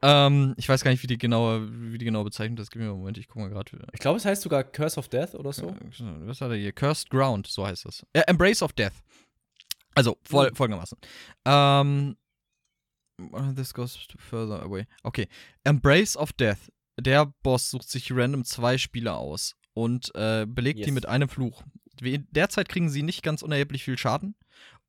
[0.00, 2.70] Ähm, ich weiß gar nicht, wie die genaue, wie die genaue Bezeichnung ist.
[2.70, 3.70] Gib mir einen Moment, ich gucke mal gerade.
[3.92, 5.74] Ich glaube, es heißt sogar Curse of Death oder so.
[6.20, 6.72] Was hat er hier?
[6.72, 8.06] Cursed Ground, so heißt das.
[8.12, 8.92] Äh, Embrace of Death.
[9.94, 10.54] Also, fol Mhm.
[10.56, 10.98] folgendermaßen.
[11.46, 12.16] Ähm,
[13.56, 14.86] this goes further away.
[15.02, 15.26] Okay.
[15.64, 16.70] Embrace of Death.
[17.00, 20.92] Der Boss sucht sich random zwei Spieler aus und äh, belegt die Yes.
[20.92, 21.62] mit einem Fluch.
[22.00, 24.36] Derzeit kriegen sie nicht ganz unerheblich viel Schaden.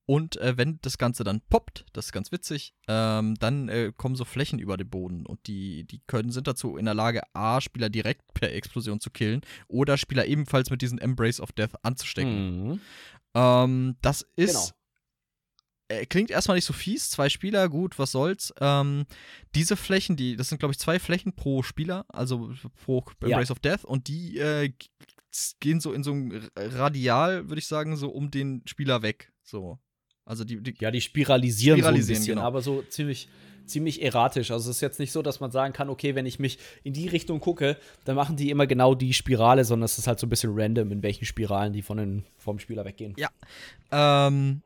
[0.10, 4.16] Und äh, wenn das Ganze dann poppt, das ist ganz witzig, ähm, dann äh, kommen
[4.16, 7.62] so Flächen über den Boden und die, die können, sind dazu in der Lage, A,
[7.62, 12.70] Spieler direkt per Explosion zu killen oder Spieler ebenfalls mit diesem Embrace of Death anzustecken.
[12.70, 12.82] Mhm.
[13.36, 14.74] Ähm, das ist.
[15.90, 16.00] Genau.
[16.02, 18.52] Äh, klingt erstmal nicht so fies, zwei Spieler, gut, was soll's.
[18.60, 19.06] Ähm,
[19.54, 22.52] diese Flächen, die, das sind, glaube ich, zwei Flächen pro Spieler, also
[22.84, 23.28] pro Ja.
[23.28, 24.74] Embrace of Death, und die äh,
[25.60, 29.32] gehen so in so einem Radial, würde ich sagen, so um den Spieler weg.
[29.44, 29.78] So.
[30.30, 32.46] Also die, die Ja, die spiralisieren, Spiralisieren, so ein bisschen, genau.
[32.46, 33.28] aber so ziemlich,
[33.66, 34.52] ziemlich erratisch.
[34.52, 36.94] Also es ist jetzt nicht so, dass man sagen kann, okay, wenn ich mich in
[36.94, 40.28] die Richtung gucke, dann machen die immer genau die Spirale, sondern es ist halt so
[40.28, 43.16] ein bisschen random, in welchen Spiralen die von den, vom Spieler weggehen.
[43.92, 44.62] Ähm,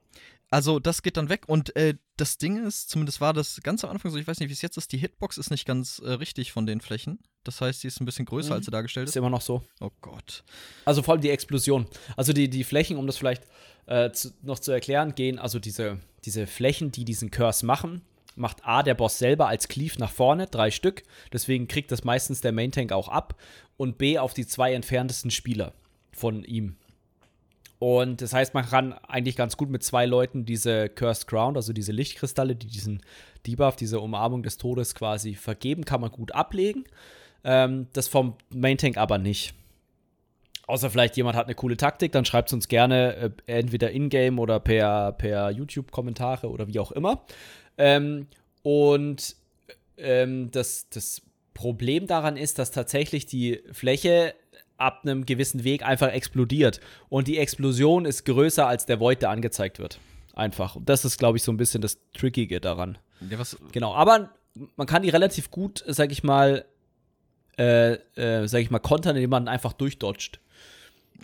[0.53, 3.89] also das geht dann weg und äh, das Ding ist, zumindest war das ganz am
[3.89, 6.11] Anfang so, ich weiß nicht, wie es jetzt ist, die Hitbox ist nicht ganz äh,
[6.11, 7.19] richtig von den Flächen.
[7.43, 8.53] Das heißt, sie ist ein bisschen größer, Mhm.
[8.57, 9.15] als sie dargestellt Ist ist.
[9.17, 9.63] immer noch so.
[9.81, 10.43] Oh Gott.
[10.85, 11.87] Also vor allem die Explosion.
[12.15, 13.43] Also die, die Flächen, um das vielleicht
[13.87, 18.01] äh, zu, noch zu erklären, gehen, also diese, diese Flächen, die diesen Curse machen,
[18.35, 21.01] macht A der Boss selber als Cleave nach vorne, drei Stück.
[21.33, 23.35] Deswegen kriegt das meistens der Main Tank auch ab.
[23.75, 25.73] Und B auf die zwei entferntesten Spieler
[26.11, 26.77] von ihm.
[27.83, 31.73] Und das heißt, man kann eigentlich ganz gut mit zwei Leuten diese Cursed Ground, also
[31.73, 33.01] diese Lichtkristalle, die diesen
[33.45, 36.85] Debuff, diese Umarmung des Todes quasi vergeben, kann man gut ablegen.
[37.43, 39.53] Ähm, das vom Main Tank aber nicht.
[40.65, 44.39] Außer vielleicht jemand hat eine coole Taktik, dann schreibt es uns gerne äh, entweder in-game
[44.39, 47.25] oder per, per YouTube-Kommentare oder wie auch immer.
[47.77, 48.27] Ähm,
[48.61, 49.35] und
[49.97, 51.21] ähm, das, das
[51.53, 54.35] Problem daran ist, dass tatsächlich die Fläche
[54.77, 56.79] ab einem gewissen Weg einfach explodiert.
[57.09, 59.99] Und die Explosion ist größer als der Void, der angezeigt wird.
[60.33, 60.75] Einfach.
[60.75, 62.97] Und das ist, glaube ich, so ein bisschen das Trickige daran.
[63.29, 63.37] Ja,
[63.71, 64.31] Genau, aber
[64.75, 66.65] man kann die relativ gut, sag ich mal,
[67.57, 70.39] äh, äh, sag ich mal, kontern, indem man einfach durchdodgt.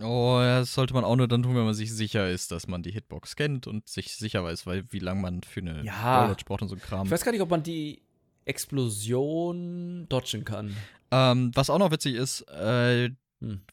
[0.01, 2.67] oh, ja, das sollte man auch nur dann tun, wenn man sich sicher ist, dass
[2.67, 6.27] man die Hitbox kennt und sich sicher weiß, weil wie lange man für eine Ja.
[6.27, 7.07] Dodge braucht und so ein Kram.
[7.07, 8.01] Ich weiß gar nicht, ob man die
[8.45, 10.75] Explosion dodgen kann.
[11.11, 13.09] Ähm, was auch noch witzig ist, äh.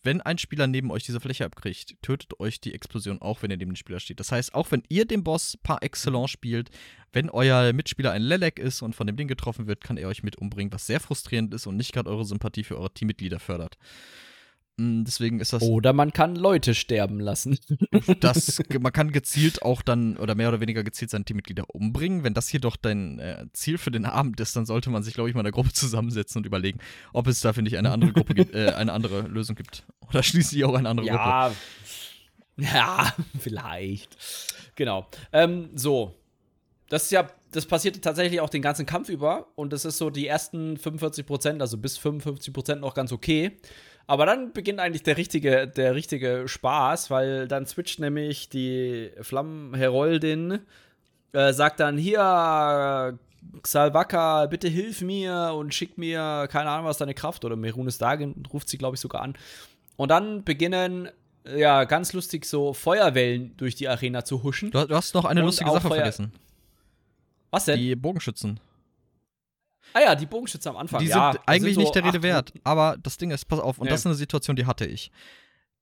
[0.02, 3.56] Wenn ein Spieler neben euch diese Fläche abkriegt, tötet euch die Explosion auch, wenn ihr
[3.56, 4.20] neben dem Spieler steht.
[4.20, 6.70] Das heißt, auch wenn ihr den Boss par excellence spielt,
[7.12, 10.22] wenn euer Mitspieler ein Lelek ist und von dem Ding getroffen wird, kann er euch
[10.22, 13.76] mit umbringen, was sehr frustrierend ist und nicht gerade eure Sympathie für eure Teammitglieder fördert.
[14.78, 17.58] Mm, Deswegen ist das Oder man kann Leute sterben lassen.
[18.20, 22.24] das, man kann gezielt auch dann oder mehr oder weniger gezielt seine Teammitglieder umbringen.
[22.24, 25.28] Wenn das jedoch dein äh, Ziel für den Abend ist, dann sollte man sich, glaube
[25.28, 26.78] ich, mal in der Gruppe zusammensetzen und überlegen,
[27.12, 29.84] ob es dafür nicht eine andere Gruppe gibt, äh, eine andere Lösung gibt.
[30.08, 31.18] Oder schließlich auch eine andere Gruppe.
[31.18, 31.52] ja.
[32.58, 34.16] Ja, vielleicht.
[34.76, 35.06] Genau.
[35.32, 36.14] Ähm, so.
[36.88, 40.08] Das ist ja, das passiert tatsächlich auch den ganzen Kampf über und das ist so
[40.08, 43.58] die ersten 45 Prozent, also bis 55 Prozent noch ganz okay.
[44.08, 50.60] Aber dann beginnt eigentlich der richtige, der richtige Spaß, weil dann switcht nämlich die Flammenheroldin,
[51.32, 53.18] äh, sagt dann hier,
[53.62, 58.44] Xalvaka, bitte hilf mir und schick mir, keine Ahnung, was deine Kraft oder Merunes Dagen
[58.52, 59.34] ruft sie, glaube ich, sogar an.
[59.96, 61.08] Und dann beginnen,
[61.56, 64.70] ja, ganz lustig so Feuerwellen durch die Arena zu huschen.
[64.70, 66.32] Du, du hast noch eine Und lustige Sache Feuer- vergessen.
[67.50, 67.78] Was denn?
[67.78, 68.60] Die Bogenschützen.
[69.96, 71.00] Ah ja, die Bogenschütze am Anfang.
[71.00, 72.52] Die ja, sind eigentlich so nicht der Rede wert.
[72.64, 73.90] Aber das Ding ist, pass auf, und Nee.
[73.90, 75.10] das ist eine Situation, die hatte ich.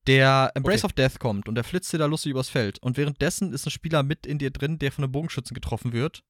[0.07, 0.87] Der Embrace Okay.
[0.87, 2.79] of Death kommt und der flitzt dir da lustig übers Feld.
[2.81, 6.23] Und währenddessen ist ein Spieler mit in dir drin, der von einem Bogenschützen getroffen wird.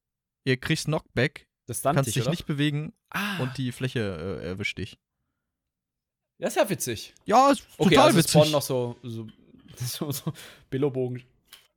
[0.45, 1.47] Ihr kriegst Knockback,
[1.83, 3.99] kannst dich, dich nicht bewegen ah, und die Fläche
[4.41, 4.97] äh, erwischt dich.
[6.39, 7.13] das ist ja witzig.
[7.25, 8.51] Ja, ist Okay, total also witzig.
[8.51, 9.27] noch so, so,
[9.75, 10.33] so, so
[10.69, 11.23] Billo-Bogen.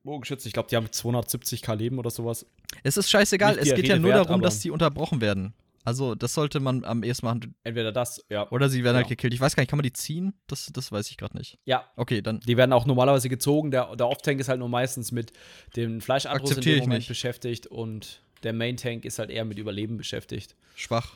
[0.05, 2.47] Bogenschützen, ich glaube, die haben 270k Leben oder sowas.
[2.83, 5.53] Es ist scheißegal, es geht ja Rede nur wert, darum, dass die unterbrochen werden.
[5.89, 7.55] Also, das sollte man am ehesten machen.
[7.65, 8.47] Entweder das, ja.
[8.51, 9.17] Oder sie werden halt Genau.
[9.17, 9.33] gekillt.
[9.33, 10.35] Ich weiß gar nicht, kann man die ziehen?
[10.47, 11.59] Das, das weiß ich gerade nicht.
[11.65, 12.41] Ja, Okay, dann.
[12.41, 13.71] die werden auch normalerweise gezogen.
[13.71, 15.33] Der, der Off-Tank ist halt nur meistens mit
[15.77, 17.09] dem Fleischandros in dem Moment nicht.
[17.09, 20.55] beschäftigt und der Main-Tank ist halt eher mit Überleben beschäftigt.
[20.77, 21.15] Schwach.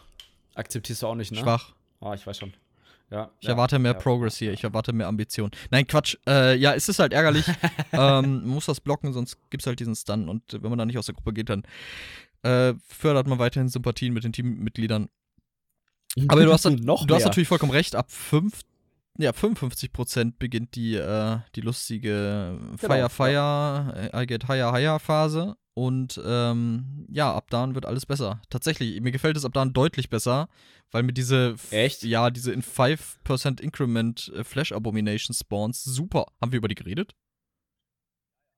[0.54, 1.38] Akzeptierst du auch nicht, ne?
[1.40, 1.74] Schwach.
[2.00, 2.54] Ah, ich weiß schon.
[3.10, 3.30] Ja.
[3.40, 3.98] Ich ja, erwarte mehr ja.
[3.98, 5.50] Progress hier, ich erwarte mehr Ambition.
[5.70, 6.16] Nein, Quatsch.
[6.26, 7.44] Äh, ja, es ist halt ärgerlich.
[7.92, 10.30] ähm, man muss das blocken, sonst gibt es halt diesen Stun.
[10.30, 11.62] Und wenn man dann nicht aus der Gruppe geht, dann
[12.42, 15.08] äh, fördert man weiterhin Sympathien mit den Teammitgliedern.
[16.28, 17.94] Aber du hast, noch du hast natürlich vollkommen recht.
[17.94, 18.60] Ab 5,
[19.18, 24.98] ja, 55% beginnt die, äh, die lustige Fire, Genau, Fire, äh, I get higher, higher
[24.98, 25.56] Phase.
[25.74, 28.42] Und ähm, ja, ab dann wird alles besser.
[28.50, 30.48] Tatsächlich, mir gefällt es ab dann deutlich besser,
[30.90, 32.02] weil mir diese, Echt?
[32.02, 36.26] ja, diese in 5% Increment äh, Flash Abomination Spawns super.
[36.42, 37.14] Haben wir über die geredet?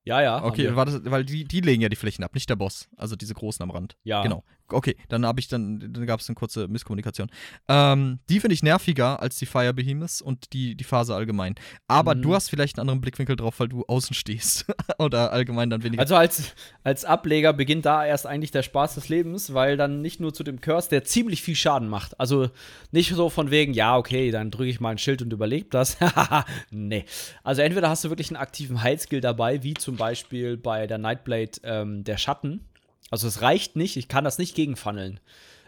[0.04, 0.44] Ja, ja.
[0.44, 2.88] Okay, war das, weil die, die legen ja die Flächen ab, nicht der Boss.
[2.96, 3.96] Also diese großen am Rand.
[4.04, 4.22] Ja.
[4.22, 4.44] Genau.
[4.68, 7.30] Okay, dann habe ich dann, dann gab es eine kurze Misskommunikation.
[7.68, 11.54] Ähm, die finde ich nerviger als die Fire Behemoths und die, die Phase allgemein.
[11.86, 12.22] Aber Mhm.
[12.22, 14.64] du hast vielleicht einen anderen Blickwinkel drauf, weil du außen stehst.
[14.98, 16.00] Oder allgemein dann weniger.
[16.00, 20.18] Also als, als Ableger beginnt da erst eigentlich der Spaß des Lebens, weil dann nicht
[20.20, 22.18] nur zu dem Curse, der ziemlich viel Schaden macht.
[22.18, 22.48] Also
[22.90, 25.98] nicht so von wegen, ja, okay, dann drücke ich mal ein Schild und überlebe das.
[26.70, 27.04] nee.
[27.42, 31.60] Also entweder hast du wirklich einen aktiven Heilskill dabei, wie zum Beispiel bei der Nightblade
[31.62, 32.64] ähm, der Schatten.
[33.10, 35.20] Also es reicht nicht, ich kann das nicht gegenfunneln.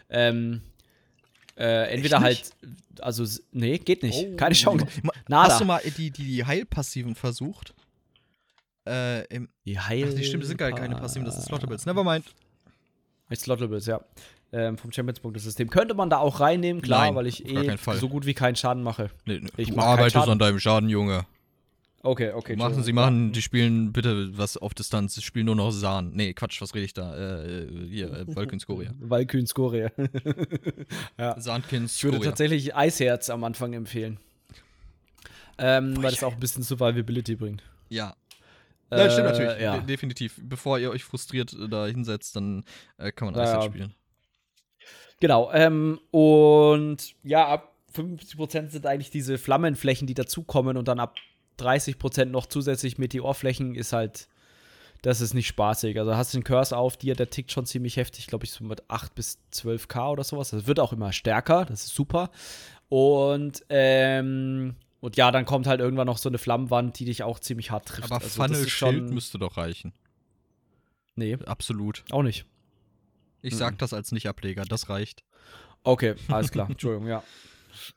[0.09, 0.61] Ähm,
[1.57, 2.51] äh, entweder halt,
[3.01, 4.27] also, nee, geht nicht.
[4.33, 4.35] Oh.
[4.35, 4.85] Keine Chance.
[5.27, 5.51] Nada.
[5.51, 7.73] Hast du mal die, die, die Heilpassiven versucht?
[8.87, 10.07] Äh, im, Die Heil.
[10.09, 11.85] ach, die stimmt, das sind gar keine passiven, das sind Slaughterbills.
[11.85, 12.25] Nevermind.
[13.29, 14.01] Mit Slaughtables, ja.
[14.53, 15.69] Ähm, vom Champions-Punkte-System.
[15.69, 18.81] Könnte man da auch reinnehmen, klar, Nein, weil ich eh so gut wie keinen Schaden
[18.81, 19.09] mache.
[19.25, 21.25] Nee, nee, Ich du arbeitest an deinem Schaden, Junge.
[22.03, 22.55] Okay, okay.
[22.55, 25.15] Machen, sie machen, die spielen bitte was auf Distanz.
[25.15, 26.11] Sie spielen nur noch Sahn.
[26.13, 27.15] Nee, Quatsch, was rede ich da?
[27.15, 28.91] Äh, äh, hier, äh, Vulcan Skoria.
[28.99, 29.91] Valkyn Skoria.
[31.17, 31.35] ja.
[31.37, 34.19] Ich würde tatsächlich Eisherz am Anfang empfehlen.
[35.57, 37.63] Ähm, weil das auch ein bisschen Survivability bringt.
[37.89, 38.15] Ja.
[38.91, 39.61] Ja, stimmt Äh, natürlich.
[39.61, 39.77] Ja.
[39.77, 40.39] De definitiv.
[40.41, 42.63] Bevor ihr euch frustriert äh, da hinsetzt, dann
[42.97, 43.61] äh, kann man alles ja.
[43.63, 43.93] spielen.
[45.19, 45.51] Genau.
[45.51, 51.15] Ähm, und ja, ab 50% sind eigentlich diese Flammenflächen, die dazukommen und dann ab
[51.59, 54.27] 30% noch zusätzlich Meteorflächen ist halt,
[55.01, 55.97] das ist nicht spaßig.
[55.99, 58.63] Also hast du den Curse auf dir, der tickt schon ziemlich heftig, glaube ich, so
[58.63, 60.49] mit 8 bis 12k oder sowas.
[60.49, 62.29] Das wird auch immer stärker, das ist super.
[62.89, 67.37] Und, ähm, Und ja, dann kommt halt irgendwann noch so eine Flammenwand, die dich auch
[67.39, 68.05] ziemlich hart trifft.
[68.11, 69.93] Aber also, Funnel das ist Schild schon- müsste doch reichen.
[71.15, 72.03] Nee, Absolut.
[72.11, 72.45] auch nicht.
[73.43, 73.57] Ich Mhm.
[73.57, 75.23] sag das als Nicht-Ableger, das reicht.
[75.83, 76.67] Okay, alles klar.
[76.69, 77.23] Entschuldigung, ja.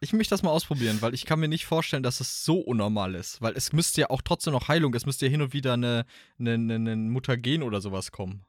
[0.01, 3.15] Ich möchte das mal ausprobieren, weil ich kann mir nicht vorstellen, dass es so unnormal
[3.15, 3.40] ist.
[3.43, 6.05] Weil es müsste ja auch trotzdem noch Heilung, es müsste ja hin und wieder eine,
[6.39, 8.44] eine, eine, eine Mutagen oder sowas kommen.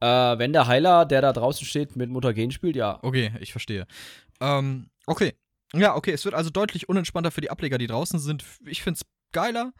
[0.00, 0.06] Äh,
[0.38, 2.98] wenn der Heiler, der da draußen steht, mit Mutagen spielt, ja.
[3.02, 3.86] Okay, ich verstehe.
[4.40, 5.34] Ähm, okay.
[5.74, 8.44] Ja, okay, es wird also deutlich unentspannter für die Ableger, die draußen sind.
[8.66, 9.02] Ich find's
[9.32, 9.72] geiler.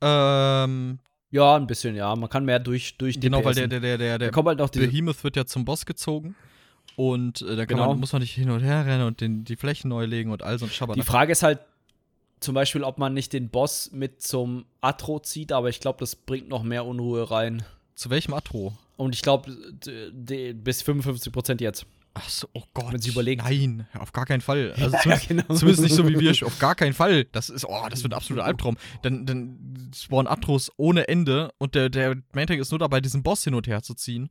[0.00, 1.00] Ähm,
[1.30, 2.14] Ja, ein bisschen, ja.
[2.14, 4.72] Man kann mehr durch, durch genau, weil der, der, der, der, der kommt halt.
[4.72, 6.36] Behemoth wird ja zum Boss gezogen.
[6.96, 7.88] Und äh, da kann Genau.
[7.90, 10.42] man, muss man nicht hin und her rennen und den, die Flächen neu legen und
[10.42, 11.04] all so ein Die Schabernack.
[11.06, 11.60] Frage ist halt
[12.40, 16.14] zum Beispiel, ob man nicht den Boss mit zum Atro zieht, aber ich glaube, das
[16.14, 17.64] bringt noch mehr Unruhe rein.
[17.94, 18.76] Zu welchem Atro?
[18.96, 19.50] Und ich glaube,
[19.82, 21.86] bis 55% jetzt.
[22.16, 22.92] Ach so, oh Gott.
[22.92, 23.42] Wenn sie überlegt.
[23.42, 24.72] Nein, auf gar keinen Fall.
[24.78, 25.42] Also Ja, zumindest, genau.
[25.54, 26.46] zumindest nicht so wie wir.
[26.46, 27.24] Auf gar keinen Fall.
[27.32, 28.76] Das ist, oh, das wird ein absoluter Albtraum.
[29.02, 33.24] Dann, dann spawnen Atros ohne Ende und der, der Main Tank ist nur dabei, diesen
[33.24, 34.30] Boss hin und her zu ziehen.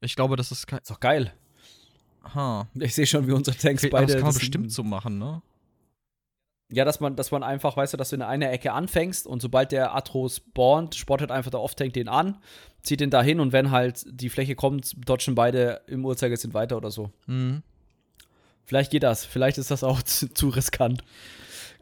[0.00, 0.78] Ich glaube, das ist kein.
[0.78, 1.34] Ist doch geil.
[2.34, 2.66] Ha.
[2.74, 4.06] Ich sehe schon, wie unsere Tanks Okay, beide.
[4.06, 5.42] das kann man das- bestimmt so machen, ne?
[6.70, 9.40] Ja, dass man, dass man einfach, weißt du, dass du in einer Ecke anfängst und
[9.40, 12.36] sobald der Atro spawnt, spottet einfach der Off-Tank den an,
[12.82, 16.90] zieht den dahin und wenn halt die Fläche kommt, dodgen beide im Uhrzeigersinn weiter oder
[16.90, 17.10] so.
[17.26, 17.62] Mhm.
[18.66, 19.24] Vielleicht geht das.
[19.24, 21.02] Vielleicht ist das auch zu, zu riskant.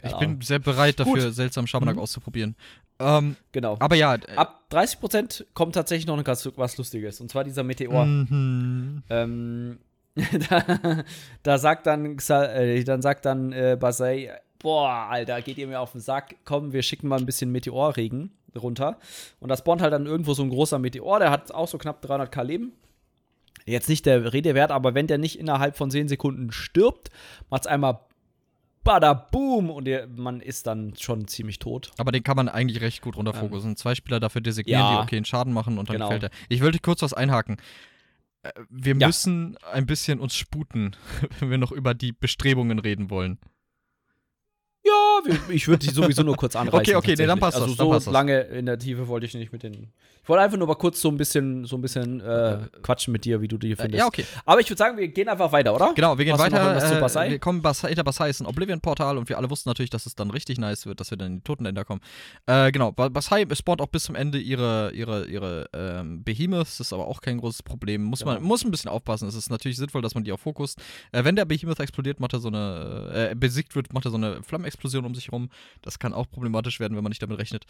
[0.05, 1.35] Ich bin sehr bereit dafür, Gut.
[1.35, 2.03] seltsamen Schabernack Mhm.
[2.03, 2.55] auszuprobieren.
[3.01, 3.77] Ähm, Genau.
[3.81, 4.15] aber ja.
[4.15, 7.21] äh, Ab 30% kommt tatsächlich noch was, was Lustiges.
[7.21, 8.05] Und zwar dieser Meteor.
[8.07, 9.03] Mhm.
[9.11, 9.79] Ähm,
[10.49, 11.05] da,
[11.43, 15.93] da sagt dann, äh, dann sagt dann äh, Basai, boah, Alter, geht ihr mir auf
[15.93, 16.37] den Sack?
[16.45, 18.99] Komm, wir schicken mal ein bisschen Meteorregen runter.
[19.41, 22.03] Und da spawnt halt dann irgendwo so ein großer Meteor, der hat auch so knapp
[22.05, 22.73] 300k Leben.
[23.67, 27.11] Jetzt nicht der Rede wert, aber wenn der nicht innerhalb von 10 Sekunden stirbt,
[27.51, 27.99] macht's einmal
[28.85, 31.91] Badaboom und der, man ist dann schon ziemlich tot.
[31.99, 33.77] Aber den kann man eigentlich recht gut runterfokussen.
[33.77, 34.97] Zwei Spieler dafür designieren, Ja.
[34.97, 36.09] die okay einen Schaden machen und dann Genau.
[36.09, 36.31] fällt er.
[36.49, 37.57] Ich wollte kurz was einhaken.
[38.69, 39.07] Wir Ja.
[39.07, 40.97] müssen ein bisschen uns sputen,
[41.41, 43.39] wenn wir noch über die Bestrebungen reden wollen.
[44.85, 44.93] Ja,
[45.49, 46.79] ich würde die sowieso nur kurz anreißen.
[46.81, 49.27] Okay, okay, nee, dann passt also das, dann so passt lange in der Tiefe wollte
[49.27, 49.93] ich nicht mit den.
[50.27, 53.25] Ich wollte einfach nur mal kurz so ein bisschen, so ein bisschen äh, quatschen mit
[53.25, 54.01] dir, wie du die Äh, findest.
[54.01, 54.25] ja, okay.
[54.45, 55.93] Aber ich würde sagen, wir gehen einfach weiter, oder?
[55.95, 56.85] Genau, wir gehen Hast noch weiter.
[56.85, 57.31] zu Äh, Basai?
[57.31, 60.17] wir kommen Basai, hinter Basai ist ein Oblivion-Portal und wir alle wussten natürlich, dass es
[60.17, 62.01] dann richtig nice wird, dass wir dann in die Totenländer kommen.
[62.47, 66.89] Äh, genau, Ba- Basai spawnt auch bis zum Ende ihre, ihre, ihre ähm, Behemoths, das
[66.89, 68.03] ist aber auch kein großes Problem.
[68.03, 68.49] Muss man Genau.
[68.49, 69.29] muss ein bisschen aufpassen.
[69.29, 70.81] Es ist natürlich sinnvoll, dass man die auch fokust.
[71.13, 74.17] Äh, wenn der Behemoth explodiert, macht er so eine, äh, besiegt wird, macht er so
[74.17, 75.51] eine Flammenexplosion um sich rum.
[75.83, 77.65] Das kann auch problematisch werden, wenn man nicht damit rechnet.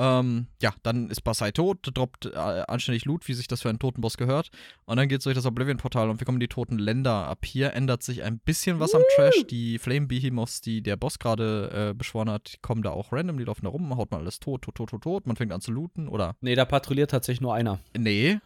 [0.00, 3.80] Ähm, ja, dann ist Basai tot, droppt äh, anständig Loot, wie sich das für einen
[3.80, 4.50] toten Boss gehört.
[4.84, 7.26] Und dann geht's durch das Oblivion-Portal und wir kommen in die toten Länder.
[7.26, 9.44] Ab hier ändert sich ein bisschen was am Trash.
[9.50, 13.44] Die Flame Behemoths, die der Boss gerade äh, beschworen hat, kommen da auch random, die
[13.44, 15.26] laufen da rum, haut mal alles tot, tot, tot, tot, tot.
[15.26, 16.36] Man fängt an zu looten oder.
[16.40, 17.80] Nee, da patrouilliert tatsächlich nur einer.
[17.96, 18.38] Nee,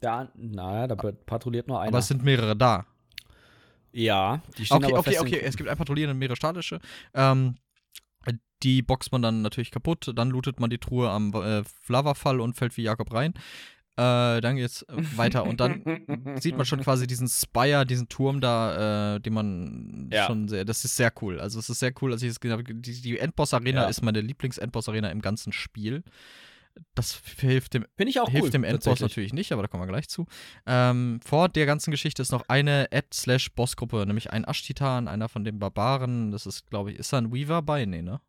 [0.00, 1.88] Da, naja, da patrouilliert nur einer.
[1.88, 2.86] aber es sind mehrere da.
[3.92, 5.40] ja, die stehen Okay, aber okay, fest okay.
[5.44, 6.80] Es gibt ein Patrouillieren und mehrere statische.
[7.14, 7.54] Ähm,
[8.62, 10.10] die boxt man dann natürlich kaputt.
[10.14, 13.34] Dann lootet man die Truhe am äh, Lavafall und fällt wie Jakob rein.
[13.94, 15.84] Äh, dann geht's weiter und dann
[16.40, 20.26] sieht man schon quasi diesen Spire, diesen Turm da, äh, den man Ja.
[20.26, 21.38] schon sehr, das ist sehr cool.
[21.38, 22.64] Also es ist sehr cool, als ich es gesehen habe.
[22.64, 23.88] Die, die Endboss-Arena Ja.
[23.88, 26.02] ist meine Lieblings-Endboss-Arena im ganzen Spiel.
[26.94, 28.50] Das hilft dem Finde ich auch hilft cool.
[28.50, 30.24] dem Endboss natürlich nicht, aber da kommen wir gleich zu.
[30.64, 35.58] Ähm, vor der ganzen Geschichte ist noch eine Ad-Slash-Boss-Gruppe, nämlich ein Asch-Titan, einer von den
[35.58, 36.32] Barbaren.
[36.32, 37.84] Das ist, glaube ich, ist da ein Weaver bei?
[37.84, 38.22] Nee, ne?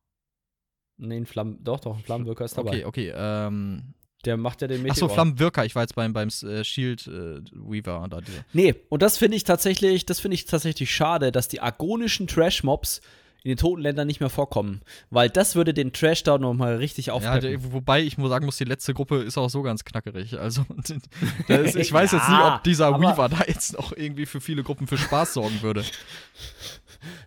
[0.97, 2.85] Nee, ein Flamm, doch, doch, ein Flammenwirker ist dabei.
[2.85, 3.13] Okay, okay.
[3.15, 3.93] Ähm,
[4.25, 4.91] Der macht ja den Meteor.
[4.91, 5.65] achso, Flammenwirker.
[5.65, 8.07] Ich war jetzt beim, beim äh, Shield äh, Weaver.
[8.09, 8.19] Da.
[8.53, 13.01] Nee, und das finde ich tatsächlich, das finde ich tatsächlich schade, dass die argonischen Trash-Mobs
[13.45, 14.79] in den toten Ländern nicht mehr vorkommen.
[15.09, 17.41] Weil das würde den Trash da nochmal richtig Ja, aufpeppen.
[17.41, 20.39] der, wobei ich muss sagen muss, die letzte Gruppe ist auch so ganz knackerig.
[20.39, 20.65] Also,
[21.49, 24.63] ist, ich weiß jetzt nicht, Ja, ob dieser Weaver da jetzt noch irgendwie für viele
[24.63, 25.83] Gruppen für Spaß sorgen würde.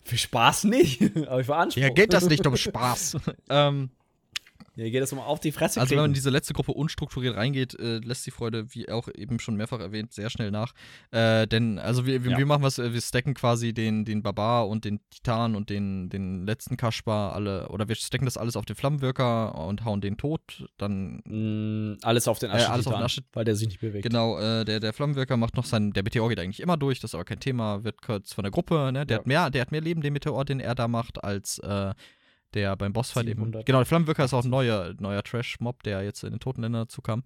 [0.03, 1.83] Für Spaß nicht, aber für Anspruch.
[1.83, 3.17] Ja, geht das nicht um Spaß.
[3.49, 3.91] ähm,
[4.77, 7.35] Hier geht es um auf die Fresse Also wenn man in diese letzte Gruppe unstrukturiert
[7.35, 10.75] reingeht, äh, lässt die Freude, wie auch eben schon mehrfach erwähnt, sehr schnell nach.
[11.13, 12.39] Äh, denn, also wir, wir, Ja.
[12.39, 16.11] wir machen was, äh, wir stacken quasi den, den Barbar und den Titan und den,
[16.11, 20.19] den letzten Kaspar alle, oder wir stacken das alles auf den Flammenwirker und hauen den
[20.19, 20.69] tot.
[20.77, 23.81] Dann, Mm, alles auf den Äh, Asche, alles auf den Asche- weil der sich nicht
[23.81, 24.03] bewegt.
[24.03, 27.11] genau, äh, der, der Flammenwirker macht noch seinen, der Meteor geht eigentlich immer durch, das
[27.11, 29.07] ist aber kein Thema, wird kurz von der Gruppe, ne?
[29.07, 29.19] Der Ja.
[29.21, 31.95] hat mehr, der hat mehr Leben, den Meteor, den er da macht, als äh,
[32.57, 33.41] der beim Bossfight eben.
[33.43, 33.67] 700.
[33.67, 37.01] Genau, der Flammenwirker ist auch ein neuer, neuer Trash-Mob, der jetzt in den Totenländern dazu
[37.03, 37.23] kam.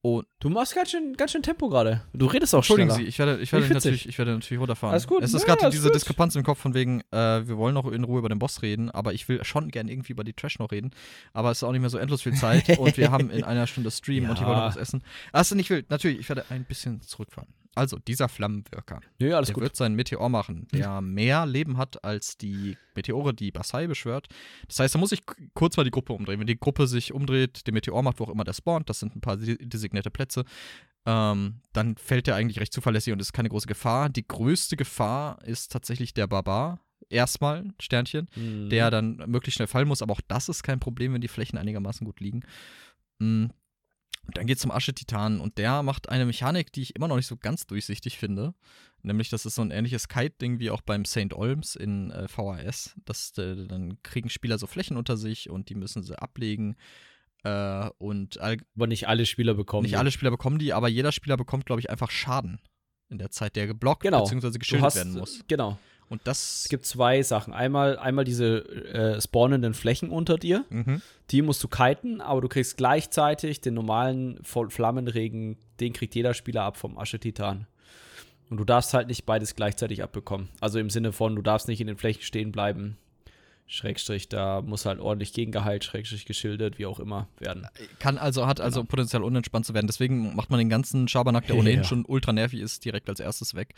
[0.00, 2.02] Und Du machst ganz schön, ganz schön Tempo gerade.
[2.12, 3.04] Du redest auch Entschuldigen schneller.
[3.04, 4.92] Sie, ich werde, ich werde, Ich natürlich, ich werde natürlich runterfahren.
[4.92, 5.22] Alles gut.
[5.22, 5.94] Es ist Ja, gerade diese gut.
[5.94, 7.16] Diskrepanz im Kopf von wegen, äh,
[7.48, 10.12] wir wollen noch in Ruhe über den Boss reden, aber ich will schon gern irgendwie
[10.12, 10.90] über die Trash noch reden.
[11.32, 13.66] Aber es ist auch nicht mehr so endlos viel Zeit und wir haben in einer
[13.66, 14.66] Stunde Stream und ich wollte noch Ja.
[14.66, 15.02] was essen.
[15.32, 17.48] Also nicht wild, natürlich, ich werde ein bisschen zurückfahren.
[17.74, 19.62] Also, dieser Flammenwirker, alles der gut.
[19.64, 24.28] wird seinen Meteor machen, der mehr Leben hat als die Meteore, die Basai beschwört.
[24.68, 25.22] Das heißt, da muss ich
[25.54, 26.38] kurz mal die Gruppe umdrehen.
[26.40, 29.16] Wenn die Gruppe sich umdreht, den Meteor macht, wo auch immer der spawnt, das sind
[29.16, 30.44] ein paar de- designierte Plätze,
[31.06, 34.08] ähm, dann fällt der eigentlich recht zuverlässig und ist keine große Gefahr.
[34.08, 36.80] Die größte Gefahr ist tatsächlich der Barbar.
[37.10, 38.70] Erstmal, Sternchen, Mhm.
[38.70, 41.58] der dann möglichst schnell fallen muss, aber auch das ist kein Problem, wenn die Flächen
[41.58, 42.40] einigermaßen gut liegen.
[43.18, 43.46] Mm.
[44.26, 47.26] Und dann geht's zum Asche-Titan und der macht eine Mechanik, die ich immer noch nicht
[47.26, 48.54] so ganz durchsichtig finde.
[49.02, 51.34] Nämlich, das ist so ein ähnliches Kite-Ding wie auch beim St.
[51.34, 52.94] Olms in äh, VHS.
[53.04, 56.76] Das, äh, dann kriegen Spieler so Flächen unter sich und die müssen sie ablegen.
[57.42, 59.82] Äh, und Aber nicht alle Spieler bekommen.
[59.82, 59.98] nicht die.
[59.98, 62.58] alle Spieler bekommen die, aber jeder Spieler bekommt, glaube ich, einfach Schaden
[63.10, 64.24] in der Zeit, der geblockt Genau.
[64.24, 64.58] bzw.
[64.58, 65.44] Geschildert hast, werden muss.
[65.48, 65.78] Genau.
[66.08, 66.62] Und das.
[66.64, 67.52] Es gibt zwei Sachen.
[67.54, 68.58] Einmal, einmal diese
[68.94, 70.64] äh, spawnenden Flächen unter dir.
[70.70, 71.00] Mhm.
[71.30, 76.62] Die musst du kiten, aber du kriegst gleichzeitig den normalen Flammenregen, den kriegt jeder Spieler
[76.62, 77.66] ab vom Asche-Titan.
[78.50, 80.48] Und du darfst halt nicht beides gleichzeitig abbekommen.
[80.60, 82.98] Also im Sinne von, du darfst nicht in den Flächen stehen bleiben.
[83.66, 87.66] Schrägstrich, da muss halt ordentlich gegengeheilt, Schrägstrich geschildert, wie auch immer werden.
[87.98, 88.90] Kann also, hat also Genau.
[88.90, 89.86] Potenzial unentspannt zu werden.
[89.86, 91.84] Deswegen macht man den ganzen Schabernack, der ohnehin Ja.
[91.84, 93.74] schon ultra nervig ist, direkt als erstes weg.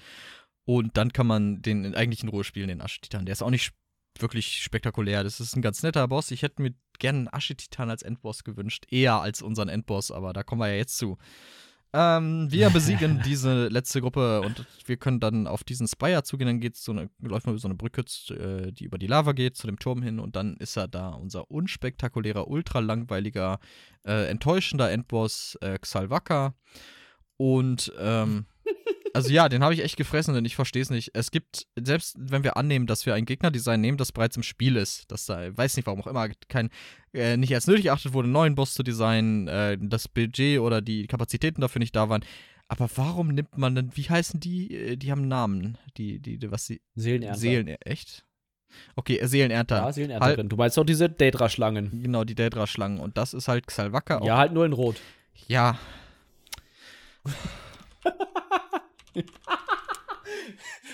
[0.67, 3.25] Und dann kann man den eigentlich in Ruhe spielen, den Asche-Titan.
[3.25, 3.73] Der ist auch nicht
[4.19, 5.23] wirklich spektakulär.
[5.23, 6.31] Das ist ein ganz netter Boss.
[6.31, 8.85] Ich hätte mir gerne einen Asche-Titan als Endboss gewünscht.
[8.91, 11.19] Eher als unseren Endboss, aber da kommen wir ja jetzt zu.
[11.93, 16.49] Ähm, wir besiegen diese letzte Gruppe und wir können dann auf diesen Spire zugehen.
[16.49, 19.33] Dann geht's so eine, läuft man über so eine Brücke, äh, die über die Lava
[19.33, 23.61] geht, zu dem Turm hin und dann ist er da, unser unspektakulärer, ultra langweiliger,
[24.05, 26.55] äh, enttäuschender Endboss äh, Xalvaka.
[27.37, 28.47] Und ähm,
[29.17, 31.11] also ja, den habe ich echt gefressen, denn ich verstehe es nicht.
[31.15, 34.77] Es gibt, selbst wenn wir annehmen, dass wir ein Gegnerdesign nehmen, das bereits im Spiel
[34.77, 36.71] ist, dass da, weiß nicht warum auch immer, kein,
[37.13, 40.81] äh, nicht als nötig erachtet wurde, einen neuen Boss zu designen, äh, das Budget oder
[40.81, 42.25] die Kapazitäten dafür nicht da waren.
[42.69, 44.75] Aber warum nimmt man denn, wie heißen die?
[44.75, 47.39] Äh, Die haben Namen, die, die, die was die, Seelenernter.
[47.39, 48.25] Seelen, echt?
[48.97, 49.77] Okay, äh, Seelenernter.
[49.77, 50.49] Ja, Seelenernterin.
[50.49, 52.03] Du meinst doch diese Daedra-Schlangen.
[52.03, 52.99] Genau, die Daedra-Schlangen.
[52.99, 54.21] Und das ist halt Xalvaka.
[54.25, 54.97] Ja, halt nur in Rot.
[55.49, 55.79] ja.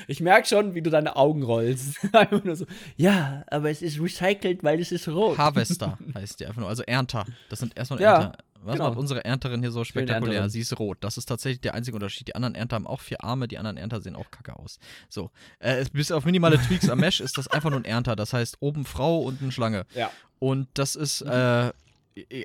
[0.06, 1.98] Ich merke schon, wie du deine Augen rollst.
[2.12, 2.66] Einfach nur so,
[2.96, 5.38] ja, aber es ist recycelt, weil es ist rot.
[5.38, 7.24] Harvester heißt die einfach nur, also Ernter.
[7.48, 8.38] Das sind erstmal Ja, Ernter.
[8.64, 8.90] Was genau.
[8.90, 10.48] macht unsere Ernterin hier so spektakulär?
[10.48, 10.98] Sie ist rot.
[11.00, 12.28] Das ist tatsächlich der einzige Unterschied.
[12.28, 14.78] Die anderen Ernter haben auch vier Arme, die anderen Ernter sehen auch kacke aus.
[15.08, 15.32] So.
[15.58, 18.14] Äh, bis auf minimale Tweaks am Mesh ist das einfach nur ein Ernter.
[18.14, 19.84] Das heißt, oben Frau, unten Schlange.
[19.96, 20.12] Ja.
[20.38, 21.72] Und das ist, äh,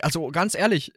[0.01, 0.91] also ganz ehrlich,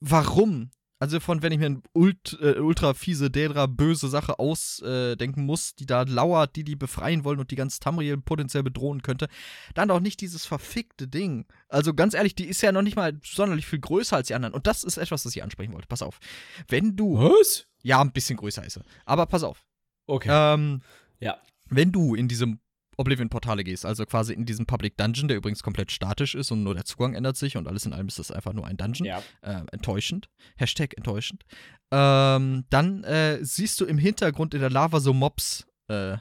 [0.00, 0.70] warum?
[1.00, 5.74] Also von, wenn ich mir eine ult, äh, ultra fiese, Daedra böse Sache ausdenken muss,
[5.76, 9.28] die da lauert, die die befreien wollen und die ganz Tamriel potenziell bedrohen könnte,
[9.74, 11.46] dann doch nicht dieses verfickte Ding.
[11.68, 14.54] Also ganz ehrlich, die ist ja noch nicht mal sonderlich viel größer als die anderen.
[14.54, 15.86] Und das ist etwas, das ich ansprechen wollte.
[15.86, 16.18] Pass auf.
[16.66, 17.66] Wenn du, Was?
[17.82, 18.82] ja, ein bisschen größer ist sie.
[19.04, 19.64] Aber pass auf.
[20.06, 20.28] Okay.
[20.32, 20.82] Ähm,
[21.20, 21.38] Ja.
[21.68, 22.58] wenn du in diesem
[22.98, 26.74] Oblivion-Portale gehst, also quasi in diesem Public Dungeon, der übrigens komplett statisch ist und nur
[26.74, 29.06] der Zugang ändert sich und alles in allem ist das einfach nur ein Dungeon.
[29.06, 29.22] Ja.
[29.40, 30.28] Äh, enttäuschend.
[30.56, 31.44] Hashtag enttäuschend.
[31.90, 36.18] Ähm, dann äh, siehst du im Hintergrund in der Lava so Mobs äh,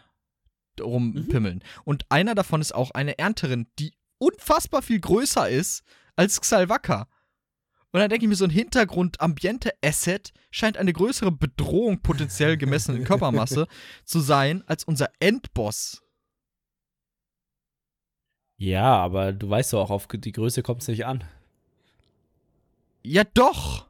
[0.79, 1.63] rumpimmeln.
[1.83, 5.83] Und einer davon ist auch eine Ernterin, die unfassbar viel größer ist
[6.15, 7.07] als Xalvaka.
[7.91, 13.03] Und dann denke ich mir, so ein Hintergrund-Ambiente-Asset scheint eine größere Bedrohung potenziell gemessen in
[13.03, 13.67] Körpermasse
[14.05, 16.03] zu sein als unser Endboss.
[18.57, 21.23] Ja, aber du weißt doch auch, auf die Größe kommt es nicht an.
[23.03, 23.87] Ja, doch.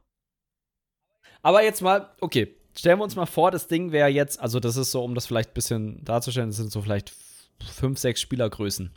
[1.42, 4.76] Aber jetzt mal, okay, stellen wir uns mal vor, das Ding wäre jetzt, also das
[4.76, 7.12] ist so, um das vielleicht ein bisschen darzustellen, das sind so vielleicht
[7.62, 8.92] fünf, sechs Spielergrößen.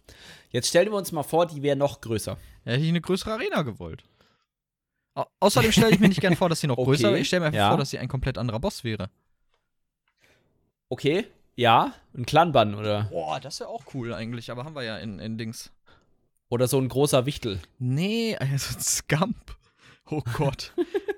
[0.49, 2.37] Jetzt stellen wir uns mal vor, die wäre noch größer.
[2.65, 4.03] Ja, hätte ich eine größere Arena gewollt.
[5.13, 7.19] Au außerdem stelle ich mir nicht gern vor, dass sie noch Okay, größer wäre.
[7.19, 7.69] Ich stelle mir einfach ja.
[7.69, 9.09] vor, dass sie ein komplett anderer Boss wäre.
[10.89, 11.25] Okay,
[11.55, 15.19] ja, ein Clanbann oder, Boah, das wäre auch cool eigentlich, aber haben wir ja in,
[15.19, 15.71] in Dings.
[16.49, 17.59] oder so ein großer Wichtel.
[17.79, 19.57] Nee, also ein Scump.
[20.09, 20.73] Oh Gott.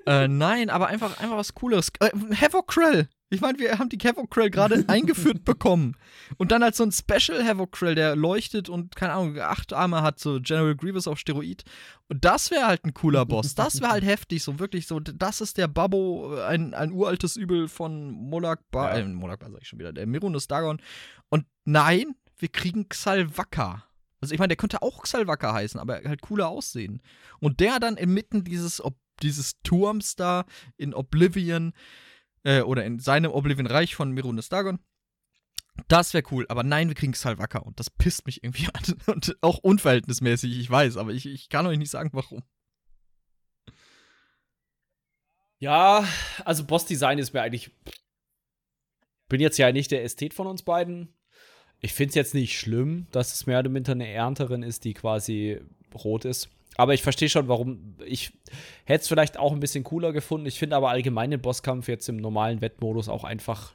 [0.06, 1.90] äh, nein, aber einfach, einfach was Cooleres.
[2.00, 3.08] Äh, Havocrell.
[3.30, 5.96] Ich meine, wir haben die Havocrell gerade eingeführt bekommen.
[6.36, 10.20] Und dann als so ein Special Havocrell, der leuchtet und, keine Ahnung, acht Arme hat,
[10.20, 11.64] so General Grievous auf Steroid.
[12.08, 13.54] Und das wäre halt ein cooler Boss.
[13.54, 15.00] Das wäre halt heftig, so wirklich so.
[15.00, 18.96] Das ist der Babbo, ein, ein uraltes Übel von Molak Bar.
[18.96, 19.04] Ja.
[19.04, 19.92] Äh, Molak Bar sag ich schon wieder.
[19.92, 20.80] Der Mirunus Dagon.
[21.30, 23.84] Und nein, wir kriegen Xalvaka.
[24.20, 27.02] Also ich meine, der könnte auch Xalvaka heißen, aber halt cooler aussehen.
[27.40, 28.80] Und der dann inmitten dieses
[29.22, 30.44] dieses Turms da
[30.76, 31.72] in Oblivion
[32.44, 34.78] äh, oder in seinem Oblivion-Reich von Mirunes Dagon.
[35.88, 38.82] Das wäre cool, aber nein, wir kriegen Salvaka und das pisst mich irgendwie an.
[39.06, 42.42] Und auch unverhältnismäßig, ich weiß, aber ich, ich kann euch nicht sagen, warum.
[45.58, 46.06] Ja,
[46.44, 47.70] also Boss-Design ist mir eigentlich.
[49.28, 51.14] Bin jetzt ja nicht der Ästhet von uns beiden.
[51.80, 54.94] Ich finde es jetzt nicht schlimm, dass es mehr oder minder eine Ernterin ist, die
[54.94, 55.60] quasi
[55.94, 56.50] rot ist.
[56.76, 57.94] Aber ich verstehe schon, warum.
[58.04, 58.32] Ich
[58.84, 60.46] hätte es vielleicht auch ein bisschen cooler gefunden.
[60.46, 63.74] Ich finde aber allgemein den Bosskampf jetzt im normalen Wettmodus auch einfach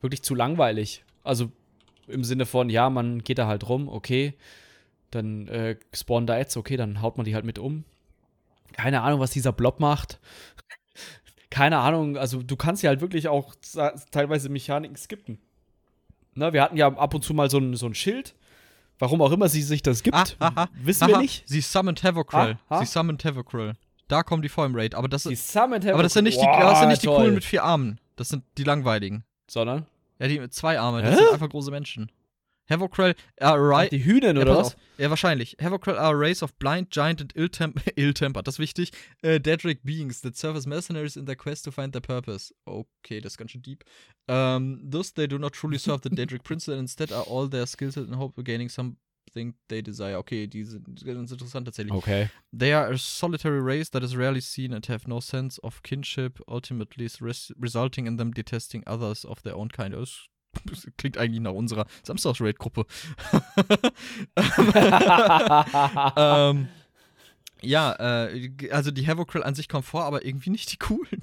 [0.00, 1.04] wirklich zu langweilig.
[1.24, 1.50] Also
[2.08, 4.34] im Sinne von, ja, man geht da halt rum, okay.
[5.10, 7.84] Dann äh, spawnen da Ads, okay, dann haut man die halt mit um.
[8.72, 10.18] Keine Ahnung, was dieser Blob macht.
[11.50, 13.54] Keine Ahnung, also du kannst ja halt wirklich auch
[14.10, 15.38] teilweise Mechaniken skippen.
[16.34, 18.34] Ne, wir hatten ja ab und zu mal so ein, so ein Schild.
[19.02, 21.10] Warum auch immer sie sich das gibt, ah, aha, wissen aha.
[21.10, 21.42] wir nicht.
[21.48, 22.56] Sie summoned Havocryl.
[22.68, 23.72] Ah, sie summoned Havocryl.
[24.06, 24.94] Da kommen die vor im Raid.
[24.94, 27.64] Aber das, ist, aber das sind nicht, die, das sind nicht die coolen mit vier
[27.64, 27.98] Armen.
[28.14, 29.24] Das sind die langweiligen.
[29.50, 29.86] Sondern?
[30.20, 31.02] Ja, die mit zwei Armen.
[31.02, 32.12] Das sind einfach große Menschen.
[32.68, 34.76] Havocryl are Ach, Die Hühner, oder was?
[34.98, 35.56] Ja, wahrscheinlich.
[35.60, 38.92] Havocryl are a race of blind, giant and ill-tempered, ill das ist wichtig,
[39.24, 42.54] uh, Daedric beings that serve as mercenaries in their quest to find their purpose.
[42.66, 43.84] Okay, das ist ganz schön deep.
[44.28, 47.66] Um, thus, they do not truly serve the Daedric prince and instead are all their
[47.66, 50.16] skills in hope of gaining something they desire.
[50.18, 51.92] Okay, die sind ganz interessant tatsächlich.
[51.92, 52.28] Okay.
[52.52, 56.40] They are a solitary race that is rarely seen and have no sense of kinship,
[56.46, 59.94] ultimately res resulting in them detesting others of their own kind.
[59.94, 60.28] Das
[60.96, 62.86] klingt eigentlich nach unserer Samstags-Raid-Gruppe.
[66.16, 66.68] ähm,
[67.62, 71.22] ja, äh, also die Havocryl an sich kommt vor, aber irgendwie nicht die coolen.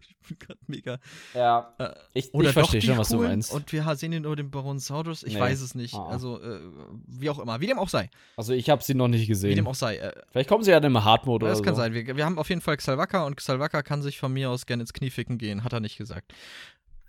[0.00, 0.98] ich bin gerade mega.
[1.34, 3.52] Ja, äh, ich, ich verstehe schon, was du meinst.
[3.52, 5.22] Und wir sehen nur den Baron Saurus.
[5.22, 5.40] Ich nee.
[5.40, 5.94] weiß es nicht.
[5.94, 6.08] Ah.
[6.08, 6.60] Also, äh,
[7.06, 7.60] wie auch immer.
[7.60, 8.10] Wie dem auch sei.
[8.36, 9.50] Also, ich habe sie noch nicht gesehen.
[9.50, 9.96] Wie dem auch sei.
[9.96, 11.80] Äh, Vielleicht kommen sie ja in einem Hard-Mode oder Das kann so.
[11.80, 11.94] sein.
[11.94, 14.82] Wir, wir haben auf jeden Fall Xalvaka und Xalvaka kann sich von mir aus gerne
[14.82, 15.64] ins Knie ficken gehen.
[15.64, 16.32] Hat er nicht gesagt.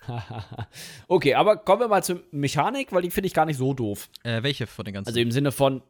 [1.08, 4.10] okay, aber kommen wir mal zur Mechanik, weil die finde ich gar nicht so doof.
[4.24, 5.10] Äh, welche von den ganzen?
[5.10, 5.82] Also im Sinne von,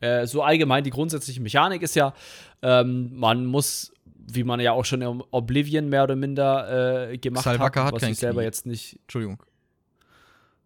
[0.00, 2.14] äh, so allgemein die grundsätzliche Mechanik ist ja,
[2.62, 7.44] ähm, man muss, wie man ja auch schon im Oblivion mehr oder minder äh, gemacht
[7.44, 8.44] Salvaka hat, was hat ich selber Knie.
[8.44, 8.98] jetzt nicht.
[9.02, 9.42] Entschuldigung.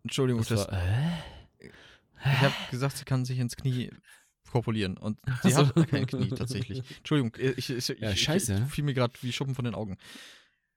[0.03, 0.67] Entschuldigung, das.
[0.67, 1.69] War, äh?
[2.23, 3.91] Ich habe gesagt, sie kann sich ins Knie
[4.51, 5.67] kopulieren und sie so.
[5.67, 6.83] hat kein Knie tatsächlich.
[6.99, 8.65] Entschuldigung, ich, ich, ja, scheiße.
[8.67, 9.97] Ich, fiel mir gerade wie Schuppen von den Augen.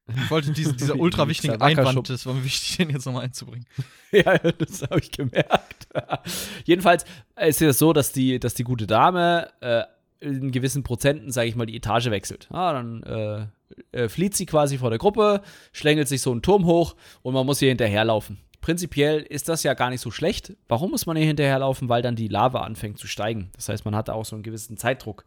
[0.08, 3.66] Ich wollte diese, dieser ultra wichtigen Einwand, das war mir wichtig, den jetzt nochmal einzubringen.
[4.12, 5.88] ja, das habe ich gemerkt.
[6.66, 7.06] Jedenfalls
[7.40, 9.84] ist es so, dass die, dass die gute Dame äh,
[10.20, 12.48] in gewissen Prozenten, sage ich mal, die Etage wechselt.
[12.52, 13.46] Ah, dann äh,
[13.92, 17.46] äh, flieht sie quasi vor der Gruppe, schlängelt sich so einen Turm hoch und man
[17.46, 18.40] muss ihr hinterherlaufen.
[18.62, 20.54] Prinzipiell ist das ja gar nicht so schlecht.
[20.70, 21.90] Warum muss man ihr hinterherlaufen?
[21.90, 23.50] Weil dann die Lava anfängt zu steigen.
[23.56, 25.26] Das heißt, man hat auch so einen gewissen Zeitdruck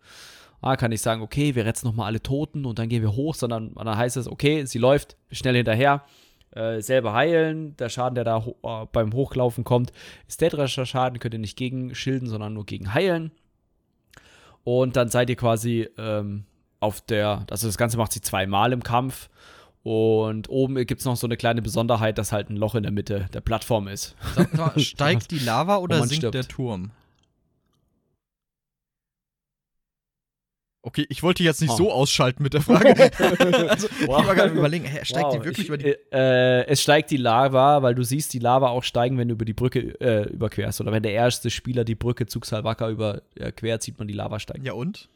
[0.61, 3.35] ah, kann ich sagen, okay, wir retten nochmal alle Toten und dann gehen wir hoch,
[3.35, 6.05] sondern dann heißt es, okay, sie läuft schnell hinterher,
[6.53, 7.77] äh, selber heilen.
[7.77, 9.93] Der Schaden, der da ho äh, beim Hochlaufen kommt,
[10.27, 13.31] ist täterischer Schaden, könnt ihr nicht gegen schilden, sondern nur gegen heilen.
[14.65, 16.45] Und dann seid ihr quasi ähm,
[16.81, 19.29] auf der, also das Ganze macht sie zweimal im Kampf.
[19.83, 22.91] Und oben gibt es noch so eine kleine Besonderheit, dass halt ein Loch in der
[22.91, 24.17] Mitte der Plattform ist.
[24.53, 26.35] Mal, steigt die Lava oder sinkt stirbt.
[26.35, 26.91] der Turm?
[30.87, 31.77] Okay, ich wollte jetzt nicht oh.
[31.77, 33.11] so ausschalten mit der Frage.
[33.69, 34.21] also, wow.
[34.21, 35.37] Ich war gerade überlegen, hä, steigt wow.
[35.37, 35.97] die wirklich ich, über die.
[36.13, 39.45] Äh, es steigt die Lava, weil du siehst die Lava auch steigen, wenn du über
[39.45, 40.81] die Brücke äh, überquerst.
[40.81, 44.65] Oder wenn der erste Spieler die Brücke zu Xalvaka überquert, sieht man die Lava steigen.
[44.65, 45.09] Ja, und?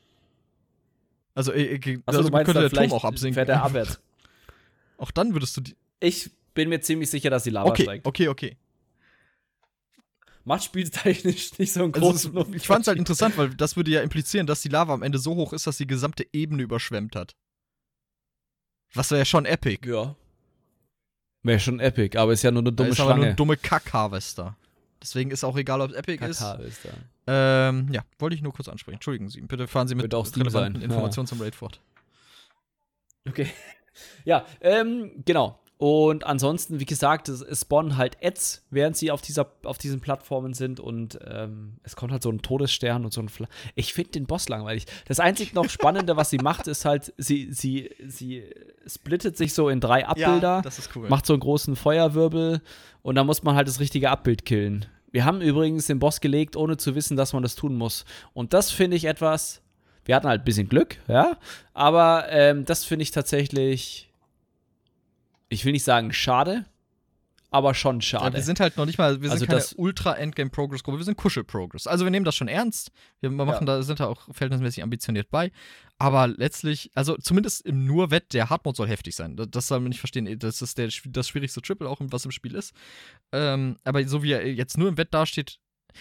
[1.37, 3.35] Also, äh, äh also, also könnte der Turm auch absinken.
[3.35, 4.01] Fährt er abwärts.
[4.99, 5.77] auch dann würdest du die.
[6.01, 8.07] Ich bin mir ziemlich sicher, dass die Lava okay, steigt.
[8.09, 8.57] Okay, okay
[10.45, 13.91] macht spieltechnisch nicht so einen großen also, Ich fand es halt interessant, weil das würde
[13.91, 17.17] ja implizieren, dass die Lava am Ende so hoch ist, dass die gesamte Ebene überschwemmt
[17.17, 17.37] hat.
[18.95, 19.89] Was wäre ja schon epic.
[19.89, 20.17] Ja.
[21.43, 23.11] Wäre schon epic, aber ist ja nur eine dumme ist Schlange.
[23.11, 24.57] Aber nur eine dumme Kack-Harvester.
[25.01, 26.45] Deswegen ist auch egal, ob es epic ist.
[27.27, 28.97] Ähm, ja, wollte ich nur kurz ansprechen.
[28.97, 29.41] Entschuldigen Sie.
[29.41, 31.31] Bitte fahren Sie mit relevanten Informationen ja.
[31.31, 31.81] zum Raid fort.
[33.29, 33.49] Okay.
[34.25, 35.61] Ja, ähm, genau.
[35.81, 40.01] Und ansonsten, wie gesagt, es, es spawnen halt Ads, während sie auf, dieser, auf diesen
[40.01, 40.79] Plattformen sind.
[40.79, 44.27] Und ähm, es kommt halt so ein Todesstern und so ein Fla Ich finde den
[44.27, 44.85] Boss langweilig.
[45.09, 48.45] Das einzig noch Spannende, was sie macht, ist halt, sie, sie, sie
[48.87, 50.57] splittet sich so in drei Abbilder.
[50.57, 51.09] Ja, das ist cool.
[51.09, 52.61] Macht so einen großen Feuerwirbel.
[53.01, 54.85] Und dann muss man halt das richtige Abbild killen.
[55.13, 58.05] Wir haben übrigens den Boss gelegt, ohne zu wissen, dass man das tun muss.
[58.35, 59.63] Und das finde ich etwas.
[60.05, 61.39] Wir hatten halt ein bisschen Glück, ja.
[61.73, 64.10] Aber ähm, das finde ich tatsächlich
[65.51, 66.65] ich will nicht sagen schade,
[67.51, 68.27] aber schon schade.
[68.27, 71.17] Ja, wir sind halt noch nicht mal, wir sind Also keine das- Ultra-Endgame-Progress-Gruppe, wir sind
[71.17, 71.87] Kuschel-Progress.
[71.89, 72.93] Also wir nehmen das schon ernst.
[73.21, 75.51] Wir machen da, sind da auch verhältnismäßig ambitioniert bei.
[75.99, 79.37] Aber letztlich, also zumindest im Nur-Wett, der Hardmode soll heftig sein.
[79.37, 80.39] Das, soll man nicht verstehen.
[80.39, 82.73] Das ist der, das schwierigste Triple auch, was im Spiel ist.
[83.33, 85.59] Ähm, aber so wie er jetzt nur im Wett dasteht,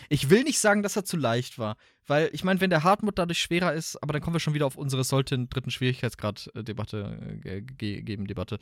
[0.08, 1.76] ich will nicht sagen, dass er zu leicht war.
[2.06, 4.68] Weil, ich meine, wenn der Hardmode dadurch schwerer ist, aber dann kommen wir schon wieder
[4.68, 8.60] auf unsere sollte einen dritten Schwierigkeitsgrad-Debatte äh, ge geben, Debatte.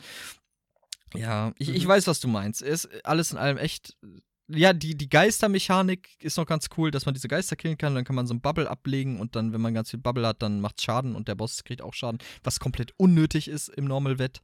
[1.15, 1.89] Ja, ich, ich Mhm.
[1.89, 2.61] weiß, was du meinst.
[2.61, 3.95] Ist alles in allem echt.
[4.49, 7.95] Ja, die, die Geistermechanik ist noch ganz cool, dass man diese Geister killen kann.
[7.95, 10.41] Dann kann man so ein Bubble ablegen und dann, wenn man ganz viel Bubble hat,
[10.41, 14.41] dann macht's Schaden und der Boss kriegt auch Schaden, was komplett unnötig ist im Normal-Wett,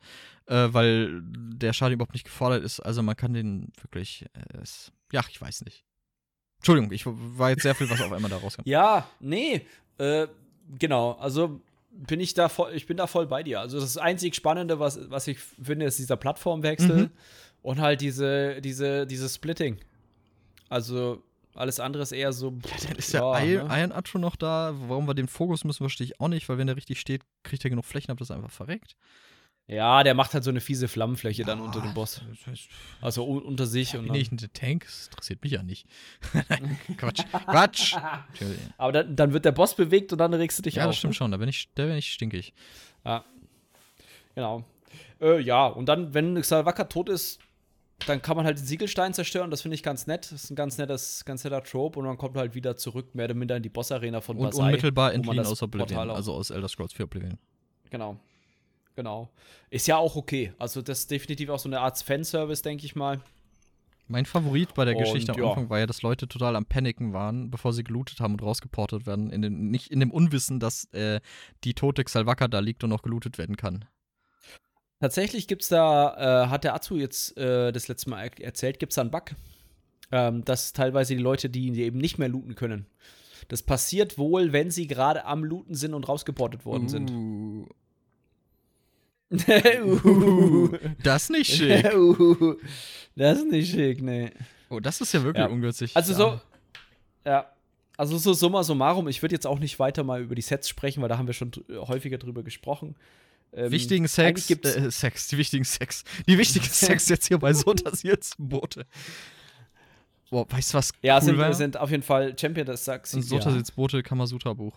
[0.48, 2.82] äh, weil der Schaden überhaupt nicht gefordert ist.
[2.82, 4.26] Also man kann den wirklich.
[4.34, 5.86] Äh, es, ja, ich weiß nicht.
[6.58, 8.62] Entschuldigung, ich war jetzt sehr viel, was auf einmal da rauskam.
[8.66, 9.66] Ja, nee,
[10.00, 10.28] äh,
[10.80, 11.14] genau.
[11.14, 11.62] Also
[11.96, 13.60] bin ich da voll, ich bin da voll bei dir.
[13.60, 17.10] Also das einzig Spannende, was, was ich finde, ist dieser Plattformwechsel Mhm.
[17.62, 19.78] und halt diese, diese, dieses Splitting.
[20.70, 21.24] Also
[21.56, 22.52] alles andere ist eher so.
[22.88, 23.96] Dann ist der Iron, ne?
[23.96, 24.74] Atro noch da.
[24.88, 27.64] Warum wir den Fokus müssen, verstehe ich auch nicht, weil wenn der richtig steht, kriegt
[27.64, 28.96] er genug Flächen ab, dass er einfach verreckt.
[29.68, 32.22] Ja, der macht halt so eine fiese Flammenfläche dann unter dem Ah, Boss.
[32.30, 32.70] das heißt,
[33.02, 34.84] Also un unter sich und Bin ich ein Tank?
[34.86, 35.88] Das interessiert mich ja nicht.
[36.98, 37.24] Quatsch.
[37.32, 37.96] Quatsch.
[38.78, 40.90] Aber dann, dann wird der Boss bewegt und dann regst du dich ja, auf.
[40.90, 41.16] das stimmt ne?
[41.16, 41.32] schon.
[41.32, 42.54] Da bin ich, da bin ich stinkig.
[43.06, 43.24] Ja.
[44.36, 44.66] Genau.
[45.22, 47.40] Äh, ja, und dann, wenn Salvaka tot ist,
[48.06, 49.50] dann kann man halt den Siegelstein zerstören.
[49.50, 50.26] Das finde ich ganz nett.
[50.26, 52.00] Das ist ein ganz nettes, ganz netter Trope.
[52.00, 54.66] Und man kommt halt wieder zurück, mehr oder minder in die Boss-Arena von Und Basai,
[54.66, 56.10] unmittelbar wo man entliehen das aus Oblivion.
[56.10, 57.38] Also aus Elder Scrolls 4 Oblivion.
[57.90, 58.20] Genau.
[58.96, 59.30] Genau.
[59.70, 60.54] Ist ja auch okay.
[60.60, 63.22] Also, das ist definitiv auch so eine Art Fanservice, denke ich mal.
[64.08, 65.48] Mein Favorit bei der Und, Geschichte am ja.
[65.48, 69.08] Anfang war ja, dass Leute total am Paniken waren, bevor sie gelootet haben und rausgeportet
[69.08, 69.32] werden.
[69.32, 71.22] In dem, nicht in dem Unwissen, dass äh,
[71.64, 73.86] die tote Xalvaka da liegt und noch gelootet werden kann.
[75.00, 78.96] Tatsächlich gibt's da, äh, hat der Azu jetzt äh, das letzte Mal er erzählt, gibt's
[78.96, 79.32] da einen Bug.
[80.12, 82.86] Ähm, dass teilweise die Leute, die, die eben nicht mehr looten können.
[83.48, 87.68] Das passiert wohl, wenn sie gerade am Looten sind und rausgeportet worden sind.
[89.34, 90.70] Uh,
[91.04, 91.94] das nicht schick.
[91.94, 92.56] Uh.
[93.16, 94.32] das ist nicht schick, nee.
[94.70, 95.50] Oh, das ist ja wirklich Ja.
[95.52, 95.96] ungünstig.
[95.96, 96.18] Also Ja.
[96.18, 96.42] so,
[97.26, 97.50] ja.
[97.98, 101.02] Also so summa summarum, ich würde jetzt auch nicht weiter mal über die Sets sprechen,
[101.02, 102.96] weil da haben wir schon häufiger drüber gesprochen.
[103.56, 108.02] Ähm, wichtigen Sex, äh, Sex, die wichtigen Sex, die wichtigen Sex jetzt hier bei Sotas
[108.02, 108.88] jetzt Boote.
[110.32, 113.14] Boah, weißt du was ja, cool sind, sind auf jeden Fall Champion des Sachs.
[113.14, 114.74] Ein Sotasils Boote Kamasutra Buch.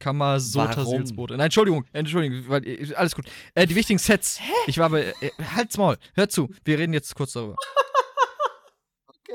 [0.00, 1.04] Kamasutra Warum?
[1.14, 1.34] Boote.
[1.36, 3.26] Nein, Entschuldigung, Entschuldigung, weil, äh, alles gut.
[3.54, 4.40] Äh, die wichtigen Sets.
[4.66, 7.54] Ich war bei, äh, halt's Maul, hör zu, wir reden jetzt kurz darüber.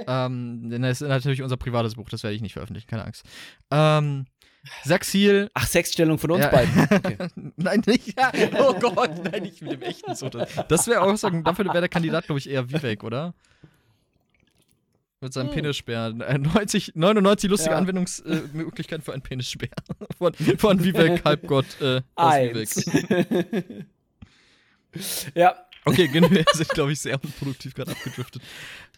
[0.08, 3.24] Ähm, denn das ist natürlich unser privates Buch, das werde ich nicht veröffentlichen, keine Angst.
[3.72, 4.26] Ähm,
[4.84, 6.50] Saxil, Ach, Sexstellung von uns Ja.
[6.50, 6.74] beiden.
[6.92, 7.18] Okay.
[7.56, 8.20] nein, nicht.
[8.20, 8.30] Ja.
[8.60, 10.48] Oh Gott, nein, nicht mit dem echten Soda.
[10.68, 13.34] Das wäre auch sagen, dafür wäre der Kandidat, glaube ich, eher Vivek, oder?
[15.26, 15.56] Mit seinem Hm.
[15.56, 16.14] Penisspär.
[16.20, 17.80] Äh, 90, 99 lustige Ja.
[17.80, 19.70] Anwendungsmöglichkeiten für einen Penisspär.
[20.20, 22.36] Von, von Vivek, Halbgott äh, aus.
[22.36, 23.86] Vivek.
[25.36, 25.56] ja,
[25.88, 28.42] Okay, genau, wir sind, glaube ich, sehr unproduktiv gerade abgedriftet.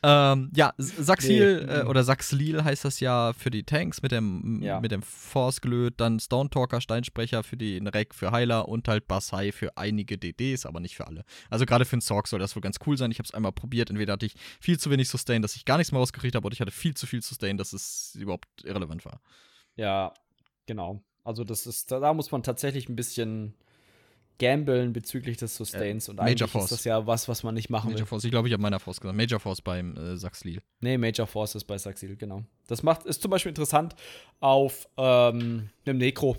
[0.03, 1.73] Ähm, ja, Saxil Nee.
[1.79, 4.79] äh, oder Saxlil heißt das ja für die Tanks mit dem, Ja.
[4.79, 9.07] mit dem Force gelöt, dann Stone Talker, Steinsprecher für den Rek für Heiler und halt
[9.07, 11.23] Basai für einige DDs, aber nicht für alle.
[11.49, 13.11] Also gerade für den Sorg soll das wohl ganz cool sein.
[13.11, 13.89] Ich habe es einmal probiert.
[13.89, 16.53] Entweder hatte ich viel zu wenig Sustain, dass ich gar nichts mehr rausgekriegt habe, oder
[16.53, 19.21] ich hatte viel zu viel Sustain, dass es überhaupt irrelevant war.
[19.75, 20.13] ja,
[20.65, 21.03] genau.
[21.23, 23.53] Also das ist, da, da muss man tatsächlich ein bisschen
[24.39, 26.09] gamblen bezüglich des Sustains.
[26.09, 28.05] und Major eigentlich ist das ja was, was man nicht machen Major will.
[28.05, 29.17] Force, ich glaube, ich habe meiner Force gesagt.
[29.17, 30.61] Major Force beim äh, Saxlil.
[30.79, 32.43] Nee, Major Force ist bei Saxil, genau.
[32.67, 33.95] Das macht, ist zum Beispiel interessant
[34.39, 36.37] auf ähm, einem Necro.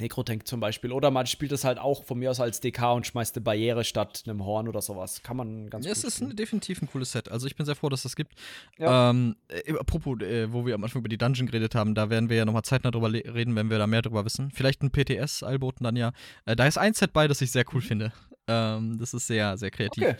[0.00, 0.92] Necro-Tank zum Beispiel.
[0.92, 3.84] Oder man spielt es halt auch von mir aus als DK und schmeißt eine Barriere
[3.84, 5.22] statt einem Horn oder sowas.
[5.22, 6.30] Kann man ganz Ja, es gut ist spielen.
[6.30, 7.30] ein, definitiv ein cooles Set.
[7.30, 8.32] Also ich bin sehr froh, dass das gibt.
[8.78, 9.10] Ja.
[9.10, 12.28] Ähm, äh, apropos, äh, wo wir am Anfang über die Dungeon geredet haben, da werden
[12.28, 14.50] wir ja nochmal zeitnah drüber reden, wenn wir da mehr drüber wissen.
[14.50, 16.12] Vielleicht ein PTS-Alboten dann ja.
[16.44, 18.12] Äh, da ist ein Set bei, das ich sehr cool finde.
[18.48, 20.04] Ähm, das ist sehr, sehr kreativ.
[20.04, 20.16] Okay.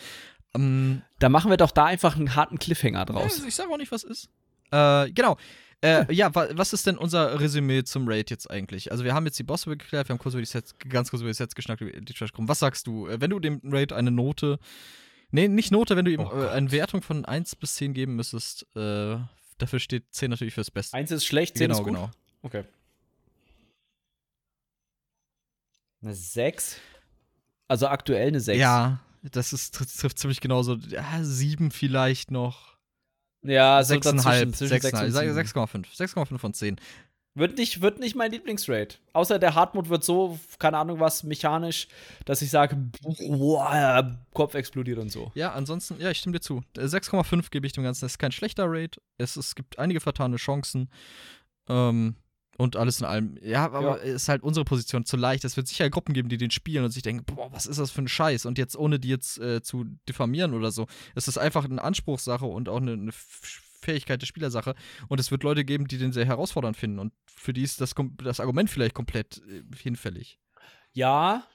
[0.55, 3.39] Ähm, Da machen wir doch da einfach einen harten Cliffhanger draus.
[3.39, 4.29] ja, ich sage auch nicht, was ist.
[4.71, 5.37] Äh, genau.
[5.87, 8.91] Äh, ja, wa was ist denn unser Resümee zum Raid jetzt eigentlich?
[8.91, 11.21] Also wir haben jetzt die Bosse geklärt, wir haben kurz über die Sets, ganz kurz
[11.23, 13.07] über die Sets geschnackt, über die Trash Was sagst du?
[13.07, 14.59] Äh, Wenn du dem Raid eine Note,
[15.31, 18.17] nee, nicht Note, wenn du ihm Oh äh, eine Wertung von 1 bis 10 geben
[18.17, 19.17] müsstest, äh,
[19.59, 20.97] dafür steht 10 natürlich fürs Beste.
[20.97, 21.95] Eins ist schlecht, zehn genau, ist gut.
[21.95, 22.11] genau.
[22.43, 22.65] Okay.
[26.03, 26.81] Eine 6.
[27.69, 28.59] Also aktuell eine 6.
[28.59, 30.75] Ja, das ist, trifft, trifft ziemlich genauso.
[30.89, 32.76] Ja, 7 vielleicht noch.
[33.47, 35.85] Ja, also 6,5, dazwischen, zwischen 6 6,5, und sag- 7.
[35.85, 35.97] 6,5.
[35.97, 36.77] 6,5 von 10.
[37.35, 38.99] Wird nicht, wird nicht mein Lieblingsraid.
[39.13, 41.87] Außer der Hardmode wird so, keine Ahnung was, mechanisch,
[42.25, 42.77] dass ich sage,
[43.29, 45.33] boah, Kopf explodiert und so.
[45.35, 46.63] Ja, ansonsten, ja, ich stimme dir zu.
[46.77, 48.07] 6,5 gebe ich dem Ganzen.
[48.07, 49.03] Es ist kein schlechter Raid.
[49.19, 50.89] Es, es gibt einige vertane Chancen.
[51.69, 52.17] Ähm,
[52.57, 53.39] und alles in allem.
[53.43, 54.15] Ja, aber ja.
[54.15, 55.45] ist halt unsere Position zu leicht.
[55.45, 57.91] Es wird sicher Gruppen geben, die den spielen und sich denken, boah, was ist das
[57.91, 58.47] für ein Scheiß?
[58.47, 62.47] Und jetzt, ohne die jetzt äh, zu diffamieren oder so, ist es einfach eine Anspruchssache
[62.47, 64.75] und auch eine, eine Fähigkeit der Spielersache.
[65.09, 66.99] Und es wird Leute geben, die den sehr herausfordernd finden.
[66.99, 70.39] Und für die ist das, das Argument vielleicht komplett äh, hinfällig.
[70.93, 71.47] Ja,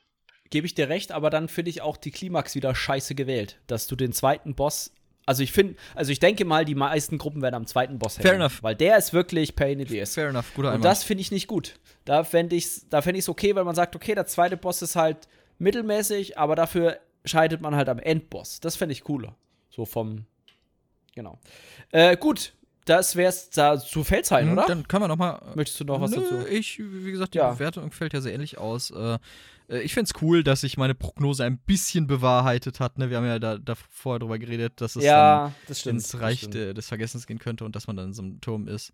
[0.49, 3.60] gebe ich dir recht, aber dann finde ich auch die Klimax wieder scheiße gewählt.
[3.68, 4.94] Dass du den zweiten Boss.
[5.26, 8.34] Also ich finde, also ich denke mal, die meisten Gruppen werden am zweiten Boss Fair
[8.34, 8.64] enough.
[8.64, 10.15] Weil der ist wirklich Pain in the ass.
[10.15, 11.80] Fair enough, guter Und das finde ich nicht gut.
[12.06, 14.81] Da fände ich es da fänd ich's okay, weil man sagt, okay, der zweite Boss
[14.81, 15.27] ist halt
[15.60, 18.60] mittelmäßig, aber dafür scheidet man halt am Endboss.
[18.60, 19.35] Das fände ich cooler.
[19.69, 20.26] So vom,
[21.15, 21.39] Genau.
[21.91, 22.53] Äh, gut,
[22.86, 24.68] das wär's da zu Feldzeiten, hm, oder?
[24.68, 25.41] Dann können wir noch mal.
[25.56, 26.48] Möchtest du noch was nö, dazu?
[26.48, 27.52] Ich, wie gesagt, die ja.
[27.52, 28.91] Bewertung fällt ja sehr ähnlich aus.
[28.91, 29.18] Äh,
[29.70, 32.98] äh ich finde es cool, dass sich meine Prognose ein bisschen bewahrheitet hat.
[32.98, 33.10] Ne?
[33.10, 36.88] Wir haben ja da, da vorher drüber geredet, dass es ja, dann ins Reich des
[36.88, 38.94] Vergessens gehen könnte und dass man dann in so einem Turm ist.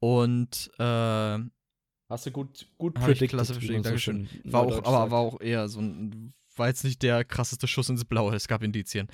[0.00, 1.38] Und äh,
[2.10, 3.30] Hast du gut, gut predicted.
[3.30, 4.28] Klasse verstehen, Dankeschön.
[4.44, 7.88] So war auch, aber war auch eher so ein, war jetzt nicht der krasseste Schuss
[7.88, 9.06] ins Blaue, es gab Indizien.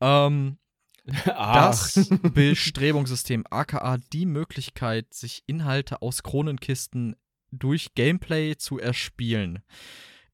[0.00, 0.58] Ähm,
[1.04, 7.16] das Bestrebungssystem, aka die Möglichkeit, sich Inhalte aus Kronenkisten
[7.50, 9.62] durch Gameplay zu erspielen,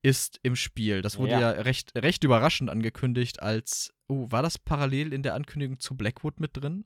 [0.03, 1.03] ist im Spiel.
[1.03, 3.93] Das wurde ja, ja recht, recht überraschend angekündigt, als.
[4.09, 6.85] Oh, war das parallel in der Ankündigung zu Blackwood mit drin?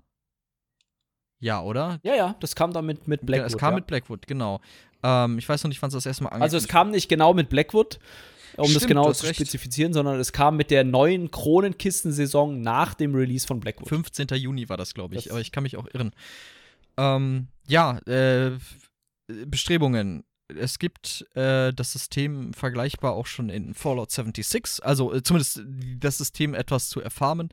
[1.39, 2.01] Ja, oder?
[2.03, 3.51] Ja, ja, das kam dann mit, mit Blackwood.
[3.51, 3.77] Ja, es kam ja.
[3.77, 4.61] mit Blackwood, genau.
[5.03, 7.09] Ähm, ich weiß noch nicht, wann es das erste Mal angekündigt Also, es kam nicht
[7.09, 7.99] genau mit Blackwood,
[8.57, 9.37] um Stimmt, das genau zu recht.
[9.37, 13.89] spezifizieren, sondern es kam mit der neuen Kronenkistensaison nach dem Release von Blackwood.
[13.89, 14.29] 15.
[14.35, 16.13] Juni war das, glaube ich, das aber ich kann mich auch irren.
[16.97, 18.53] Ähm, ja, äh,
[19.47, 20.25] Bestrebungen.
[20.55, 25.63] Es gibt äh, das System vergleichbar auch schon in Fallout 76, also äh, zumindest
[25.99, 27.49] das System etwas zu erfarmen,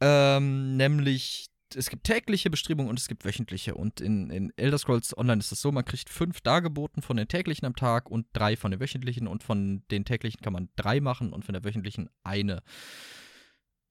[0.00, 3.74] ähm, nämlich es gibt tägliche Bestrebungen und es gibt wöchentliche.
[3.74, 7.28] Und in, in Elder Scrolls Online ist es so, man kriegt fünf dargeboten von den
[7.28, 9.26] täglichen am Tag und drei von den wöchentlichen.
[9.26, 12.62] Und von den täglichen kann man drei machen und von der wöchentlichen eine.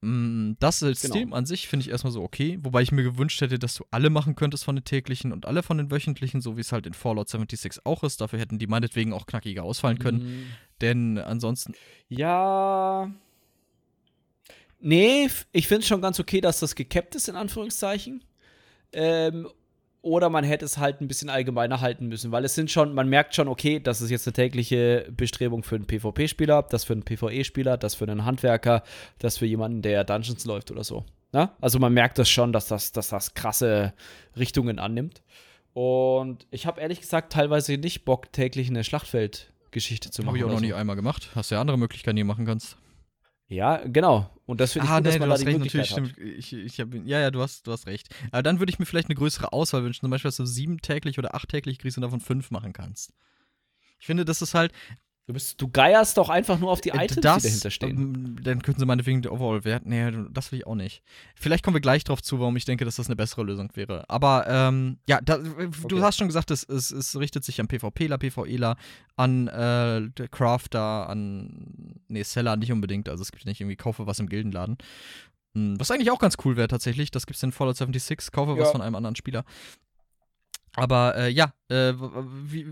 [0.01, 1.35] Mm, das System genau.
[1.35, 4.09] an sich finde ich erstmal so okay, wobei ich mir gewünscht hätte, dass du alle
[4.09, 6.93] machen könntest von den täglichen und alle von den wöchentlichen, so wie es halt in
[6.93, 8.21] Fallout 76 auch ist.
[8.21, 10.23] Dafür hätten die meinetwegen auch knackiger ausfallen können.
[10.23, 10.45] Mhm.
[10.81, 11.73] Denn ansonsten.
[12.07, 13.11] Ja,
[14.79, 18.23] Nee, ich finde es schon ganz okay, dass das gekappt ist, in Anführungszeichen.
[18.93, 19.47] Ähm,
[20.01, 23.09] oder man hätte es halt ein bisschen allgemeiner halten müssen, weil es sind schon, man
[23.09, 27.03] merkt schon, okay, das ist jetzt eine tägliche Bestrebung für einen PvP-Spieler, das für einen
[27.03, 28.83] PvE-Spieler, das für einen Handwerker,
[29.17, 31.03] das für jemanden, der Dungeons läuft oder so.
[31.31, 31.45] Na?
[31.45, 31.51] Ne?
[31.59, 33.93] Also man merkt das schon, dass das, dass das krasse
[34.37, 35.21] Richtungen annimmt.
[35.73, 40.29] Und ich habe ehrlich gesagt teilweise nicht Bock, täglich eine Schlachtfeldgeschichte zu machen.
[40.29, 40.65] Habe ich auch noch so.
[40.65, 41.29] nie einmal gemacht.
[41.35, 42.77] Hast ja andere Möglichkeiten, die du machen kannst.
[43.47, 44.29] Ja, genau.
[44.49, 46.17] Und das finde ich ah, gut, nee, dass man da die recht, natürlich, hat.
[46.17, 48.09] Ich, ich hab, ja, ja, du hast, du hast recht.
[48.31, 50.01] Aber dann würde ich mir vielleicht eine größere Auswahl wünschen.
[50.01, 53.13] Zum Beispiel, dass du sieben täglich oder acht täglich kriegst und davon fünf machen kannst.
[53.99, 54.73] Ich finde, das ist halt,
[55.29, 57.97] Du, bist, du geierst doch einfach nur auf die äh, Items, das, die dahinter stehen.
[57.97, 59.85] Ähm, dann könnten sie meinetwegen die Overall-Wert.
[59.85, 61.03] Nee, das will ich auch nicht.
[61.35, 64.09] Vielleicht kommen wir gleich drauf zu, warum ich denke, dass das eine bessere Lösung wäre.
[64.09, 65.69] Aber ähm, ja, da, okay.
[65.87, 68.75] du hast schon gesagt, es, es, es, richtet sich an PvPler, PvEler,
[69.17, 72.01] an äh, Crafter, an.
[72.07, 73.07] Nee, Seller nicht unbedingt.
[73.07, 74.79] Also es gibt nicht irgendwie Kaufe was im Gildenladen.
[75.53, 77.11] Hm, was eigentlich auch ganz cool wäre tatsächlich.
[77.11, 78.31] Das gibt es in Fallout 76.
[78.31, 78.57] Kaufe ja.
[78.63, 79.45] was von einem anderen Spieler.
[80.75, 82.65] Aber äh, ja, äh, wie,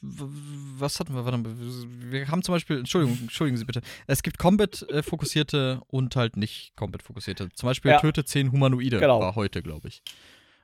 [0.00, 1.24] was hatten wir?
[1.24, 6.74] Warte, wir haben zum Beispiel, Entschuldigung, entschuldigen Sie bitte, es gibt Combat-fokussierte und halt nicht
[6.76, 7.50] Combat-fokussierte.
[7.54, 8.00] Zum Beispiel ja.
[8.00, 9.20] töte 10 Humanoide genau.
[9.20, 10.02] war heute, glaube ich.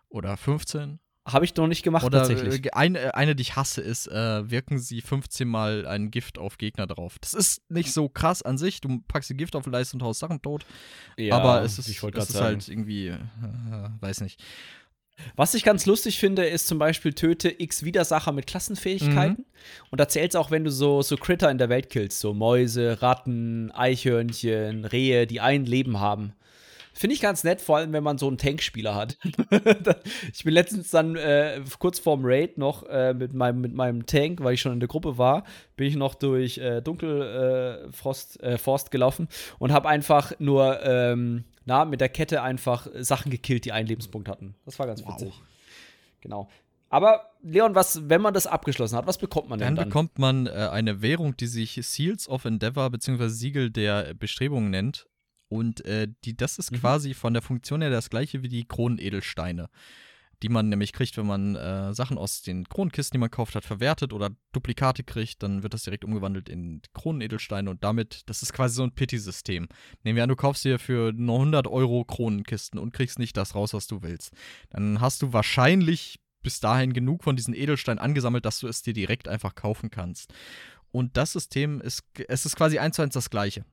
[0.09, 0.99] Oder 15.
[1.27, 2.65] Habe ich noch nicht gemacht, Oder tatsächlich.
[2.65, 6.57] Äh, eine, eine, die ich hasse, ist, äh, wirken sie 15 Mal ein Gift auf
[6.57, 7.19] Gegner drauf.
[7.21, 8.81] Das ist nicht so krass an sich.
[8.81, 10.65] Du packst die Gift auf Leiste und haust Sachen tot.
[11.19, 13.19] Ja, aber es ist, es ist halt irgendwie, äh,
[14.01, 14.43] weiß nicht.
[15.37, 19.45] Was ich ganz lustig finde, ist zum Beispiel töte X Widersacher mit Klassenfähigkeiten.
[19.47, 19.89] Mhm.
[19.91, 22.35] Und da zählt es auch, wenn du so, so Critter in der Welt killst, so
[22.35, 26.35] Mäuse, Ratten, Eichhörnchen, Rehe, die ein Leben haben.
[26.99, 29.19] Finde ich ganz nett, vor allem wenn man so einen Tankspieler hat.
[30.35, 34.43] ich bin letztens dann äh, kurz vorm Raid noch äh, mit, meinem, mit meinem Tank,
[34.43, 35.45] weil ich schon in der Gruppe war,
[35.77, 39.29] bin ich noch durch äh, Dunkelforst äh, Forst gelaufen
[39.61, 44.27] und habe einfach nur ähm, na, mit der Kette einfach Sachen gekillt, die einen Lebenspunkt
[44.27, 44.55] hatten.
[44.65, 45.13] Das war ganz wow.
[45.13, 45.35] witzig.
[46.23, 46.49] Genau.
[46.89, 49.77] Aber Leon, was, wenn man das abgeschlossen hat, was bekommt man denn dann?
[49.77, 53.29] Dann bekommt man äh, eine Währung, die sich Seals of Endeavor bzw.
[53.29, 55.07] Siegel der Bestrebungen nennt.
[55.51, 56.77] Und äh, die, das ist mhm.
[56.77, 59.69] quasi von der Funktion her das gleiche wie die Kronenedelsteine.
[60.43, 63.65] Die man nämlich kriegt, wenn man äh, Sachen aus den Kronenkisten, die man gekauft hat,
[63.65, 68.53] verwertet oder Duplikate kriegt, dann wird das direkt umgewandelt in Kronenedelsteine und damit, das ist
[68.53, 69.69] quasi so ein Pity-System.
[70.05, 73.55] Nehmen wir an, du kaufst dir für nur 100 Euro Kronenkisten und kriegst nicht das
[73.55, 74.33] raus, was du willst.
[74.71, 78.95] Dann hast du wahrscheinlich bis dahin genug von diesen Edelsteinen angesammelt, dass du es dir
[78.95, 80.33] direkt einfach kaufen kannst.
[80.91, 83.65] Und das System ist, es ist quasi eins zu eins das gleiche.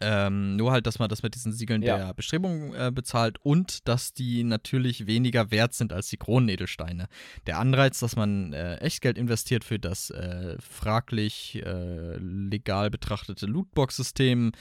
[0.00, 1.96] Ähm, nur halt, dass man das mit diesen Siegeln Ja.
[1.98, 7.08] der Bestrebung äh, bezahlt und dass die natürlich weniger wert sind als die Kronenedelsteine.
[7.46, 14.52] Der Anreiz, dass man äh, Echtgeld investiert für das äh, fraglich äh, legal betrachtete Lootbox-System,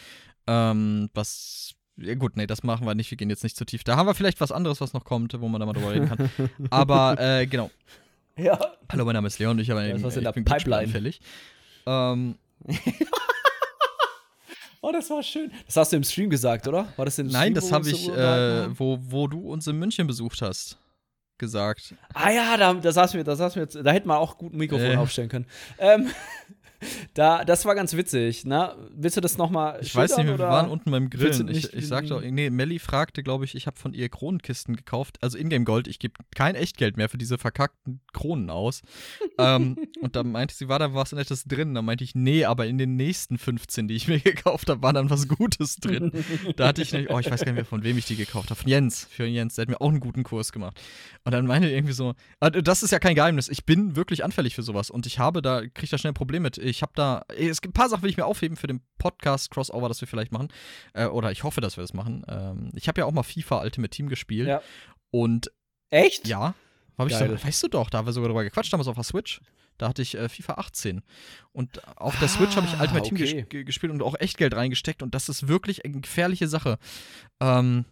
[0.47, 1.75] ähm, was.
[1.97, 3.11] Ja gut, nee, das machen wir nicht.
[3.11, 3.83] Wir gehen jetzt nicht zu tief.
[3.83, 6.07] Da haben wir vielleicht was anderes, was noch kommt, wo man da mal drüber reden
[6.09, 6.29] kann.
[6.71, 7.69] Aber äh, genau.
[8.37, 8.57] Ja.
[8.91, 9.59] Hallo, mein Name ist Leon.
[9.59, 10.83] Ich, habe Da ist was in ich der bin Pipeline.
[10.85, 11.19] anfällig.
[11.85, 12.35] Ähm,
[14.81, 15.51] Oh, das war schön.
[15.67, 16.87] Das hast du im Stream gesagt, oder?
[16.95, 20.07] War das im nein, Stream, das habe ich, äh, wo, wo du uns in München
[20.07, 20.77] besucht hast,
[21.37, 21.93] gesagt.
[22.13, 24.57] Ah ja, da, da saß mir, da saß mir, da hätte man auch gut ein
[24.57, 24.97] Mikrofon Äh.
[24.97, 25.45] aufstellen können.
[25.77, 26.09] Ähm,
[27.13, 28.75] da, das war ganz witzig, ne?
[28.95, 31.47] Willst du das noch mal Ich weiß nicht mehr, wir waren unten beim Grillen.
[31.49, 35.17] Ich, ich sagte auch, nee, Melly fragte, glaube ich, ich habe von ihr Kronenkisten gekauft,
[35.21, 38.81] also Ingame Gold, ich gebe kein Echtgeld mehr für diese verkackten Kronen aus.
[39.37, 41.73] ähm, und dann meinte sie, war da was Nettes drin?
[41.73, 44.93] Dann meinte ich, nee, aber in den nächsten 15, die ich mir gekauft habe, war
[44.93, 46.11] dann was Gutes drin.
[46.55, 48.49] da hatte ich nämlich, oh, ich weiß gar nicht mehr, von wem ich die gekauft
[48.49, 48.59] habe.
[48.59, 50.79] Von Jens, für Jens, der hat mir auch einen guten Kurs gemacht.
[51.23, 54.23] Und dann meinte er irgendwie so, ah, das ist ja kein Geheimnis, ich bin wirklich
[54.23, 56.57] anfällig für sowas und ich habe da, kriege da schnell ein Problem mit.
[56.57, 59.51] Ich habe da, es gibt ein paar Sachen, will ich mir aufheben für den Podcast
[59.51, 60.47] Crossover, das wir vielleicht machen.
[60.93, 62.23] Äh, oder ich hoffe, dass wir das machen.
[62.27, 64.47] Ähm, ich habe ja auch mal FIFA Ultimate Team gespielt.
[64.47, 64.61] Ja.
[65.11, 65.51] Und
[65.89, 66.27] Echt?
[66.27, 66.55] ja,
[66.97, 69.03] hab ich so, weißt du doch, da haben wir sogar drüber gequatscht, damals auf der
[69.03, 69.41] Switch.
[69.77, 71.01] Da hatte ich äh, FIFA 18.
[71.53, 73.33] Und auf der Switch habe ich Ah, Ultimate Team okay.
[73.41, 75.01] ges ge- gespielt und auch Echtgeld reingesteckt.
[75.03, 76.77] Und das ist wirklich eine gefährliche Sache.
[77.39, 77.85] Ähm,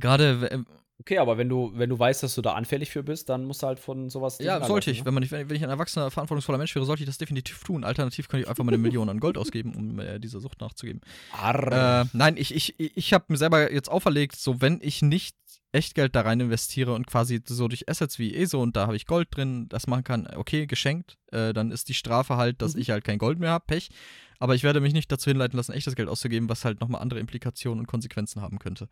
[0.00, 0.58] Gerade, äh,
[1.02, 3.62] Okay, aber wenn du, wenn du weißt, dass du da anfällig für bist, dann musst
[3.62, 4.38] du halt von sowas.
[4.40, 5.00] ja, sollte ich.
[5.00, 5.06] ne?
[5.06, 7.82] Wenn, man nicht, wenn ich ein erwachsener, verantwortungsvoller Mensch wäre, sollte ich das definitiv tun.
[7.82, 11.00] Alternativ könnte ich einfach meine Millionen an Gold ausgeben, um äh, dieser Sucht nachzugeben.
[11.32, 12.02] Arr.
[12.02, 15.36] Äh, nein, ich, ich, ich habe mir selber jetzt auferlegt, so wenn ich nicht
[15.72, 19.06] Echtgeld da rein investiere und quasi so durch Assets wie ESO und da habe ich
[19.06, 22.80] Gold drin, das machen kann, okay, geschenkt, äh, dann ist die Strafe halt, dass Mhm.
[22.80, 23.88] ich halt kein Gold mehr habe, Pech.
[24.38, 27.20] Aber ich werde mich nicht dazu hinleiten lassen, echtes Geld auszugeben, was halt nochmal andere
[27.20, 28.88] Implikationen und Konsequenzen haben könnte.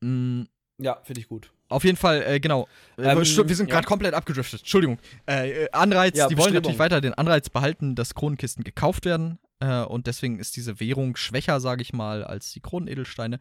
[0.00, 0.42] Mm,
[0.78, 1.50] ja, finde ich gut.
[1.68, 2.68] auf jeden Fall, äh, genau.
[2.98, 3.74] Äh, Ähm, wir sind ja.
[3.74, 4.60] gerade komplett abgedriftet.
[4.60, 4.98] Entschuldigung.
[5.28, 9.38] Äh, äh, Anreiz, Ja, die wollen natürlich weiter den Anreiz behalten, dass Kronenkisten gekauft werden.
[9.58, 13.38] Äh, und deswegen ist diese Währung schwächer, sage ich mal, als die Kronenedelsteine.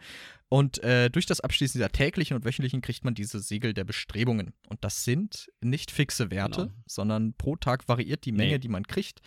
[0.47, 4.53] Und äh, durch das Abschließen dieser täglichen und wöchentlichen kriegt man diese Siegel der Bestrebungen.
[4.69, 6.73] Und das sind nicht fixe Werte, Genau.
[6.85, 8.59] sondern pro Tag variiert die Menge, Nee.
[8.59, 9.19] die man kriegt.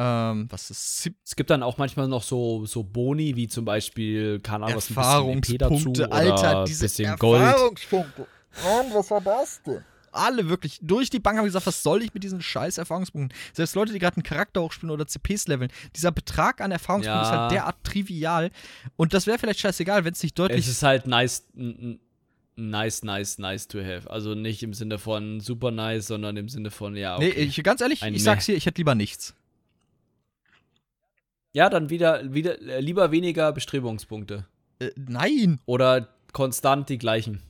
[0.00, 3.64] Ähm, was ist sieb- Es gibt dann auch manchmal noch so, so Boni, wie zum
[3.64, 7.42] Beispiel, keine Ahnung, was ein bisschen EP dazu oder Alter, diese bisschen Gold.
[7.42, 8.26] Erfahrungspunkte.
[8.64, 9.84] Mann, was war das denn?
[10.10, 13.36] Alle wirklich durch die Bank haben gesagt, was soll ich mit diesen scheiß Erfahrungspunkten?
[13.52, 17.30] Selbst Leute, die gerade einen Charakter hochspielen oder CPs leveln, dieser Betrag an Erfahrungspunkten Ja.
[17.30, 18.50] ist halt derart trivial.
[18.96, 21.44] Und das wäre vielleicht scheißegal, wenn es nicht deutlich Es ist halt nice,
[22.56, 24.10] nice, nice, nice to have.
[24.10, 27.32] Also nicht im Sinne von super nice, sondern im Sinne von, ja, okay.
[27.36, 29.34] Nee, ich, ganz ehrlich, Ein ich sag's hier, ich hätte lieber nichts.
[31.52, 34.46] Ja, dann wieder, wieder äh, lieber weniger Bestrebungspunkte.
[34.80, 35.60] Äh, nein!
[35.66, 37.42] Oder konstant die gleichen.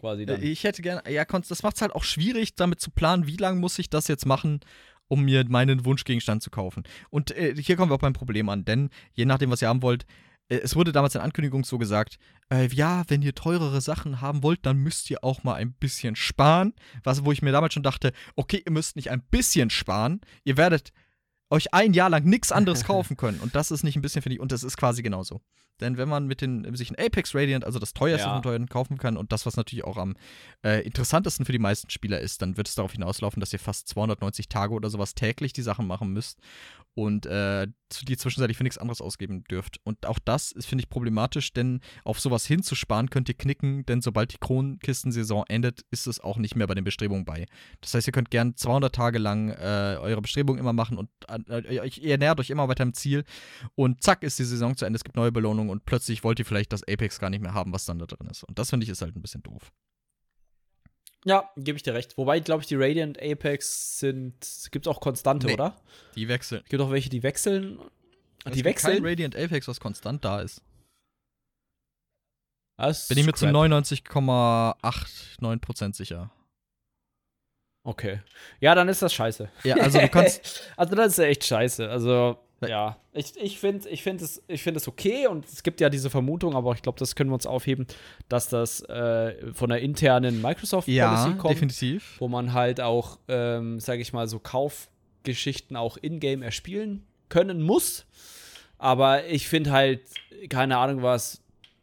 [0.00, 0.42] Quasi dann.
[0.42, 3.60] Äh, Ich hätte gerne, ja, das macht's halt auch schwierig, damit zu planen, wie lange
[3.60, 4.60] muss ich das jetzt machen,
[5.08, 6.84] um mir meinen Wunschgegenstand zu kaufen.
[7.10, 9.82] Und äh, hier kommen wir auch beim Problem an, denn je nachdem, was ihr haben
[9.82, 10.06] wollt,
[10.48, 12.18] es wurde damals in Ankündigung so gesagt,
[12.52, 16.14] äh, ja, wenn ihr teurere Sachen haben wollt, dann müsst ihr auch mal ein bisschen
[16.14, 16.72] sparen.
[17.02, 20.56] Was, wo ich mir damals schon dachte, okay, ihr müsst nicht ein bisschen sparen, ihr
[20.56, 20.92] werdet
[21.50, 23.40] euch ein Jahr lang nichts anderes kaufen können.
[23.40, 25.40] Und das ist nicht ein bisschen, finde ich, und das ist quasi genauso.
[25.80, 28.32] Denn wenn man mit den, sich ein Apex Radiant, also das teuerste Ja.
[28.34, 30.16] von teuren, kaufen kann und das, was natürlich auch am
[30.64, 33.88] äh, interessantesten für die meisten Spieler ist, dann wird es darauf hinauslaufen, dass ihr fast
[33.88, 36.38] 290 Tage oder sowas täglich die Sachen machen müsst
[36.96, 37.66] und äh,
[38.08, 39.76] die zwischenzeitlich für nichts anderes ausgeben dürft.
[39.84, 44.00] Und auch das ist, finde ich, problematisch, denn auf sowas hinzusparen könnt ihr knicken, denn
[44.00, 47.44] sobald die Kronenkistensaison endet, ist es auch nicht mehr bei den Bestrebungen bei.
[47.82, 51.80] Das heißt, ihr könnt gern 200 Tage lang äh, eure Bestrebungen immer machen und äh,
[51.80, 53.24] euch- ihr nähert euch immer weiter im Ziel
[53.74, 56.46] und zack ist die Saison zu Ende, es gibt neue Belohnungen und plötzlich wollt ihr
[56.46, 58.42] vielleicht das Apex gar nicht mehr haben, was dann da drin ist.
[58.44, 59.70] Und das finde ich ist halt ein bisschen doof.
[61.26, 62.16] Ja, gebe ich dir recht.
[62.16, 65.54] Wobei, glaube ich, die Radiant Apex sind, gibt auch konstante, Nee.
[65.54, 65.76] oder?
[66.14, 66.62] Die wechseln.
[66.64, 67.80] Es gibt auch welche, die wechseln.
[68.44, 69.02] Es die wechseln?
[69.02, 70.62] Kein Radiant Apex, was konstant da ist.
[72.78, 73.56] Das Bin ich mir zu crap.
[73.56, 76.30] 99,89% sicher.
[77.84, 78.20] Okay.
[78.60, 79.50] Ja, dann ist das scheiße.
[79.64, 80.62] Ja, also du kannst.
[80.76, 81.88] also, das ist ja echt scheiße.
[81.88, 85.90] Also, Ja, ich, ich finde ich find es, find es okay und es gibt ja
[85.90, 87.86] diese Vermutung, aber ich glaube, das können wir uns aufheben,
[88.30, 92.16] dass das äh, von der internen Microsoft-Policy Ja, kommt, definitiv.
[92.18, 98.06] wo man halt auch, ähm, sage ich mal, so Kaufgeschichten auch in-game erspielen können muss.
[98.78, 100.00] Aber ich finde halt,
[100.48, 101.42] keine Ahnung was,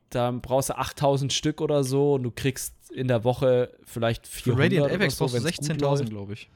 [0.09, 4.55] da brauchst du 8000 Stück oder so und du kriegst in der Woche vielleicht Für
[4.55, 6.09] 400 Radiant oder Apex so, brauchst du wenn's gut 16.000, läuft.
[6.09, 6.49] glaube ich.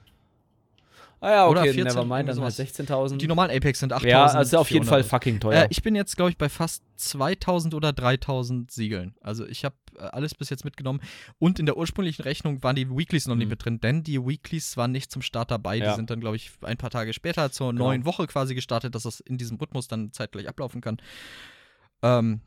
[1.20, 2.60] Ah ja, Oder okay, 14, nevermind, dann halt sowas.
[2.60, 3.18] 16.000.
[3.18, 4.08] Die normalen Apex sind 8.000.
[4.08, 5.10] Ja, also auf jeden Fall 400.
[5.10, 5.64] fucking teuer.
[5.64, 9.16] Äh, ich bin jetzt, glaube ich, bei fast 2000 oder 3000 Siegeln.
[9.22, 11.02] Also ich habe äh, alles bis jetzt mitgenommen.
[11.40, 13.50] Und in der ursprünglichen Rechnung waren die Weeklies noch nicht Mhm.
[13.50, 15.80] mit drin, denn die Weeklies waren nicht zum Start dabei.
[15.80, 15.96] Die Ja.
[15.96, 17.86] sind dann, glaube ich, ein paar Tage später zur Genau.
[17.86, 20.98] neuen Woche quasi gestartet, dass das in diesem Rhythmus dann zeitgleich ablaufen kann.
[22.04, 22.42] Ähm,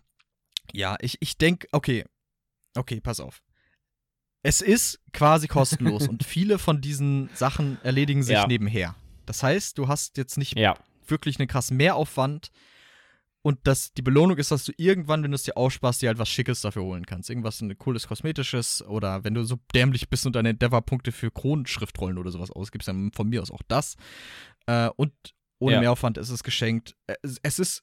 [0.72, 2.04] ja, ich, ich denke, okay,
[2.76, 3.42] okay, pass auf.
[4.42, 8.46] Es ist quasi kostenlos und viele von diesen Sachen erledigen sich Ja.
[8.46, 8.94] nebenher.
[9.26, 10.76] Das heißt, du hast jetzt nicht ja.
[11.06, 12.50] wirklich einen krassen Mehraufwand.
[13.42, 16.18] Und das, die Belohnung ist, dass du irgendwann, wenn du es dir aussparst, dir halt
[16.18, 17.30] was Schickes dafür holen kannst.
[17.30, 22.18] Irgendwas ein cooles Kosmetisches oder wenn du so dämlich bist und deine Endeavor-Punkte für Kronenschriftrollen
[22.18, 23.96] oder sowas ausgibst, dann von mir aus auch das.
[24.66, 25.12] Äh, und
[25.58, 25.80] ohne Ja.
[25.80, 26.96] Mehraufwand ist es geschenkt.
[27.06, 27.82] Äh, Es, es ist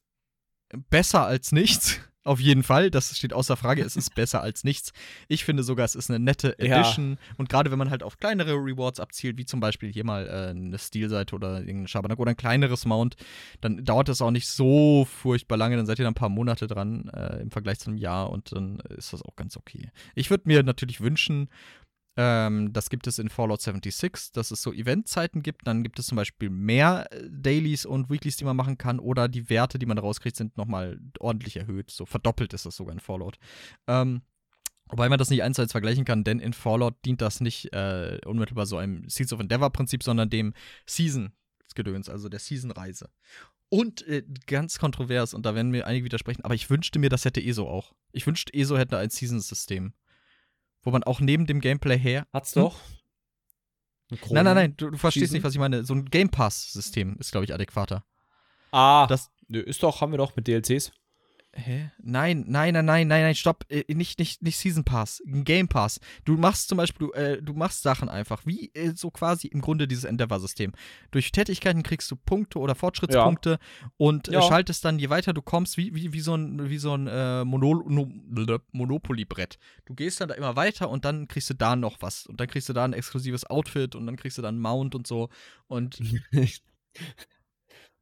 [0.90, 2.00] besser als nichts.
[2.28, 4.92] Auf jeden Fall, das steht außer Frage, es ist besser als nichts.
[5.30, 6.82] Ich finde sogar, es ist eine nette Ja.
[6.82, 7.18] Edition.
[7.38, 10.50] Und gerade wenn man halt auf kleinere Rewards abzielt, wie zum Beispiel hier mal äh,
[10.50, 13.16] eine Stilseite oder irgendein Schabernack oder ein kleineres Mount,
[13.62, 15.78] dann dauert das auch nicht so furchtbar lange.
[15.78, 18.52] Dann seid ihr dann ein paar Monate dran äh, im Vergleich zu einem Jahr und
[18.52, 19.90] dann ist das auch ganz okay.
[20.14, 21.48] Ich würde mir natürlich wünschen,
[22.20, 25.68] ähm, das gibt es in Fallout 76, dass es so Eventzeiten gibt.
[25.68, 29.00] Dann gibt es zum Beispiel mehr äh, Dailies und Weeklies, die man machen kann.
[29.00, 31.92] Oder die Werte, die man rauskriegt, sind nochmal ordentlich erhöht.
[31.92, 33.38] So verdoppelt ist das sogar in Fallout.
[33.86, 34.24] Ähm,
[34.90, 37.72] wobei man das nicht eins zu eins vergleichen kann, denn in Fallout dient das nicht
[37.74, 40.56] äh, unmittelbar so einem Seeds of Endeavor-Prinzip, sondern dem
[40.88, 43.12] Season-Gedöns, also der Season-Reise.
[43.70, 47.26] Und äh, ganz kontrovers, und da werden mir einige widersprechen, aber ich wünschte mir, das
[47.26, 47.94] hätte ESO auch.
[48.12, 49.94] Ich wünschte, ESO hätte ein Season-System.
[50.84, 52.28] Wo man auch neben dem Gameplay her.
[52.34, 52.62] Hat's Hm?
[52.64, 52.80] doch.
[54.30, 55.84] Nein, nein, nein, du, du verstehst nicht, was ich meine.
[55.84, 58.06] So ein Game Pass-System ist, glaube ich, adäquater.
[58.72, 60.92] Ah, Das- nö, ist doch, haben wir doch mit DLCs.
[61.60, 61.90] Hä?
[62.04, 63.66] Nein, nein, nein, nein, nein, nein, stopp.
[63.70, 66.00] Äh, nicht, nicht, nicht Season Pass, Game Pass.
[66.24, 69.62] Du machst zum Beispiel, du, äh, du machst Sachen einfach, wie äh, so quasi im
[69.62, 70.74] Grunde dieses Endeavor-System.
[71.10, 73.58] Durch Tätigkeiten kriegst du Punkte oder Fortschrittspunkte
[73.98, 74.40] und Ja.
[74.40, 77.08] äh, schaltest dann, je weiter du kommst, wie, wie, wie so ein, wie so ein
[77.08, 78.08] äh, Mono, no,
[78.72, 79.58] Monopoly-Brett.
[79.86, 82.28] Du gehst dann da immer weiter und dann kriegst du da noch was.
[82.28, 84.94] Und dann kriegst du da ein exklusives Outfit und dann kriegst du dann einen Mount
[84.94, 85.30] und so.
[85.68, 86.00] Und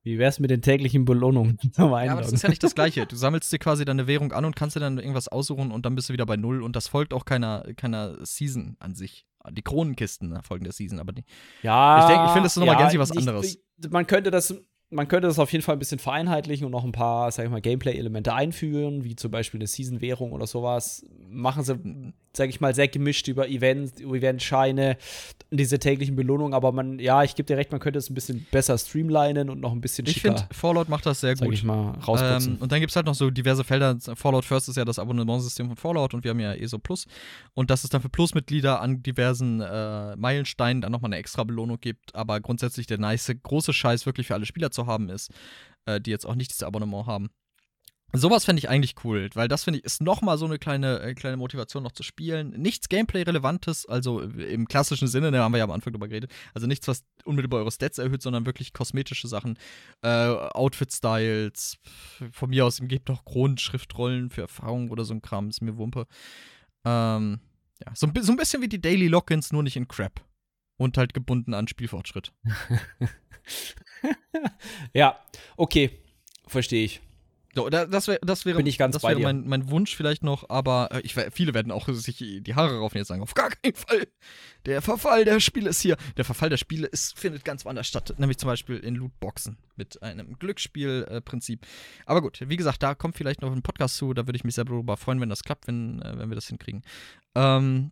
[0.05, 3.05] Wie wär's mit den täglichen Belohnungen Ja, aber das ist ja nicht das Gleiche.
[3.07, 5.95] Du sammelst dir quasi deine Währung an und kannst dir dann irgendwas aussuchen und dann
[5.95, 9.25] bist du wieder bei Null und das folgt auch keiner, keiner Season an sich.
[9.51, 11.23] Die Kronenkisten folgen der Season, aber die.
[11.63, 12.01] Ja.
[12.01, 13.57] Ich denke, ich finde, das ist noch mal ganz was anderes.
[13.81, 14.55] ich- Man könnte das.
[14.91, 17.51] Man könnte das auf jeden Fall ein bisschen vereinheitlichen und noch ein paar, sag ich
[17.51, 21.05] mal, Gameplay-Elemente einfügen, wie zum Beispiel eine Season-Währung oder sowas.
[21.27, 24.97] Machen sie, sag ich mal, sehr gemischt über Events, Eventscheine,
[25.49, 26.53] diese täglichen Belohnungen.
[26.53, 29.59] Aber man, ja, ich gebe dir recht, man könnte es ein bisschen besser streamlinen und
[29.59, 31.55] noch ein bisschen Ich finde, Fallout macht das sehr sag gut.
[31.55, 32.53] ich mal, rausputzen.
[32.53, 33.97] Ähm, und dann gibt es halt noch so diverse Felder.
[34.15, 37.07] Fallout First ist ja das Abonnementsystem von Fallout und wir haben ja ESO Plus.
[37.53, 41.79] Und dass es dann für Plus-Mitglieder an diversen äh, Meilensteinen dann nochmal eine extra Belohnung
[41.81, 42.13] gibt.
[42.13, 45.31] Aber grundsätzlich der nice große Scheiß wirklich für alle Spieler zu haben ist,
[45.85, 47.29] äh, die jetzt auch nicht dieses Abonnement haben.
[48.13, 51.13] Sowas fände ich eigentlich cool, weil das finde ich ist nochmal so eine kleine, äh,
[51.15, 52.51] kleine Motivation noch zu spielen.
[52.51, 56.31] Nichts Gameplay-Relevantes, also im klassischen Sinne, da haben wir ja am Anfang drüber geredet.
[56.53, 59.57] Also nichts, was unmittelbar eure Stats erhöht, sondern wirklich kosmetische Sachen.
[60.01, 61.77] Äh, Outfit-Styles,
[62.31, 66.07] von mir aus, gibt auch Kronenschriftrollen für Erfahrung oder so ein Kram, ist mir Wumpe.
[66.85, 67.39] Ähm,
[67.85, 70.21] ja, so so ein bisschen wie die Daily Lock-ins, nur nicht in Crap.
[70.77, 72.33] Und halt gebunden an Spielfortschritt.
[74.93, 75.17] ja,
[75.55, 75.91] okay,
[76.47, 77.01] verstehe ich.
[77.55, 80.23] So, da, das, wär, das wäre, Bin ich ganz das wäre mein, mein Wunsch vielleicht
[80.23, 83.33] noch, aber äh, ich, viele werden auch sich die Haare raufen und jetzt sagen, auf
[83.33, 84.07] gar keinen Fall.
[84.65, 85.95] Der Verfall der Spiele ist hier.
[86.17, 90.03] Der Verfall der Spiele ist, findet ganz woanders statt, nämlich zum Beispiel in Lootboxen mit
[90.03, 91.65] einem Glücksspielprinzip.
[92.05, 94.55] aber gut, wie gesagt, da kommt vielleicht noch ein Podcast zu, da würde ich mich
[94.55, 96.83] sehr darüber freuen, wenn das klappt, wenn, äh, wenn wir das hinkriegen.
[97.35, 97.91] Ähm,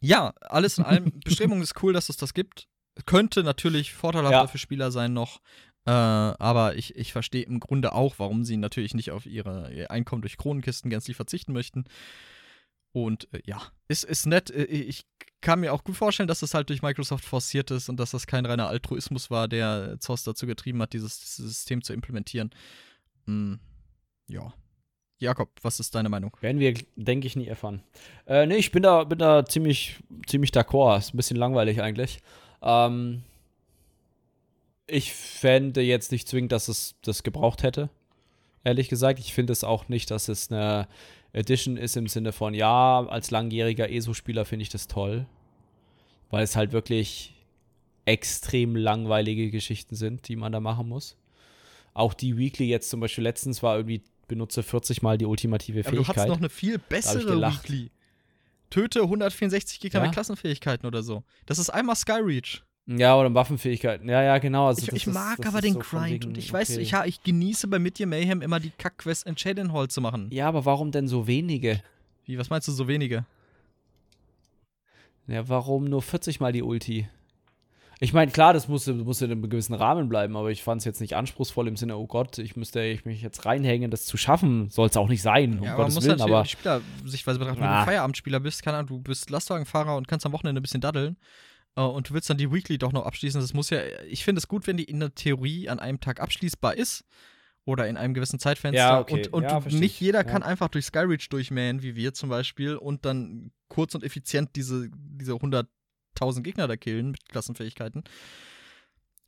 [0.00, 2.68] ja, alles in allem, Bestrebung ist cool, dass es das gibt.
[3.04, 4.46] Könnte natürlich vorteilhafter Ja.
[4.46, 5.40] für Spieler sein noch.
[5.84, 9.90] Äh, aber ich, ich verstehe im Grunde auch, warum sie natürlich nicht auf ihre, ihr
[9.90, 11.84] Einkommen durch Kronenkisten gänzlich verzichten möchten.
[12.92, 14.50] Und äh, ja, ist, ist nett.
[14.50, 15.06] Äh, Ich
[15.42, 18.26] kann mir auch gut vorstellen, dass das halt durch Microsoft forciert ist und dass das
[18.26, 22.50] kein reiner Altruismus war, der ZOS dazu getrieben hat, dieses, dieses System zu implementieren.
[23.26, 23.60] Hm,
[24.28, 24.52] ja.
[25.18, 26.32] Jakob, was ist deine Meinung?
[26.40, 27.82] Werden wir, denke ich, nie erfahren.
[28.26, 30.98] Äh, nee, ich bin da, bin da ziemlich, ziemlich d'accord.
[30.98, 32.20] Ist ein bisschen langweilig eigentlich.
[32.62, 33.22] Ähm,
[34.86, 37.88] ich fände jetzt nicht zwingend, dass es das gebraucht hätte.
[38.62, 39.18] Ehrlich gesagt.
[39.18, 40.86] Ich finde es auch nicht, dass es eine
[41.32, 45.26] Edition ist im Sinne von, ja, als langjähriger ESO-Spieler finde ich das toll.
[46.30, 47.34] Weil es halt wirklich
[48.04, 51.16] extrem langweilige Geschichten sind, die man da machen muss.
[51.94, 56.08] Auch die Weekly jetzt zum Beispiel letztens war irgendwie, benutze 40 Mal die ultimative Fähigkeit.
[56.08, 57.90] Aber du hast noch eine viel bessere Weekly.
[58.70, 60.06] Töte 164 Gegner ja?
[60.06, 61.22] mit Klassenfähigkeiten oder so.
[61.46, 62.62] Das ist einmal Skyreach.
[62.86, 64.08] Ja, oder Waffenfähigkeiten.
[64.08, 64.68] Ja, ja, genau.
[64.68, 66.10] Also ich, ich mag ist, aber den so Grind.
[66.10, 66.80] Wegen, und ich weiß, okay.
[66.80, 70.28] ich, ja, ich genieße bei Midyear Mayhem immer die Kack-Quest in Shaden Hall zu machen.
[70.30, 71.82] Ja, aber warum denn so wenige?
[72.24, 73.24] Wie, was meinst du, so wenige?
[75.26, 77.08] Ja, warum nur 40 mal die Ulti?
[77.98, 80.84] Ich meine, klar, das muss, muss in einem gewissen Rahmen bleiben, aber ich fand es
[80.84, 84.18] jetzt nicht anspruchsvoll im Sinne, oh Gott, ich müsste ich mich jetzt reinhängen, das zu
[84.18, 84.68] schaffen.
[84.68, 86.20] Soll es auch nicht sein, um ja, Gottes Willen.
[86.20, 90.08] Halt aber die Spielersichtweise betrachten, wenn du Feierabendspieler bist, keine Ahnung, du bist Lastwagenfahrer und
[90.08, 91.16] kannst am Wochenende ein bisschen daddeln
[91.76, 93.40] äh, und du willst dann die Weekly doch noch abschließen.
[93.40, 96.20] Das muss ja, ich finde es gut, wenn die in der Theorie an einem Tag
[96.20, 97.02] abschließbar ist
[97.64, 98.78] oder in einem gewissen Zeitfenster.
[98.78, 99.28] Ja, okay.
[99.30, 103.06] Und, und ja, nicht jeder kann einfach durch Skyreach durchmähen, wie wir zum Beispiel, und
[103.06, 105.66] dann kurz und effizient diese, diese 100
[106.16, 108.04] 1000 Gegner da killen mit Klassenfähigkeiten.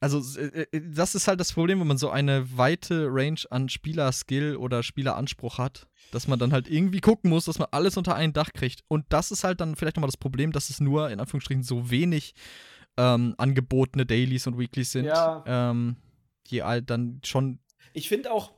[0.01, 3.69] Also, äh, äh, das ist halt das Problem, wenn man so eine weite Range an
[3.69, 8.15] Spielerskill oder Spieleranspruch hat, dass man dann halt irgendwie gucken muss, dass man alles unter
[8.15, 8.85] ein Dach kriegt.
[8.87, 11.91] Und das ist halt dann vielleicht nochmal das Problem, dass es nur in Anführungsstrichen so
[11.91, 12.35] wenig
[12.97, 15.43] ähm, angebotene Dailies und Weeklies sind, ja.
[15.47, 15.97] ähm,
[16.47, 17.59] die halt dann schon.
[17.93, 18.53] Ich finde auch,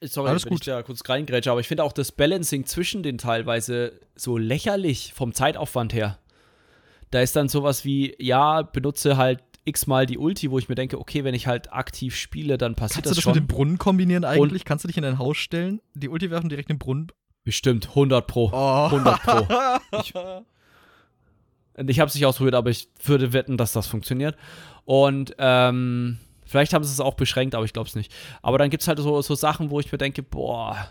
[0.00, 0.60] äh, Sorry, Alles wenn gut.
[0.60, 5.14] ich da kurz reingrätsche, aber ich finde auch das Balancing zwischen den teilweise so lächerlich
[5.14, 6.18] vom Zeitaufwand her.
[7.10, 10.98] Da ist dann sowas wie, ja, benutze halt x-mal die Ulti, wo ich mir denke,
[10.98, 13.32] okay, wenn ich halt aktiv spiele, dann passiert Kannst das schon.
[13.32, 14.62] Kannst du das mit dem Brunnen kombinieren eigentlich?
[14.62, 17.08] Und Kannst du dich in dein Haus stellen, die Ulti werfen direkt in den Brunnen?
[17.44, 18.50] Bestimmt, 100 pro.
[18.52, 18.86] Oh.
[18.86, 19.46] 100 pro.
[21.80, 24.36] Ich, ich habe es nicht ausprobiert, aber ich würde wetten, dass das funktioniert.
[24.84, 28.12] Und ähm, vielleicht haben sie es auch beschränkt, aber ich glaube es nicht.
[28.42, 30.88] Aber dann gibt es halt so, so Sachen, wo ich mir denke, boah,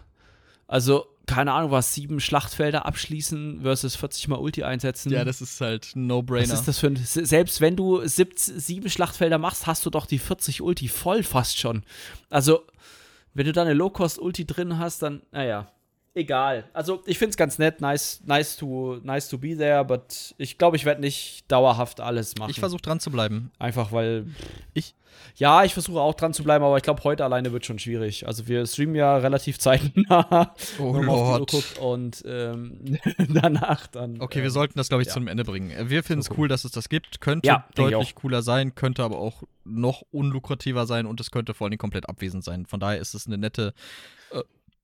[0.65, 5.11] also keine Ahnung was, sieben Schlachtfelder abschließen versus 40 mal Ulti einsetzen.
[5.11, 6.51] Ja, das ist halt No-Brainer.
[6.51, 6.95] Was ist das für ein.
[6.95, 11.59] Selbst wenn du sieb, sieben Schlachtfelder machst, hast du doch die 40 Ulti voll fast
[11.59, 11.83] schon.
[12.29, 12.65] Also,
[13.33, 15.67] wenn du da eine Low-Cost-Ulti drin hast, dann, naja
[16.18, 16.69] egal.
[16.73, 20.57] Also ich finde es ganz nett, nice, nice to, nice to be there, but ich
[20.57, 22.52] glaube, ich werde nicht dauerhaft alles machen.
[22.52, 23.52] Ich versuche dran zu bleiben.
[23.60, 24.26] Einfach weil
[24.73, 24.95] ich.
[25.35, 28.27] Ja, ich versuche auch dran zu bleiben, aber ich glaube, heute alleine wird schon schwierig.
[28.27, 30.53] Also wir streamen ja relativ zeitnah.
[30.80, 31.77] Oh Lord.
[31.80, 32.99] und ähm,
[33.30, 34.22] danach dann.
[34.22, 35.14] Okay, ähm, wir sollten das, glaube ich, ja.
[35.14, 35.89] zum Ende bringen.
[35.89, 37.22] Wir finden es cool, dass es das gibt.
[37.22, 41.68] Könnte ja, deutlich cooler sein, könnte aber auch noch unlukrativer sein und es könnte vor
[41.68, 42.65] allem komplett abwesend sein.
[42.65, 43.73] Von daher ist es eine nette,
[44.31, 44.41] äh,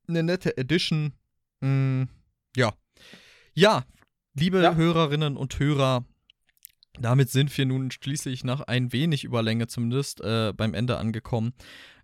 [0.07, 1.13] eine nette Edition
[1.63, 2.09] Mm,
[2.57, 2.73] ja.
[3.53, 3.85] Ja,
[4.33, 4.75] liebe ja.
[4.75, 6.03] Hörerinnen und Hörer,
[6.99, 11.53] damit sind wir nun schließlich nach ein wenig Überlänge zumindest äh, beim Ende angekommen.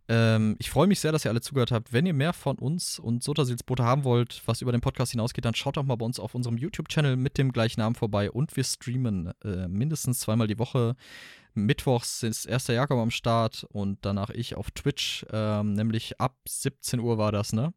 [0.08, 1.92] Ähm, ich freue mich sehr, dass ihr alle zugehört habt.
[1.92, 5.56] Wenn ihr mehr von uns und Sotasilsboote haben wollt, was über den Podcast hinausgeht, dann
[5.56, 8.64] schaut doch mal bei uns auf unserem YouTube-Channel mit dem gleichen Namen vorbei und wir
[8.64, 10.96] streamen äh, mindestens zweimal die Woche.
[11.54, 17.02] Mittwochs ist erster Jakob am Start und danach ich auf Twitch, ähm, nämlich ab 17
[17.02, 17.74] Uhr war das, ne?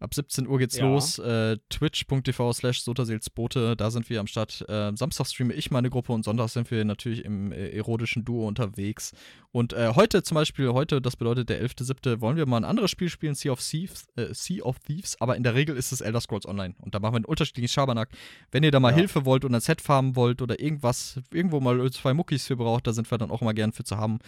[0.00, 0.86] Ab 17 Uhr geht's ja.
[0.86, 1.18] los.
[1.18, 4.64] Äh, Twitch.tv slash Sotaseelsbote, da sind wir am Start.
[4.68, 8.48] Äh, Samstag streame ich meine Gruppe und Sonntag sind wir natürlich im äh, erotischen Duo
[8.48, 9.12] unterwegs.
[9.52, 12.90] Und äh, heute zum Beispiel, heute, das bedeutet der 11.7., wollen wir mal ein anderes
[12.90, 16.00] Spiel spielen, Sea of Thieves, äh, sea of Thieves aber in der Regel ist es
[16.00, 16.74] Elder Scrolls Online.
[16.78, 18.08] Und da machen wir einen unterschiedlichen Schabernack.
[18.50, 18.96] Wenn ihr da mal ja.
[18.96, 22.86] Hilfe wollt und ein Set farmen wollt oder irgendwas, irgendwo mal zwei Muckis für braucht,
[22.86, 24.18] da sind wir dann auch immer gern für zu haben.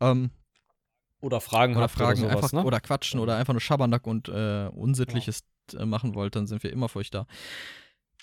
[0.00, 0.30] Ähm,
[1.24, 2.64] oder Fragen oder Fragen oder sowas, einfach, ne?
[2.64, 5.40] oder quatschen oder einfach nur Schabernack und äh, Unsittliches
[5.72, 5.86] ja.
[5.86, 7.26] machen wollt, dann sind wir immer für euch da.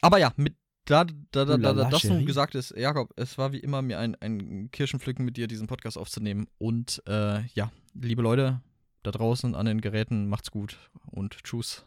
[0.01, 0.55] Aber ja, mit
[0.85, 4.15] da, da, da, da, das nun gesagt ist, Jakob, es war wie immer mir ein,
[4.19, 6.47] ein Kirschenpflücken mit dir, diesen Podcast aufzunehmen.
[6.57, 8.61] Und äh, ja, liebe Leute
[9.03, 11.85] da draußen an den Geräten, macht's gut und tschüss.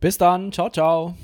[0.00, 1.16] Bis dann, ciao, ciao.